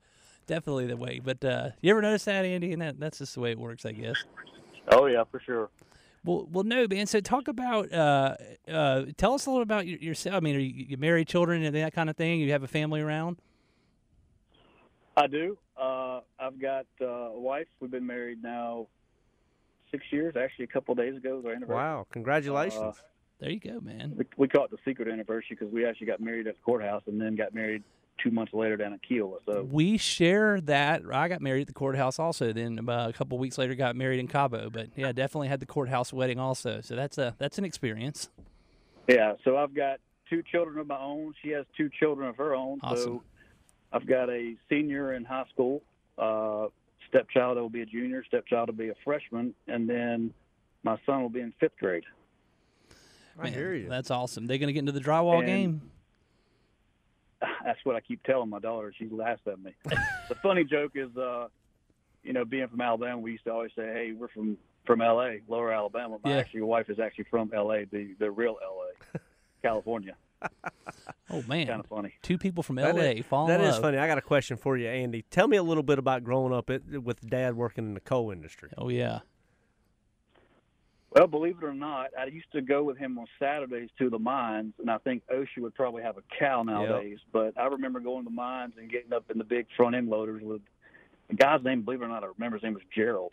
definitely 0.46 0.86
the 0.86 0.96
way. 0.96 1.20
But 1.22 1.44
uh, 1.44 1.70
you 1.80 1.90
ever 1.90 2.02
notice 2.02 2.24
that, 2.24 2.44
Andy? 2.44 2.72
And 2.72 2.82
that 2.82 2.98
that's 2.98 3.18
just 3.18 3.34
the 3.34 3.40
way 3.40 3.52
it 3.52 3.58
works, 3.58 3.86
I 3.86 3.92
guess. 3.92 4.16
Oh 4.90 5.06
yeah, 5.06 5.24
for 5.30 5.40
sure. 5.40 5.70
Well, 6.24 6.48
well, 6.50 6.64
no, 6.64 6.86
man. 6.88 7.06
So 7.06 7.20
talk 7.20 7.48
about, 7.48 7.92
uh, 7.92 8.34
uh, 8.68 9.04
tell 9.16 9.34
us 9.34 9.46
a 9.46 9.50
little 9.50 9.62
about 9.62 9.86
your, 9.86 9.98
yourself. 9.98 10.34
I 10.34 10.40
mean, 10.40 10.56
are 10.56 10.60
you, 10.60 10.86
you 10.88 10.96
married, 10.96 11.28
children, 11.28 11.62
and 11.62 11.74
that 11.76 11.94
kind 11.94 12.10
of 12.10 12.16
thing? 12.16 12.40
You 12.40 12.52
have 12.52 12.64
a 12.64 12.68
family 12.68 13.00
around? 13.00 13.38
I 15.16 15.26
do. 15.26 15.56
Uh, 15.80 16.20
I've 16.38 16.60
got 16.60 16.86
uh, 17.00 17.06
a 17.06 17.38
wife. 17.38 17.68
We've 17.80 17.90
been 17.90 18.06
married 18.06 18.42
now 18.42 18.88
six 19.90 20.04
years. 20.10 20.34
Actually, 20.36 20.64
a 20.66 20.68
couple 20.68 20.92
of 20.92 20.98
days 20.98 21.16
ago 21.16 21.36
was 21.36 21.44
our 21.44 21.52
anniversary. 21.52 21.76
Wow! 21.76 22.06
Congratulations. 22.12 22.82
Uh, 22.82 23.02
There 23.40 23.50
you 23.50 23.60
go, 23.60 23.80
man. 23.80 24.14
We, 24.16 24.24
we 24.36 24.48
call 24.48 24.64
it 24.64 24.70
the 24.70 24.78
secret 24.84 25.08
anniversary 25.08 25.56
because 25.58 25.72
we 25.72 25.86
actually 25.86 26.08
got 26.08 26.20
married 26.20 26.46
at 26.46 26.54
the 26.56 26.62
courthouse 26.62 27.02
and 27.06 27.20
then 27.20 27.36
got 27.36 27.54
married 27.54 27.82
two 28.22 28.30
months 28.32 28.52
later 28.52 28.76
down 28.76 28.92
in 28.92 28.98
Kiawah. 28.98 29.38
So 29.46 29.62
We 29.70 29.96
share 29.96 30.60
that. 30.62 31.02
I 31.12 31.28
got 31.28 31.40
married 31.40 31.60
at 31.62 31.66
the 31.68 31.72
courthouse 31.72 32.18
also. 32.18 32.52
Then 32.52 32.88
uh, 32.88 33.06
a 33.08 33.12
couple 33.12 33.38
weeks 33.38 33.56
later, 33.58 33.76
got 33.76 33.94
married 33.94 34.18
in 34.18 34.26
Cabo. 34.26 34.70
But 34.70 34.88
yeah, 34.96 35.12
definitely 35.12 35.46
had 35.48 35.60
the 35.60 35.66
courthouse 35.66 36.12
wedding 36.12 36.40
also. 36.40 36.80
So 36.80 36.96
that's 36.96 37.16
a 37.18 37.34
that's 37.38 37.58
an 37.58 37.64
experience. 37.64 38.28
yeah, 39.08 39.34
so 39.44 39.56
I've 39.56 39.74
got 39.74 40.00
two 40.28 40.42
children 40.42 40.78
of 40.78 40.86
my 40.88 40.98
own. 40.98 41.32
She 41.42 41.50
has 41.50 41.64
two 41.76 41.88
children 42.00 42.28
of 42.28 42.36
her 42.36 42.54
own. 42.56 42.80
Awesome. 42.82 43.04
So 43.04 43.22
I've 43.92 44.06
got 44.06 44.28
a 44.30 44.54
senior 44.68 45.14
in 45.14 45.24
high 45.24 45.44
school. 45.52 45.82
Uh, 46.18 46.66
stepchild 47.08 47.56
will 47.56 47.68
be 47.70 47.82
a 47.82 47.86
junior. 47.86 48.24
Stepchild 48.24 48.68
will 48.68 48.74
be 48.76 48.88
a 48.90 48.94
freshman, 49.04 49.54
and 49.66 49.88
then 49.88 50.32
my 50.82 50.96
son 51.06 51.22
will 51.22 51.28
be 51.30 51.40
in 51.40 51.52
fifth 51.60 51.76
grade. 51.78 52.04
I 53.38 53.44
Man, 53.44 53.52
hear 53.52 53.74
you. 53.74 53.88
That's 53.88 54.10
awesome. 54.10 54.46
They're 54.46 54.58
going 54.58 54.66
to 54.68 54.72
get 54.72 54.80
into 54.80 54.92
the 54.92 55.00
drywall 55.00 55.38
And- 55.38 55.46
game. 55.46 55.82
That's 57.64 57.78
what 57.84 57.94
I 57.96 58.00
keep 58.00 58.22
telling 58.24 58.48
my 58.50 58.58
daughter. 58.58 58.92
She 58.98 59.08
laughs 59.08 59.42
at 59.46 59.60
me. 59.60 59.72
the 59.84 60.34
funny 60.42 60.64
joke 60.70 60.92
is, 60.96 61.16
uh, 61.16 61.48
you 62.24 62.32
know, 62.32 62.44
being 62.44 62.66
from 62.68 62.80
Alabama, 62.80 63.18
we 63.18 63.32
used 63.32 63.44
to 63.44 63.52
always 63.52 63.70
say, 63.76 63.84
"Hey, 63.92 64.12
we're 64.12 64.28
from 64.28 64.58
from 64.86 65.00
L.A., 65.00 65.40
Lower 65.48 65.72
Alabama." 65.72 66.18
My 66.24 66.30
Yeah. 66.30 66.36
actually 66.38 66.62
wife 66.62 66.90
is 66.90 66.98
actually 66.98 67.24
from 67.30 67.52
L.A., 67.54 67.84
the 67.84 68.14
the 68.18 68.30
real 68.30 68.58
L.A., 68.62 69.18
California. 69.62 70.14
Oh 71.30 71.42
man, 71.46 71.66
Kind 71.66 71.80
of 71.80 71.86
funny. 71.86 72.14
two 72.22 72.38
people 72.38 72.62
from 72.62 72.78
L.A. 72.78 73.12
is- 73.12 73.26
fall 73.26 73.46
That 73.46 73.60
is 73.60 73.76
funny. 73.76 73.98
I 73.98 74.06
got 74.06 74.16
a 74.18 74.22
question 74.22 74.56
for 74.56 74.78
you, 74.78 74.88
Andy. 74.88 75.22
Tell 75.30 75.46
me 75.46 75.58
a 75.58 75.62
little 75.62 75.82
bit 75.82 75.98
about 75.98 76.24
growing 76.24 76.54
up 76.54 76.70
it, 76.70 77.02
with 77.02 77.20
dad 77.28 77.54
working 77.54 77.84
in 77.84 77.94
the 77.94 78.00
coal 78.00 78.30
industry. 78.30 78.70
Oh 78.78 78.88
yeah. 78.88 79.20
Well, 81.10 81.26
believe 81.26 81.56
it 81.62 81.64
or 81.64 81.74
not, 81.74 82.10
I 82.18 82.26
used 82.26 82.52
to 82.52 82.60
go 82.60 82.82
with 82.82 82.98
him 82.98 83.18
on 83.18 83.26
Saturdays 83.38 83.88
to 83.98 84.10
the 84.10 84.18
mines, 84.18 84.74
and 84.78 84.90
I 84.90 84.98
think 84.98 85.22
OSHA 85.32 85.58
would 85.62 85.74
probably 85.74 86.02
have 86.02 86.18
a 86.18 86.22
cow 86.38 86.62
nowadays. 86.62 87.18
But 87.32 87.58
I 87.58 87.66
remember 87.66 88.00
going 88.00 88.24
to 88.24 88.30
the 88.30 88.34
mines 88.34 88.74
and 88.78 88.90
getting 88.90 89.12
up 89.14 89.30
in 89.30 89.38
the 89.38 89.44
big 89.44 89.66
front 89.74 89.96
end 89.96 90.08
loaders 90.08 90.42
with 90.42 90.60
a 91.30 91.34
guy's 91.34 91.62
name. 91.64 91.82
Believe 91.82 92.02
it 92.02 92.04
or 92.04 92.08
not, 92.08 92.24
I 92.24 92.26
remember 92.26 92.56
his 92.58 92.62
name 92.62 92.74
was 92.74 92.82
Gerald, 92.94 93.32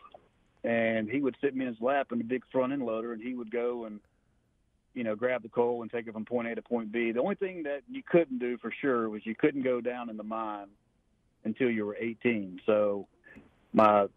and 0.63 1.09
he 1.09 1.21
would 1.21 1.35
sit 1.41 1.55
me 1.55 1.65
in 1.65 1.73
his 1.73 1.81
lap 1.81 2.11
in 2.13 2.17
the 2.17 2.23
big 2.23 2.43
front 2.51 2.71
end 2.71 2.85
loader, 2.85 3.11
and 3.11 3.21
he 3.21 3.33
would 3.33 3.51
go 3.51 3.85
and 3.85 3.99
you 4.95 5.03
know 5.03 5.15
grab 5.15 5.43
the 5.43 5.49
coal 5.49 5.81
and 5.83 5.91
take 5.91 6.07
it 6.07 6.13
from 6.13 6.25
point 6.25 6.47
A 6.47 6.55
to 6.55 6.61
point 6.61 6.91
B. 6.91 7.11
The 7.11 7.21
only 7.21 7.35
thing 7.35 7.63
that 7.63 7.81
you 7.87 8.01
couldn't 8.01 8.39
do 8.39 8.57
for 8.57 8.73
sure 8.81 9.09
was 9.09 9.25
you 9.25 9.35
couldn't 9.35 9.61
go 9.61 9.81
down 9.81 10.09
in 10.09 10.17
the 10.17 10.23
mine 10.23 10.67
until 11.43 11.69
you 11.69 11.85
were 11.85 11.95
18. 11.99 12.61
So 12.65 13.07
my 13.73 14.07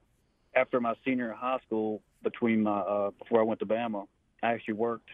after 0.55 0.81
my 0.81 0.95
senior 1.05 1.33
high 1.33 1.59
school, 1.67 2.01
between 2.23 2.63
my 2.63 2.79
uh, 2.79 3.11
before 3.19 3.41
I 3.41 3.45
went 3.45 3.61
to 3.61 3.67
Bama, 3.67 4.07
I 4.43 4.53
actually 4.53 4.75
worked 4.75 5.11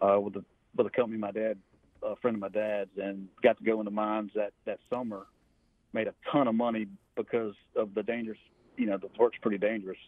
uh, 0.00 0.20
with 0.20 0.36
a 0.36 0.44
with 0.76 0.86
a 0.86 0.90
company 0.90 1.18
my 1.18 1.30
dad, 1.30 1.58
a 2.02 2.16
friend 2.16 2.34
of 2.34 2.40
my 2.40 2.48
dad's, 2.48 2.90
and 3.00 3.28
got 3.42 3.56
to 3.58 3.64
go 3.64 3.78
in 3.78 3.84
the 3.84 3.90
mines 3.90 4.32
that 4.34 4.52
that 4.66 4.78
summer. 4.90 5.26
Made 5.94 6.06
a 6.06 6.14
ton 6.30 6.46
of 6.46 6.54
money 6.54 6.86
because 7.16 7.54
of 7.74 7.94
the 7.94 8.02
dangerous. 8.02 8.38
You 8.76 8.86
know, 8.86 8.98
the 8.98 9.08
work's 9.18 9.38
pretty 9.40 9.56
dangerous. 9.56 9.98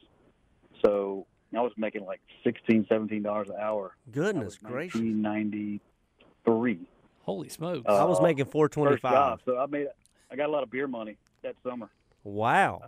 So 0.85 1.27
I 1.57 1.61
was 1.61 1.73
making 1.77 2.05
like 2.05 2.21
sixteen, 2.45 2.87
seventeen 2.89 3.23
dollars 3.23 3.49
an 3.49 3.57
hour. 3.61 3.97
Goodness 4.11 4.57
That 4.57 4.63
was 4.63 4.73
gracious! 4.73 5.01
1993. 5.01 6.79
Holy 7.23 7.49
smokes. 7.49 7.87
Uh, 7.89 7.97
I 7.97 8.05
was 8.05 8.21
making 8.21 8.47
four 8.47 8.67
First 8.67 8.75
twenty-five. 8.75 9.41
So 9.45 9.59
I 9.59 9.67
made. 9.67 9.89
I 10.31 10.37
got 10.37 10.49
a 10.49 10.53
lot 10.53 10.63
of 10.63 10.71
beer 10.71 10.87
money 10.87 11.17
that 11.43 11.57
summer. 11.65 11.91
Wow. 12.23 12.83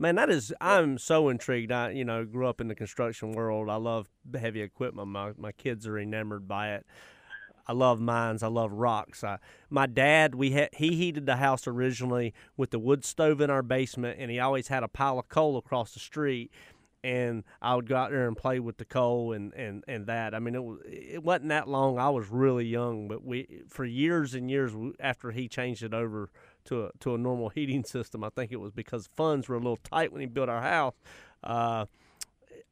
Man, 0.00 0.14
that 0.16 0.30
is 0.30 0.52
I'm 0.60 0.98
so 0.98 1.28
intrigued. 1.28 1.72
I 1.72 1.90
you 1.90 2.04
know, 2.04 2.24
grew 2.24 2.46
up 2.46 2.60
in 2.60 2.68
the 2.68 2.74
construction 2.74 3.32
world. 3.32 3.68
I 3.68 3.76
love 3.76 4.08
heavy 4.38 4.62
equipment. 4.62 5.08
My 5.08 5.32
my 5.36 5.52
kids 5.52 5.86
are 5.86 5.98
enamored 5.98 6.46
by 6.46 6.74
it. 6.74 6.86
I 7.66 7.72
love 7.72 8.00
mines. 8.00 8.42
I 8.42 8.46
love 8.46 8.72
rocks. 8.72 9.22
I, 9.22 9.38
my 9.68 9.86
dad, 9.86 10.34
we 10.34 10.52
had 10.52 10.70
he 10.72 10.96
heated 10.96 11.26
the 11.26 11.36
house 11.36 11.66
originally 11.66 12.32
with 12.56 12.70
the 12.70 12.78
wood 12.78 13.04
stove 13.04 13.42
in 13.42 13.50
our 13.50 13.62
basement, 13.62 14.18
and 14.18 14.30
he 14.30 14.40
always 14.40 14.68
had 14.68 14.82
a 14.82 14.88
pile 14.88 15.18
of 15.18 15.28
coal 15.28 15.58
across 15.58 15.92
the 15.92 16.00
street. 16.00 16.50
And 17.04 17.44
I 17.62 17.76
would 17.76 17.88
go 17.88 17.96
out 17.96 18.10
there 18.10 18.26
and 18.26 18.36
play 18.36 18.58
with 18.58 18.78
the 18.78 18.84
coal 18.84 19.32
and, 19.32 19.54
and, 19.54 19.84
and 19.86 20.06
that. 20.06 20.34
I 20.34 20.40
mean, 20.40 20.56
it 20.56 20.64
was 20.64 20.80
it 20.84 21.22
wasn't 21.22 21.50
that 21.50 21.68
long. 21.68 21.98
I 21.98 22.08
was 22.10 22.28
really 22.28 22.66
young, 22.66 23.06
but 23.06 23.24
we 23.24 23.62
for 23.68 23.84
years 23.84 24.34
and 24.34 24.50
years 24.50 24.72
after 24.98 25.30
he 25.30 25.46
changed 25.48 25.84
it 25.84 25.94
over 25.94 26.28
to 26.64 26.86
a 26.86 26.90
to 27.00 27.14
a 27.14 27.18
normal 27.18 27.48
heating 27.54 27.84
system. 27.84 28.24
I 28.24 28.30
think 28.30 28.50
it 28.50 28.56
was 28.56 28.72
because 28.72 29.08
funds 29.16 29.48
were 29.48 29.54
a 29.54 29.60
little 29.60 29.78
tight 29.84 30.12
when 30.12 30.20
he 30.20 30.26
built 30.26 30.48
our 30.48 30.60
house. 30.62 30.94
Uh, 31.44 31.86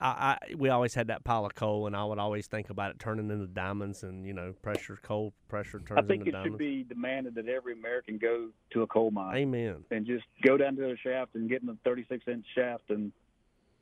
I, 0.00 0.38
I 0.50 0.54
we 0.56 0.68
always 0.68 0.92
had 0.94 1.06
that 1.06 1.24
pile 1.24 1.46
of 1.46 1.54
coal, 1.54 1.86
and 1.86 1.96
I 1.96 2.04
would 2.04 2.18
always 2.18 2.46
think 2.48 2.68
about 2.68 2.90
it 2.90 2.98
turning 2.98 3.30
into 3.30 3.46
diamonds, 3.46 4.02
and 4.02 4.26
you 4.26 4.32
know, 4.34 4.54
pressure 4.60 4.98
coal 5.02 5.32
pressure 5.48 5.78
turns 5.78 5.98
I 5.98 6.02
think 6.02 6.26
into 6.26 6.30
it 6.30 6.32
diamonds. 6.32 6.54
should 6.54 6.58
be 6.58 6.82
demanded 6.82 7.34
that 7.36 7.48
every 7.48 7.72
American 7.74 8.18
go 8.18 8.48
to 8.72 8.82
a 8.82 8.86
coal 8.88 9.10
mine. 9.10 9.36
Amen. 9.36 9.84
and 9.90 10.04
just 10.04 10.24
go 10.44 10.56
down 10.56 10.76
to 10.76 10.82
the 10.82 10.96
shaft 11.02 11.34
and 11.34 11.48
get 11.48 11.60
in 11.62 11.66
the 11.68 11.78
36 11.84 12.24
inch 12.28 12.44
shaft 12.54 12.90
and 12.90 13.12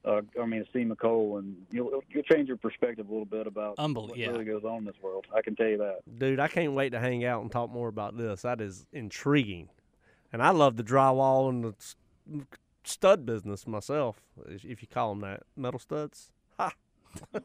uh, 0.05 0.21
I 0.41 0.47
mean 0.47 0.65
see 0.73 0.81
seam 0.81 0.91
of 0.93 0.99
coal 0.99 1.39
and 1.39 1.57
you'll 1.71 2.03
you'll 2.11 2.23
change 2.25 2.49
your 2.49 2.57
perspective 2.57 3.09
a 3.09 3.11
little 3.11 3.25
bit 3.27 3.47
about 3.47 3.77
Unbel- 3.77 4.09
what 4.09 4.19
yeah. 4.19 4.29
really 4.29 4.45
goes 4.45 4.65
on 4.65 4.79
in 4.79 4.85
this 4.85 4.97
world. 5.03 5.27
I 5.35 5.41
can 5.43 5.57
tell 5.57 5.69
you 5.69 5.79
that. 5.79 6.01
Dude, 6.19 6.41
I 6.41 6.49
can't 6.49 6.73
wait 6.73 6.91
to 6.91 7.01
hang 7.01 7.25
out 7.25 7.43
and 7.43 7.51
talk 7.51 7.71
more 7.71 7.89
about 7.89 8.17
this. 8.17 8.43
That 8.43 8.61
is 8.61 8.87
intriguing, 8.93 9.69
and 10.33 10.43
I 10.43 10.51
love 10.51 10.77
the 10.77 10.85
drywall 10.85 11.49
and 11.49 11.65
the 11.65 12.47
stud 12.85 13.25
business 13.25 13.67
myself, 13.67 14.21
if 14.49 14.65
if 14.65 14.83
you 14.83 14.89
call 14.89 15.11
them 15.15 15.21
that, 15.23 15.43
metal 15.57 15.79
studs. 15.81 16.31
Ha! 16.59 16.73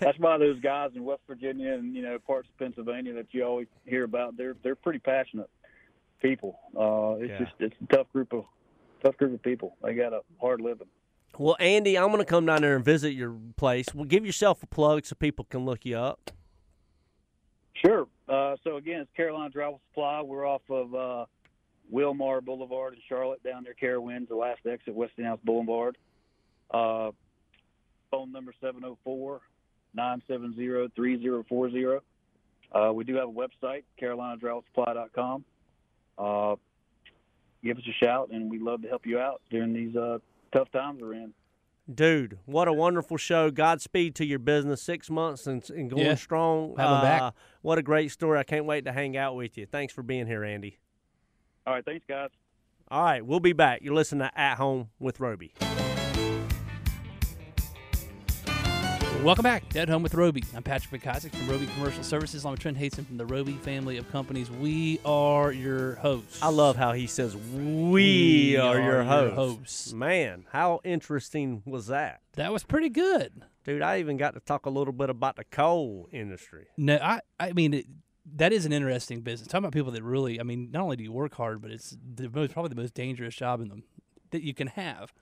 That's 0.00 0.18
why 0.18 0.38
those 0.38 0.58
guys 0.60 0.90
in 0.94 1.04
West 1.04 1.22
Virginia 1.28 1.72
and 1.74 1.94
you 1.94 2.02
know 2.02 2.18
parts 2.18 2.48
of 2.48 2.58
Pennsylvania 2.58 3.12
that 3.14 3.26
you 3.30 3.44
always 3.44 3.68
hear 3.86 4.04
about 4.04 4.36
they're 4.36 4.56
they're 4.62 4.74
pretty 4.74 4.98
passionate 4.98 5.50
people. 6.20 6.58
Uh, 6.76 7.22
it's 7.22 7.30
Yeah. 7.30 7.38
just 7.38 7.52
it's 7.60 7.74
a 7.82 7.96
tough 7.96 8.12
group 8.12 8.32
of 8.32 8.44
tough 9.02 9.16
group 9.16 9.34
of 9.34 9.42
people. 9.42 9.76
They 9.82 9.94
got 9.94 10.12
a 10.12 10.20
hard 10.40 10.60
living. 10.60 10.86
Well, 11.38 11.56
Andy, 11.58 11.96
I'm 11.96 12.08
going 12.08 12.18
to 12.18 12.24
come 12.24 12.46
down 12.46 12.62
there 12.62 12.76
and 12.76 12.84
visit 12.84 13.12
your 13.12 13.36
place. 13.56 13.94
Well, 13.94 14.04
give 14.04 14.26
yourself 14.26 14.62
a 14.62 14.66
plug 14.66 15.06
so 15.06 15.14
people 15.14 15.46
can 15.46 15.64
look 15.64 15.86
you 15.86 15.96
up. 15.96 16.30
Sure. 17.74 18.06
Uh, 18.28 18.56
so 18.62 18.76
again, 18.76 19.00
it's 19.00 19.10
Carolina 19.16 19.50
Drywall 19.50 19.80
Supply. 19.90 20.20
We're 20.20 20.46
off 20.46 20.62
of 20.68 20.94
uh, 20.94 21.24
Wilmar 21.92 22.44
Boulevard 22.44 22.94
in 22.94 23.00
Charlotte, 23.08 23.42
down 23.42 23.64
near 23.64 23.74
Carowinds, 23.80 24.28
the 24.28 24.36
last 24.36 24.60
exit, 24.66 24.94
Westinghouse 24.94 25.40
Boulevard. 25.42 25.96
Uh, 26.70 27.10
phone 28.10 28.30
number 28.30 28.52
704-970-3040. 29.96 32.00
Uh, 32.72 32.92
we 32.92 33.04
do 33.04 33.14
have 33.16 33.28
a 33.28 33.32
website, 33.32 33.84
carolinadrywallsupply.com. 34.00 35.44
Uh, 37.62 37.66
give 37.66 37.78
us 37.78 37.84
a 37.88 38.04
shout, 38.04 38.30
and 38.32 38.50
we'd 38.50 38.62
love 38.62 38.82
to 38.82 38.88
help 38.88 39.06
you 39.06 39.18
out 39.18 39.40
during 39.50 39.72
these 39.72 39.94
uh, 39.96 40.18
tough 40.52 40.70
times 40.72 41.00
we're 41.02 41.14
in. 41.14 41.32
Dude, 41.92 42.38
what 42.46 42.68
a 42.68 42.72
wonderful 42.72 43.16
show. 43.16 43.50
Godspeed 43.50 44.14
to 44.16 44.24
your 44.24 44.38
business. 44.38 44.80
Six 44.80 45.10
months 45.10 45.46
and, 45.46 45.68
and 45.70 45.90
going 45.90 46.04
Yeah. 46.06 46.14
strong. 46.14 46.76
Have 46.76 46.96
'em 46.96 47.02
back. 47.02 47.22
Uh, 47.22 47.30
What 47.62 47.78
a 47.78 47.82
great 47.82 48.10
story. 48.12 48.38
I 48.38 48.44
can't 48.44 48.64
wait 48.66 48.84
to 48.84 48.92
hang 48.92 49.16
out 49.16 49.34
with 49.36 49.58
you. 49.58 49.66
Thanks 49.66 49.92
for 49.92 50.02
being 50.02 50.26
here, 50.26 50.44
Andy. 50.44 50.78
All 51.66 51.74
right, 51.74 51.84
thanks, 51.84 52.04
guys. 52.08 52.30
All 52.88 53.02
right, 53.02 53.24
we'll 53.24 53.40
be 53.40 53.52
back. 53.52 53.80
You're 53.82 53.94
listening 53.94 54.28
to 54.28 54.38
At 54.38 54.58
Home 54.58 54.90
with 55.00 55.18
Roby. 55.20 55.52
Welcome 59.22 59.44
back 59.44 59.68
to 59.68 59.78
At 59.78 59.88
Home 59.88 60.02
with 60.02 60.14
Roby. 60.14 60.42
I'm 60.52 60.64
Patrick 60.64 61.00
McIsaac 61.00 61.30
from 61.30 61.46
Roby 61.46 61.66
Commercial 61.66 62.02
Services. 62.02 62.44
I'm 62.44 62.56
Trent 62.56 62.76
Haston 62.76 63.06
from 63.06 63.18
the 63.18 63.24
Roby 63.24 63.52
family 63.52 63.96
of 63.96 64.10
companies. 64.10 64.50
We 64.50 64.98
are 65.04 65.52
your 65.52 65.94
hosts. 65.94 66.42
I 66.42 66.48
love 66.48 66.74
how 66.74 66.92
he 66.92 67.06
says, 67.06 67.36
We, 67.36 68.56
are, 68.56 68.80
your 68.80 69.04
hosts. 69.04 69.36
hosts. 69.36 69.92
Man, 69.92 70.46
how 70.50 70.80
interesting 70.82 71.62
was 71.64 71.86
that? 71.86 72.20
That 72.32 72.52
was 72.52 72.64
pretty 72.64 72.88
good. 72.88 73.44
Dude, 73.62 73.80
I 73.80 74.00
even 74.00 74.16
got 74.16 74.34
to 74.34 74.40
talk 74.40 74.66
a 74.66 74.70
little 74.70 74.92
bit 74.92 75.08
about 75.08 75.36
the 75.36 75.44
coal 75.44 76.08
industry. 76.10 76.66
No, 76.76 76.98
I, 77.00 77.20
I 77.38 77.52
mean, 77.52 77.74
it, 77.74 77.86
that 78.34 78.52
is 78.52 78.66
an 78.66 78.72
interesting 78.72 79.20
business. 79.20 79.46
Talking 79.46 79.66
about 79.66 79.72
people 79.72 79.92
that 79.92 80.02
really, 80.02 80.40
I 80.40 80.42
mean, 80.42 80.72
not 80.72 80.82
only 80.82 80.96
do 80.96 81.04
you 81.04 81.12
work 81.12 81.34
hard, 81.36 81.62
but 81.62 81.70
it's 81.70 81.96
the 82.16 82.28
most, 82.28 82.52
probably 82.52 82.70
the 82.70 82.80
most 82.82 82.94
dangerous 82.94 83.36
job 83.36 83.60
in 83.60 83.68
them 83.68 83.84
that 84.32 84.42
you 84.42 84.52
can 84.52 84.66
have. 84.66 85.12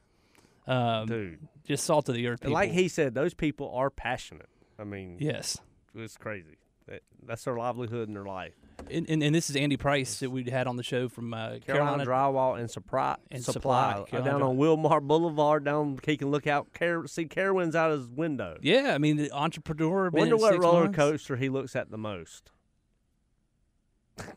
Um, 0.71 1.07
Dude, 1.07 1.49
just 1.65 1.85
salt 1.85 2.09
of 2.09 2.15
the 2.15 2.27
earth. 2.29 2.41
People. 2.41 2.55
like 2.55 2.71
he 2.71 2.89
said, 2.89 3.15
those 3.15 3.35
people 3.35 3.73
are 3.75 3.91
passionate. 3.91 4.49
I 4.79 4.85
mean, 4.85 5.17
yes. 5.19 5.59
it's 5.95 6.17
crazy. 6.17 6.57
That- 6.87 7.03
That's 7.27 7.45
their 7.45 7.57
livelihood 7.57 8.09
and 8.09 8.17
their 8.17 8.25
life. 8.25 8.55
And, 8.91 9.09
and, 9.11 9.23
and 9.23 9.35
this 9.35 9.51
is 9.51 9.57
Andy 9.57 9.77
Price 9.77 10.21
that 10.21 10.31
we 10.31 10.43
had 10.51 10.67
on 10.67 10.77
the 10.77 10.83
show 10.83 11.09
from 11.09 11.35
uh, 11.35 11.59
Carolina, 11.59 12.05
Carolina. 12.05 12.07
Drywall 12.07 12.59
and 12.59 12.71
Supply. 12.71 13.17
And 13.31 13.45
supply. 13.45 13.97
Supply, 13.99 14.19
Uh, 14.19 14.23
down 14.23 14.43
on 14.43 14.57
Wilmar 14.57 15.03
Boulevard. 15.03 15.65
Down 15.65 15.99
he 16.05 16.17
can 16.17 16.31
look 16.31 16.47
out, 16.47 16.73
Car- 16.73 17.07
see 17.07 17.27
Carowinds 17.27 17.75
out 17.75 17.91
his 17.91 18.07
window. 18.09 18.57
Yeah, 18.63 18.93
I 18.95 18.99
mean, 18.99 19.17
the 19.19 19.31
entrepreneur. 19.33 20.09
Wonder 20.11 20.37
what 20.37 20.59
roller 20.59 20.85
months. 20.85 20.97
coaster 20.97 21.37
he 21.37 21.49
looks 21.51 21.77
at 21.77 21.91
the 21.91 21.99
most. 21.99 22.51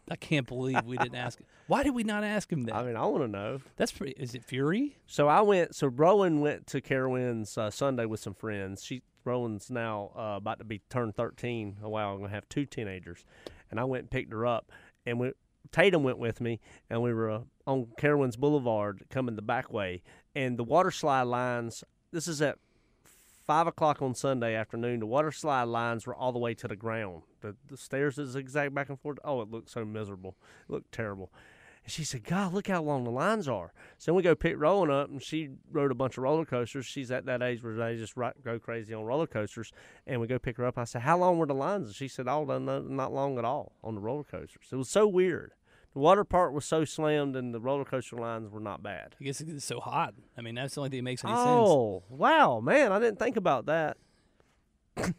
I 0.09 0.15
can't 0.15 0.47
believe 0.47 0.83
we 0.85 0.97
didn't 0.97 1.15
ask 1.15 1.39
him. 1.39 1.45
Why 1.67 1.83
did 1.83 1.95
we 1.95 2.03
not 2.03 2.23
ask 2.23 2.51
him 2.51 2.63
that? 2.63 2.75
I 2.75 2.83
mean, 2.83 2.95
I 2.95 3.05
want 3.05 3.23
to 3.23 3.27
know. 3.27 3.59
That's 3.77 3.91
pretty. 3.91 4.13
Is 4.17 4.35
it 4.35 4.43
Fury? 4.43 4.97
So 5.07 5.27
I 5.27 5.41
went. 5.41 5.75
So 5.75 5.87
Rowan 5.87 6.41
went 6.41 6.67
to 6.67 6.81
Carowinds 6.81 7.57
uh, 7.57 7.69
Sunday 7.71 8.05
with 8.05 8.19
some 8.19 8.33
friends. 8.33 8.83
She 8.83 9.01
Rowan's 9.25 9.69
now 9.69 10.11
uh, 10.17 10.35
about 10.37 10.59
to 10.59 10.65
be 10.65 10.81
turned 10.89 11.15
thirteen. 11.15 11.77
A 11.81 11.89
while, 11.89 12.13
I'm 12.13 12.21
gonna 12.21 12.33
have 12.33 12.49
two 12.49 12.65
teenagers, 12.65 13.25
and 13.71 13.79
I 13.79 13.85
went 13.85 14.03
and 14.03 14.11
picked 14.11 14.31
her 14.33 14.45
up. 14.45 14.71
And 15.05 15.19
we 15.19 15.31
Tatum 15.71 16.03
went 16.03 16.17
with 16.17 16.41
me, 16.41 16.59
and 16.89 17.01
we 17.01 17.13
were 17.13 17.31
uh, 17.31 17.41
on 17.65 17.87
Carowinds 17.97 18.37
Boulevard 18.37 19.03
coming 19.09 19.35
the 19.35 19.41
back 19.41 19.71
way, 19.71 20.03
and 20.35 20.57
the 20.57 20.63
water 20.63 20.91
slide 20.91 21.23
lines. 21.23 21.83
This 22.11 22.27
is 22.27 22.41
at 22.41 22.59
five 23.45 23.67
o'clock 23.67 24.01
on 24.01 24.15
Sunday 24.15 24.55
afternoon. 24.55 24.99
The 24.99 25.05
water 25.05 25.31
slide 25.31 25.63
lines 25.63 26.07
were 26.07 26.15
all 26.15 26.31
the 26.31 26.39
way 26.39 26.53
to 26.55 26.67
the 26.67 26.75
ground. 26.75 27.23
The, 27.41 27.55
the 27.67 27.77
stairs 27.77 28.15
that 28.15 28.27
zigzag 28.27 28.73
back 28.73 28.89
and 28.89 28.99
forth. 28.99 29.19
Oh, 29.23 29.41
it 29.41 29.51
looked 29.51 29.69
so 29.69 29.85
miserable. 29.85 30.35
It 30.67 30.71
looked 30.71 30.91
terrible. 30.91 31.31
And 31.83 31.91
she 31.91 32.05
said, 32.05 32.23
God, 32.23 32.53
look 32.53 32.67
how 32.67 32.81
long 32.81 33.03
the 33.03 33.11
lines 33.11 33.47
are. 33.47 33.73
So 33.97 34.13
we 34.13 34.23
go 34.23 34.35
pick 34.35 34.55
Rowan 34.57 34.89
up, 34.89 35.09
and 35.09 35.21
she 35.21 35.49
rode 35.69 35.91
a 35.91 35.95
bunch 35.95 36.17
of 36.17 36.23
roller 36.23 36.45
coasters. 36.45 36.85
She's 36.85 37.11
at 37.11 37.25
that 37.25 37.41
age 37.41 37.61
where 37.61 37.75
they 37.75 37.97
just 37.97 38.15
go 38.15 38.57
crazy 38.59 38.93
on 38.93 39.03
roller 39.03 39.27
coasters. 39.27 39.71
And 40.07 40.21
we 40.21 40.27
go 40.27 40.39
pick 40.39 40.57
her 40.57 40.65
up. 40.65 40.77
I 40.77 40.85
said, 40.85 41.01
How 41.01 41.17
long 41.17 41.37
were 41.37 41.45
the 41.45 41.53
lines? 41.53 41.87
And 41.87 41.95
she 41.95 42.07
said, 42.07 42.27
Oh, 42.27 42.45
no, 42.45 42.57
no, 42.57 42.81
not 42.81 43.13
long 43.13 43.37
at 43.37 43.45
all 43.45 43.73
on 43.83 43.95
the 43.95 44.01
roller 44.01 44.23
coasters. 44.23 44.67
It 44.71 44.75
was 44.75 44.89
so 44.89 45.07
weird. 45.07 45.51
The 45.93 45.99
water 45.99 46.23
part 46.23 46.53
was 46.53 46.65
so 46.65 46.85
slammed, 46.85 47.35
and 47.35 47.53
the 47.53 47.59
roller 47.59 47.85
coaster 47.85 48.15
lines 48.15 48.49
were 48.49 48.59
not 48.59 48.81
bad. 48.81 49.15
I 49.19 49.23
guess 49.23 49.41
it's 49.41 49.63
so 49.65 49.79
hot. 49.79 50.15
I 50.37 50.41
mean, 50.41 50.55
that's 50.55 50.73
the 50.75 50.81
only 50.81 50.89
thing 50.89 50.99
that 50.99 51.03
makes 51.03 51.23
any 51.23 51.33
sense. 51.33 51.45
Oh, 51.45 52.03
wow, 52.09 52.59
man. 52.59 52.91
I 52.91 52.99
didn't 52.99 53.19
think 53.19 53.37
about 53.37 53.67
that. 53.67 53.97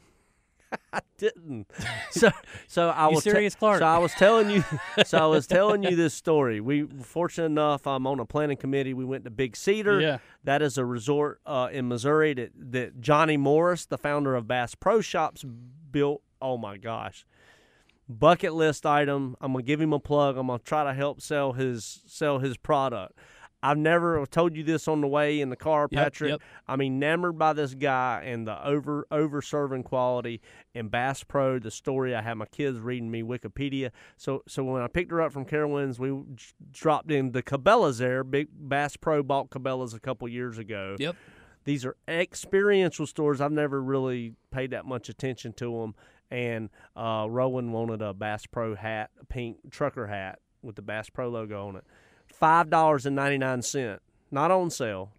I 0.93 1.01
didn't. 1.19 1.71
So, 2.11 2.31
so 2.69 2.91
I 2.91 3.09
was 3.09 3.25
te- 3.25 3.31
serious, 3.31 3.57
Clark? 3.57 3.81
So 3.81 3.87
I 3.87 3.99
was 3.99 4.13
telling 4.13 4.49
you. 4.49 4.63
so 5.05 5.19
I 5.19 5.27
was 5.27 5.49
telling 5.49 5.83
you 5.83 5.97
this 5.97 6.15
story. 6.15 6.61
We 6.61 6.87
fortunate 7.03 7.47
enough, 7.47 7.89
I'm 7.89 8.07
on 8.07 8.21
a 8.21 8.25
planning 8.25 8.57
committee. 8.57 8.95
We 8.95 9.05
went 9.05 9.25
to 9.25 9.31
Big 9.31 9.57
Cedar. 9.57 10.01
Yeah. 10.01 10.19
That 10.45 10.63
is 10.63 10.79
a 10.79 10.85
resort 10.85 11.41
uh, 11.45 11.71
in 11.73 11.89
Missouri 11.89 12.35
that 12.35 12.53
that 12.71 13.01
Johnny 13.01 13.37
Morris, 13.37 13.85
the 13.85 13.99
founder 13.99 14.37
of 14.37 14.47
Bass 14.47 14.77
Pro 14.77 15.01
Shops, 15.01 15.45
built. 15.91 16.23
Oh 16.41 16.57
my 16.57 16.77
gosh. 16.77 17.27
Bucket 18.09 18.55
list 18.55 18.85
item. 18.85 19.37
I'm 19.41 19.53
gonna 19.53 19.63
give 19.63 19.81
him 19.81 19.93
a 19.93 20.01
plug. 20.01 20.37
I'm 20.37 20.49
gonna 20.49 20.59
try 20.59 20.85
to 20.85 20.93
help 20.95 21.21
sell 21.21 21.53
his 21.53 22.03
sell 22.07 22.39
his 22.39 22.57
product. 22.57 23.19
I've 23.65 23.79
never 23.79 24.27
told 24.27 24.55
you 24.57 24.63
this 24.63 24.87
on 24.89 25.01
the 25.01 25.07
way 25.07 25.41
in 25.41 25.49
the 25.49 25.57
car, 25.57 25.89
Patrick. 25.89 26.33
yep. 26.33 26.43
I'm 26.69 26.83
enamored 26.83 27.39
by 27.39 27.55
this 27.55 27.73
guy 27.73 28.23
and 28.27 28.47
the 28.47 28.63
over 28.63 29.07
over 29.11 29.41
serving 29.41 29.85
quality 29.85 30.43
and 30.75 30.91
Bass 30.91 31.25
Pro. 31.25 31.59
The 31.59 31.71
story 31.71 32.15
I 32.15 32.21
had 32.21 32.35
my 32.35 32.45
kids 32.45 32.79
reading 32.79 33.11
me 33.11 33.23
Wikipedia. 33.23 33.91
So 34.19 34.43
so 34.47 34.63
when 34.65 34.83
I 34.83 34.89
picked 34.89 35.11
her 35.11 35.23
up 35.23 35.33
from 35.33 35.47
Carowinds, 35.47 35.99
we 35.99 36.13
dropped 36.73 37.11
in 37.11 37.33
the 37.33 37.43
Cabela's 37.43 37.97
there. 37.99 38.23
Big 38.23 38.49
Bass 38.53 38.99
Pro 38.99 39.23
bought 39.23 39.49
Cabela's 39.49 39.95
a 39.95 40.01
couple 40.01 40.29
years 40.29 40.59
ago. 40.59 40.97
Yep. 40.99 41.17
These 41.65 41.87
are 41.87 41.97
experiential 42.07 43.07
stores. 43.07 43.41
I've 43.41 43.51
never 43.51 43.83
really 43.83 44.35
paid 44.51 44.73
that 44.73 44.85
much 44.85 45.09
attention 45.09 45.55
to 45.55 45.81
them. 45.81 45.95
And 46.31 46.71
uh, 46.97 47.27
Rowan 47.29 47.73
wanted 47.73 48.03
a 48.03 48.13
Bass 48.13 48.47
Pro 48.47 48.75
hat, 48.75 49.11
a 49.21 49.25
pink 49.25 49.71
trucker 49.71 50.07
hat 50.07 50.41
with 50.63 50.77
the 50.77 50.83
Bass 50.83 51.11
Pro 51.11 51.29
logo 51.29 51.69
on 51.69 51.77
it. 51.77 51.85
Five 52.27 52.71
dollars 52.71 53.07
and 53.07 53.15
ninety 53.15 53.39
nine 53.39 53.63
cent, 53.63 54.01
not 54.31 54.51
on 54.51 54.71
sale. 54.71 55.13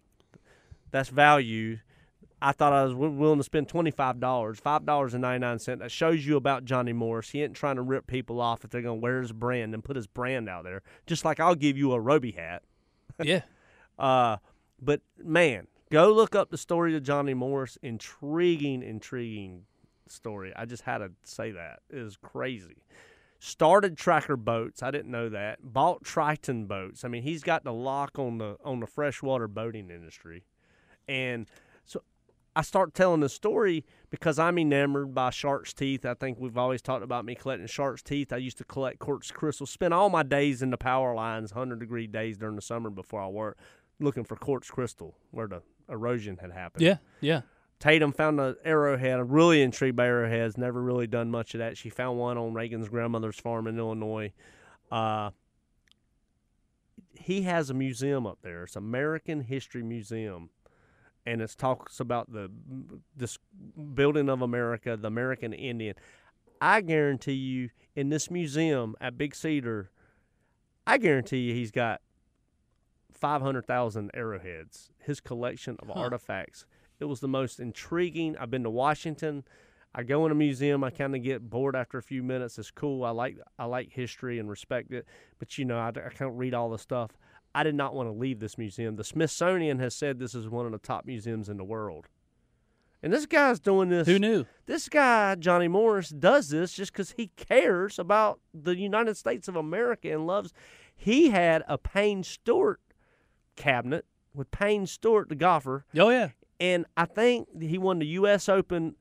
That's 0.90 1.08
value. 1.08 1.78
I 2.42 2.52
thought 2.52 2.74
I 2.74 2.84
was 2.84 2.94
willing 2.94 3.38
to 3.38 3.44
spend 3.44 3.68
twenty 3.68 3.90
five 3.90 4.20
dollars, 4.20 4.58
five 4.60 4.84
dollars 4.84 5.14
and 5.14 5.22
ninety 5.22 5.40
nine 5.40 5.58
cent. 5.58 5.80
That 5.80 5.90
shows 5.90 6.26
you 6.26 6.36
about 6.36 6.64
Johnny 6.64 6.92
Morris. 6.92 7.30
He 7.30 7.42
ain't 7.42 7.54
trying 7.54 7.76
to 7.76 7.82
rip 7.82 8.06
people 8.06 8.40
off 8.40 8.64
if 8.64 8.70
they're 8.70 8.82
gonna 8.82 8.96
wear 8.96 9.22
his 9.22 9.32
brand 9.32 9.72
and 9.72 9.82
put 9.82 9.96
his 9.96 10.06
brand 10.06 10.48
out 10.48 10.64
there. 10.64 10.82
Just 11.06 11.24
like 11.24 11.40
I'll 11.40 11.54
give 11.54 11.78
you 11.78 11.92
a 11.92 12.00
Roby 12.00 12.32
hat. 12.32 12.62
Yeah. 13.22 13.42
Uh, 13.98 14.36
but 14.78 15.00
man, 15.16 15.68
go 15.90 16.12
look 16.12 16.34
up 16.34 16.50
the 16.50 16.58
story 16.58 16.94
of 16.94 17.02
Johnny 17.02 17.32
Morris. 17.32 17.78
Intriguing, 17.82 18.82
intriguing 18.82 19.64
story. 20.10 20.52
I 20.56 20.64
just 20.64 20.82
had 20.82 20.98
to 20.98 21.10
say 21.24 21.52
that. 21.52 21.80
It 21.90 21.98
is 21.98 22.16
crazy. 22.16 22.82
Started 23.38 23.96
Tracker 23.96 24.36
Boats. 24.36 24.82
I 24.82 24.90
didn't 24.90 25.10
know 25.10 25.28
that. 25.28 25.58
Bought 25.62 26.04
Triton 26.04 26.66
Boats. 26.66 27.04
I 27.04 27.08
mean, 27.08 27.22
he's 27.22 27.42
got 27.42 27.64
the 27.64 27.72
lock 27.72 28.18
on 28.18 28.38
the 28.38 28.56
on 28.64 28.80
the 28.80 28.86
freshwater 28.86 29.46
boating 29.46 29.90
industry, 29.90 30.44
and 31.06 31.46
so 31.84 32.02
I 32.56 32.62
start 32.62 32.94
telling 32.94 33.20
the 33.20 33.28
story 33.28 33.84
because 34.08 34.38
I'm 34.38 34.58
enamored 34.58 35.14
by 35.14 35.28
shark's 35.28 35.74
teeth. 35.74 36.06
I 36.06 36.14
think 36.14 36.38
we've 36.40 36.56
always 36.56 36.80
talked 36.80 37.04
about 37.04 37.26
me 37.26 37.34
collecting 37.34 37.66
shark's 37.66 38.02
teeth. 38.02 38.32
I 38.32 38.38
used 38.38 38.56
to 38.58 38.64
collect 38.64 38.98
quartz 38.98 39.30
crystals. 39.30 39.70
Spend 39.70 39.92
all 39.92 40.08
my 40.08 40.22
days 40.22 40.62
in 40.62 40.70
the 40.70 40.78
power 40.78 41.14
lines, 41.14 41.50
hundred 41.50 41.80
degree 41.80 42.06
days 42.06 42.38
during 42.38 42.56
the 42.56 42.62
summer 42.62 42.88
before 42.88 43.20
I 43.20 43.28
worked, 43.28 43.60
looking 44.00 44.24
for 44.24 44.36
quartz 44.36 44.70
crystal 44.70 45.14
where 45.30 45.46
the 45.46 45.60
erosion 45.90 46.38
had 46.38 46.52
happened. 46.52 46.82
Yeah. 46.82 46.96
Yeah. 47.20 47.42
Tatum 47.78 48.12
found 48.12 48.40
an 48.40 48.56
arrowhead. 48.64 49.20
I'm 49.20 49.28
really 49.28 49.62
intrigued 49.62 49.96
by 49.96 50.06
arrowheads. 50.06 50.56
Never 50.56 50.80
really 50.82 51.06
done 51.06 51.30
much 51.30 51.54
of 51.54 51.58
that. 51.58 51.76
She 51.76 51.90
found 51.90 52.18
one 52.18 52.38
on 52.38 52.54
Reagan's 52.54 52.88
grandmother's 52.88 53.38
farm 53.38 53.66
in 53.66 53.78
Illinois. 53.78 54.32
Uh, 54.90 55.30
he 57.14 57.42
has 57.42 57.68
a 57.70 57.74
museum 57.74 58.26
up 58.26 58.38
there. 58.42 58.64
It's 58.64 58.76
American 58.76 59.42
History 59.42 59.82
Museum, 59.82 60.50
and 61.26 61.42
it 61.42 61.54
talks 61.58 62.00
about 62.00 62.32
the 62.32 62.50
this 63.14 63.38
building 63.94 64.28
of 64.28 64.42
America, 64.42 64.96
the 64.96 65.08
American 65.08 65.52
Indian. 65.52 65.94
I 66.60 66.80
guarantee 66.80 67.32
you, 67.32 67.70
in 67.94 68.08
this 68.08 68.30
museum 68.30 68.94
at 69.00 69.18
Big 69.18 69.34
Cedar, 69.34 69.90
I 70.86 70.96
guarantee 70.98 71.38
you, 71.40 71.54
he's 71.54 71.70
got 71.70 72.00
five 73.12 73.42
hundred 73.42 73.66
thousand 73.66 74.10
arrowheads. 74.14 74.90
His 74.98 75.20
collection 75.20 75.76
of 75.80 75.88
Huh. 75.88 76.00
artifacts. 76.00 76.64
It 76.98 77.04
was 77.04 77.20
the 77.20 77.28
most 77.28 77.60
intriguing. 77.60 78.36
I've 78.38 78.50
been 78.50 78.62
to 78.64 78.70
Washington. 78.70 79.44
I 79.94 80.02
go 80.02 80.26
in 80.26 80.32
a 80.32 80.34
museum. 80.34 80.84
I 80.84 80.90
kind 80.90 81.16
of 81.16 81.22
get 81.22 81.48
bored 81.48 81.74
after 81.74 81.96
a 81.96 82.02
few 82.02 82.22
minutes. 82.22 82.58
It's 82.58 82.70
cool. 82.70 83.04
I 83.04 83.10
like 83.10 83.38
I 83.58 83.64
like 83.64 83.90
history 83.92 84.38
and 84.38 84.48
respect 84.48 84.92
it, 84.92 85.06
but 85.38 85.56
you 85.56 85.64
know 85.64 85.78
I, 85.78 85.88
I 85.88 86.10
can't 86.10 86.34
read 86.36 86.52
all 86.54 86.68
the 86.68 86.78
stuff. 86.78 87.12
I 87.54 87.62
did 87.62 87.74
not 87.74 87.94
want 87.94 88.08
to 88.08 88.12
leave 88.12 88.38
this 88.38 88.58
museum. 88.58 88.96
The 88.96 89.04
Smithsonian 89.04 89.78
has 89.78 89.94
said 89.94 90.18
this 90.18 90.34
is 90.34 90.48
one 90.48 90.66
of 90.66 90.72
the 90.72 90.78
top 90.78 91.06
museums 91.06 91.48
in 91.48 91.56
the 91.56 91.64
world, 91.64 92.08
and 93.02 93.10
this 93.10 93.24
guy's 93.24 93.58
doing 93.58 93.88
this. 93.88 94.06
Who 94.06 94.18
knew? 94.18 94.44
This 94.66 94.90
guy 94.90 95.34
Johnny 95.36 95.68
Morris 95.68 96.10
does 96.10 96.50
this 96.50 96.74
just 96.74 96.92
because 96.92 97.12
he 97.12 97.28
cares 97.36 97.98
about 97.98 98.40
the 98.52 98.76
United 98.76 99.16
States 99.16 99.48
of 99.48 99.56
America 99.56 100.12
and 100.12 100.26
loves. 100.26 100.52
He 100.94 101.30
had 101.30 101.62
a 101.68 101.78
Payne 101.78 102.22
Stewart 102.22 102.80
cabinet 103.56 104.04
with 104.34 104.50
Payne 104.50 104.86
Stewart, 104.86 105.30
the 105.30 105.34
golfer, 105.34 105.86
Oh 105.96 106.10
yeah. 106.10 106.30
And 106.60 106.86
I 106.96 107.04
think 107.04 107.48
he 107.60 107.78
won 107.78 107.98
the 107.98 108.06
U.S. 108.06 108.48
Open 108.48 108.94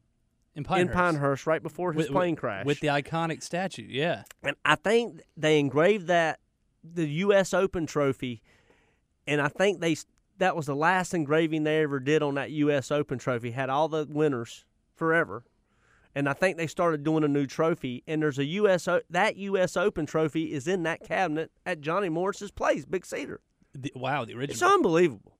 In 0.56 0.64
Pinehurst. 0.64 0.90
in 0.90 0.94
Pinehurst 0.96 1.48
right 1.48 1.64
before 1.64 1.94
his 1.94 2.06
With- 2.06 2.12
plane 2.12 2.36
crash. 2.36 2.66
with 2.66 2.80
the 2.80 2.88
iconic 2.88 3.42
statue. 3.44 3.88
Yeah. 3.90 4.24
and 4.44 4.56
I 4.66 4.76
think 4.76 5.22
they 5.38 5.60
engraved 5.60 6.08
that 6.08 6.40
the 6.84 7.08
U.S. 7.08 7.54
Open 7.54 7.86
trophy, 7.86 8.42
and 9.28 9.42
I 9.42 9.48
think 9.48 9.80
they 9.82 9.96
that 10.38 10.56
was 10.56 10.66
the 10.66 10.76
last 10.76 11.14
engraving 11.14 11.64
they 11.64 11.82
ever 11.82 12.00
did 12.00 12.22
on 12.22 12.36
that 12.36 12.52
U.S. 12.52 12.92
Open 12.92 13.18
trophy. 13.18 13.52
Had 13.52 13.70
all 13.70 13.88
the 13.88 14.06
winners 14.10 14.66
forever, 14.94 15.44
and 16.14 16.28
I 16.30 16.34
think 16.34 16.58
they 16.58 16.68
started 16.68 17.04
doing 17.04 17.24
a 17.24 17.28
new 17.28 17.48
trophy. 17.48 18.04
And 18.06 18.22
there's 18.22 18.38
a 18.38 18.46
U.S. 18.46 18.88
O- 18.88 19.02
that 19.10 19.38
U.S. 19.38 19.76
Open 19.78 20.06
trophy 20.06 20.52
is 20.54 20.68
in 20.68 20.84
that 20.84 21.04
cabinet 21.04 21.52
at 21.66 21.80
Johnny 21.82 22.10
Morris's 22.10 22.52
place, 22.52 22.86
Big 22.86 23.06
Cedar. 23.06 23.40
The, 23.74 23.92
wow. 23.96 24.26
The 24.26 24.34
original. 24.34 24.52
It's 24.54 24.62
unbelievable. 24.62 25.35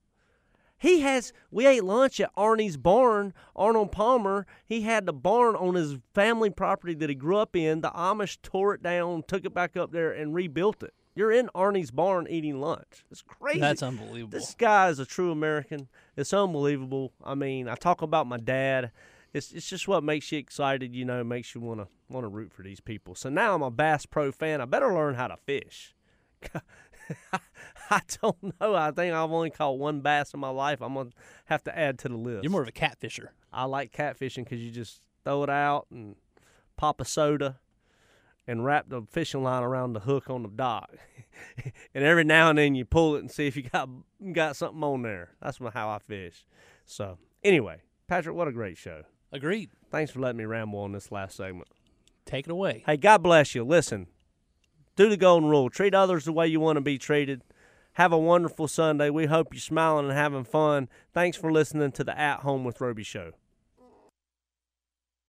He 0.78 1.00
has. 1.00 1.32
We 1.50 1.66
ate 1.66 1.84
lunch 1.84 2.20
at 2.20 2.34
Arnie's 2.36 2.76
barn. 2.76 3.32
Arnold 3.54 3.92
Palmer. 3.92 4.46
He 4.66 4.82
had 4.82 5.06
the 5.06 5.12
barn 5.12 5.56
on 5.56 5.74
his 5.74 5.96
family 6.14 6.50
property 6.50 6.94
that 6.94 7.08
he 7.08 7.14
grew 7.14 7.38
up 7.38 7.56
in. 7.56 7.80
The 7.80 7.90
Amish 7.90 8.38
tore 8.42 8.74
it 8.74 8.82
down, 8.82 9.24
took 9.26 9.44
it 9.44 9.54
back 9.54 9.76
up 9.76 9.92
there, 9.92 10.12
and 10.12 10.34
rebuilt 10.34 10.82
it. 10.82 10.94
You're 11.14 11.32
in 11.32 11.48
Arnie's 11.54 11.90
barn 11.90 12.26
eating 12.28 12.60
lunch. 12.60 13.04
It's 13.10 13.22
crazy. 13.22 13.58
That's 13.58 13.82
unbelievable. 13.82 14.38
This 14.38 14.54
guy 14.54 14.90
is 14.90 14.98
a 14.98 15.06
true 15.06 15.32
American. 15.32 15.88
It's 16.14 16.34
unbelievable. 16.34 17.12
I 17.24 17.34
mean, 17.34 17.68
I 17.68 17.74
talk 17.74 18.02
about 18.02 18.26
my 18.26 18.36
dad. 18.36 18.90
It's 19.32 19.50
it's 19.52 19.68
just 19.68 19.88
what 19.88 20.04
makes 20.04 20.30
you 20.30 20.38
excited, 20.38 20.94
you 20.94 21.06
know, 21.06 21.24
makes 21.24 21.54
you 21.54 21.62
want 21.62 21.80
to 21.80 21.88
want 22.10 22.24
to 22.24 22.28
root 22.28 22.52
for 22.52 22.62
these 22.62 22.80
people. 22.80 23.14
So 23.14 23.30
now 23.30 23.54
I'm 23.54 23.62
a 23.62 23.70
Bass 23.70 24.04
Pro 24.04 24.30
fan. 24.30 24.60
I 24.60 24.66
better 24.66 24.92
learn 24.92 25.14
how 25.14 25.28
to 25.28 25.38
fish. 25.38 25.94
I 27.90 28.00
don't 28.20 28.60
know. 28.60 28.74
I 28.74 28.90
think 28.90 29.14
I've 29.14 29.30
only 29.30 29.50
caught 29.50 29.78
one 29.78 30.00
bass 30.00 30.34
in 30.34 30.40
my 30.40 30.48
life. 30.48 30.80
I'm 30.80 30.94
gonna 30.94 31.10
have 31.46 31.62
to 31.64 31.78
add 31.78 31.98
to 32.00 32.08
the 32.08 32.16
list. 32.16 32.42
You're 32.42 32.50
more 32.50 32.62
of 32.62 32.68
a 32.68 32.72
catfisher. 32.72 33.28
I 33.52 33.64
like 33.64 33.92
catfishing 33.92 34.44
because 34.44 34.60
you 34.60 34.70
just 34.70 35.00
throw 35.24 35.42
it 35.42 35.50
out 35.50 35.86
and 35.90 36.16
pop 36.76 37.00
a 37.00 37.04
soda 37.04 37.58
and 38.46 38.64
wrap 38.64 38.88
the 38.88 39.02
fishing 39.10 39.42
line 39.42 39.62
around 39.62 39.92
the 39.92 40.00
hook 40.00 40.30
on 40.30 40.42
the 40.42 40.48
dock. 40.48 40.90
and 41.94 42.04
every 42.04 42.24
now 42.24 42.50
and 42.50 42.58
then 42.58 42.74
you 42.74 42.84
pull 42.84 43.16
it 43.16 43.20
and 43.20 43.30
see 43.30 43.46
if 43.46 43.56
you 43.56 43.64
got 43.64 43.88
got 44.32 44.56
something 44.56 44.82
on 44.82 45.02
there. 45.02 45.30
That's 45.40 45.58
how 45.72 45.88
I 45.88 45.98
fish. 45.98 46.44
So 46.84 47.18
anyway, 47.42 47.82
Patrick, 48.06 48.36
what 48.36 48.48
a 48.48 48.52
great 48.52 48.78
show. 48.78 49.02
Agreed. 49.32 49.70
Thanks 49.90 50.10
for 50.12 50.20
letting 50.20 50.38
me 50.38 50.44
ramble 50.44 50.80
on 50.80 50.92
this 50.92 51.10
last 51.10 51.36
segment. 51.36 51.68
Take 52.24 52.46
it 52.46 52.50
away. 52.50 52.82
Hey, 52.86 52.96
God 52.96 53.22
bless 53.22 53.54
you. 53.54 53.64
Listen, 53.64 54.06
Do 54.96 55.10
the 55.10 55.16
golden 55.18 55.50
rule. 55.50 55.68
Treat 55.68 55.94
others 55.94 56.24
the 56.24 56.32
way 56.32 56.46
you 56.48 56.58
want 56.58 56.78
to 56.78 56.80
be 56.80 56.96
treated. 56.96 57.42
Have 57.94 58.12
a 58.12 58.18
wonderful 58.18 58.66
Sunday. 58.66 59.10
We 59.10 59.26
hope 59.26 59.48
you're 59.52 59.60
smiling 59.60 60.06
and 60.06 60.14
having 60.14 60.44
fun. 60.44 60.88
Thanks 61.12 61.36
for 61.36 61.52
listening 61.52 61.92
to 61.92 62.04
the 62.04 62.18
At 62.18 62.40
Home 62.40 62.64
with 62.64 62.80
Roby 62.80 63.02
show. 63.02 63.32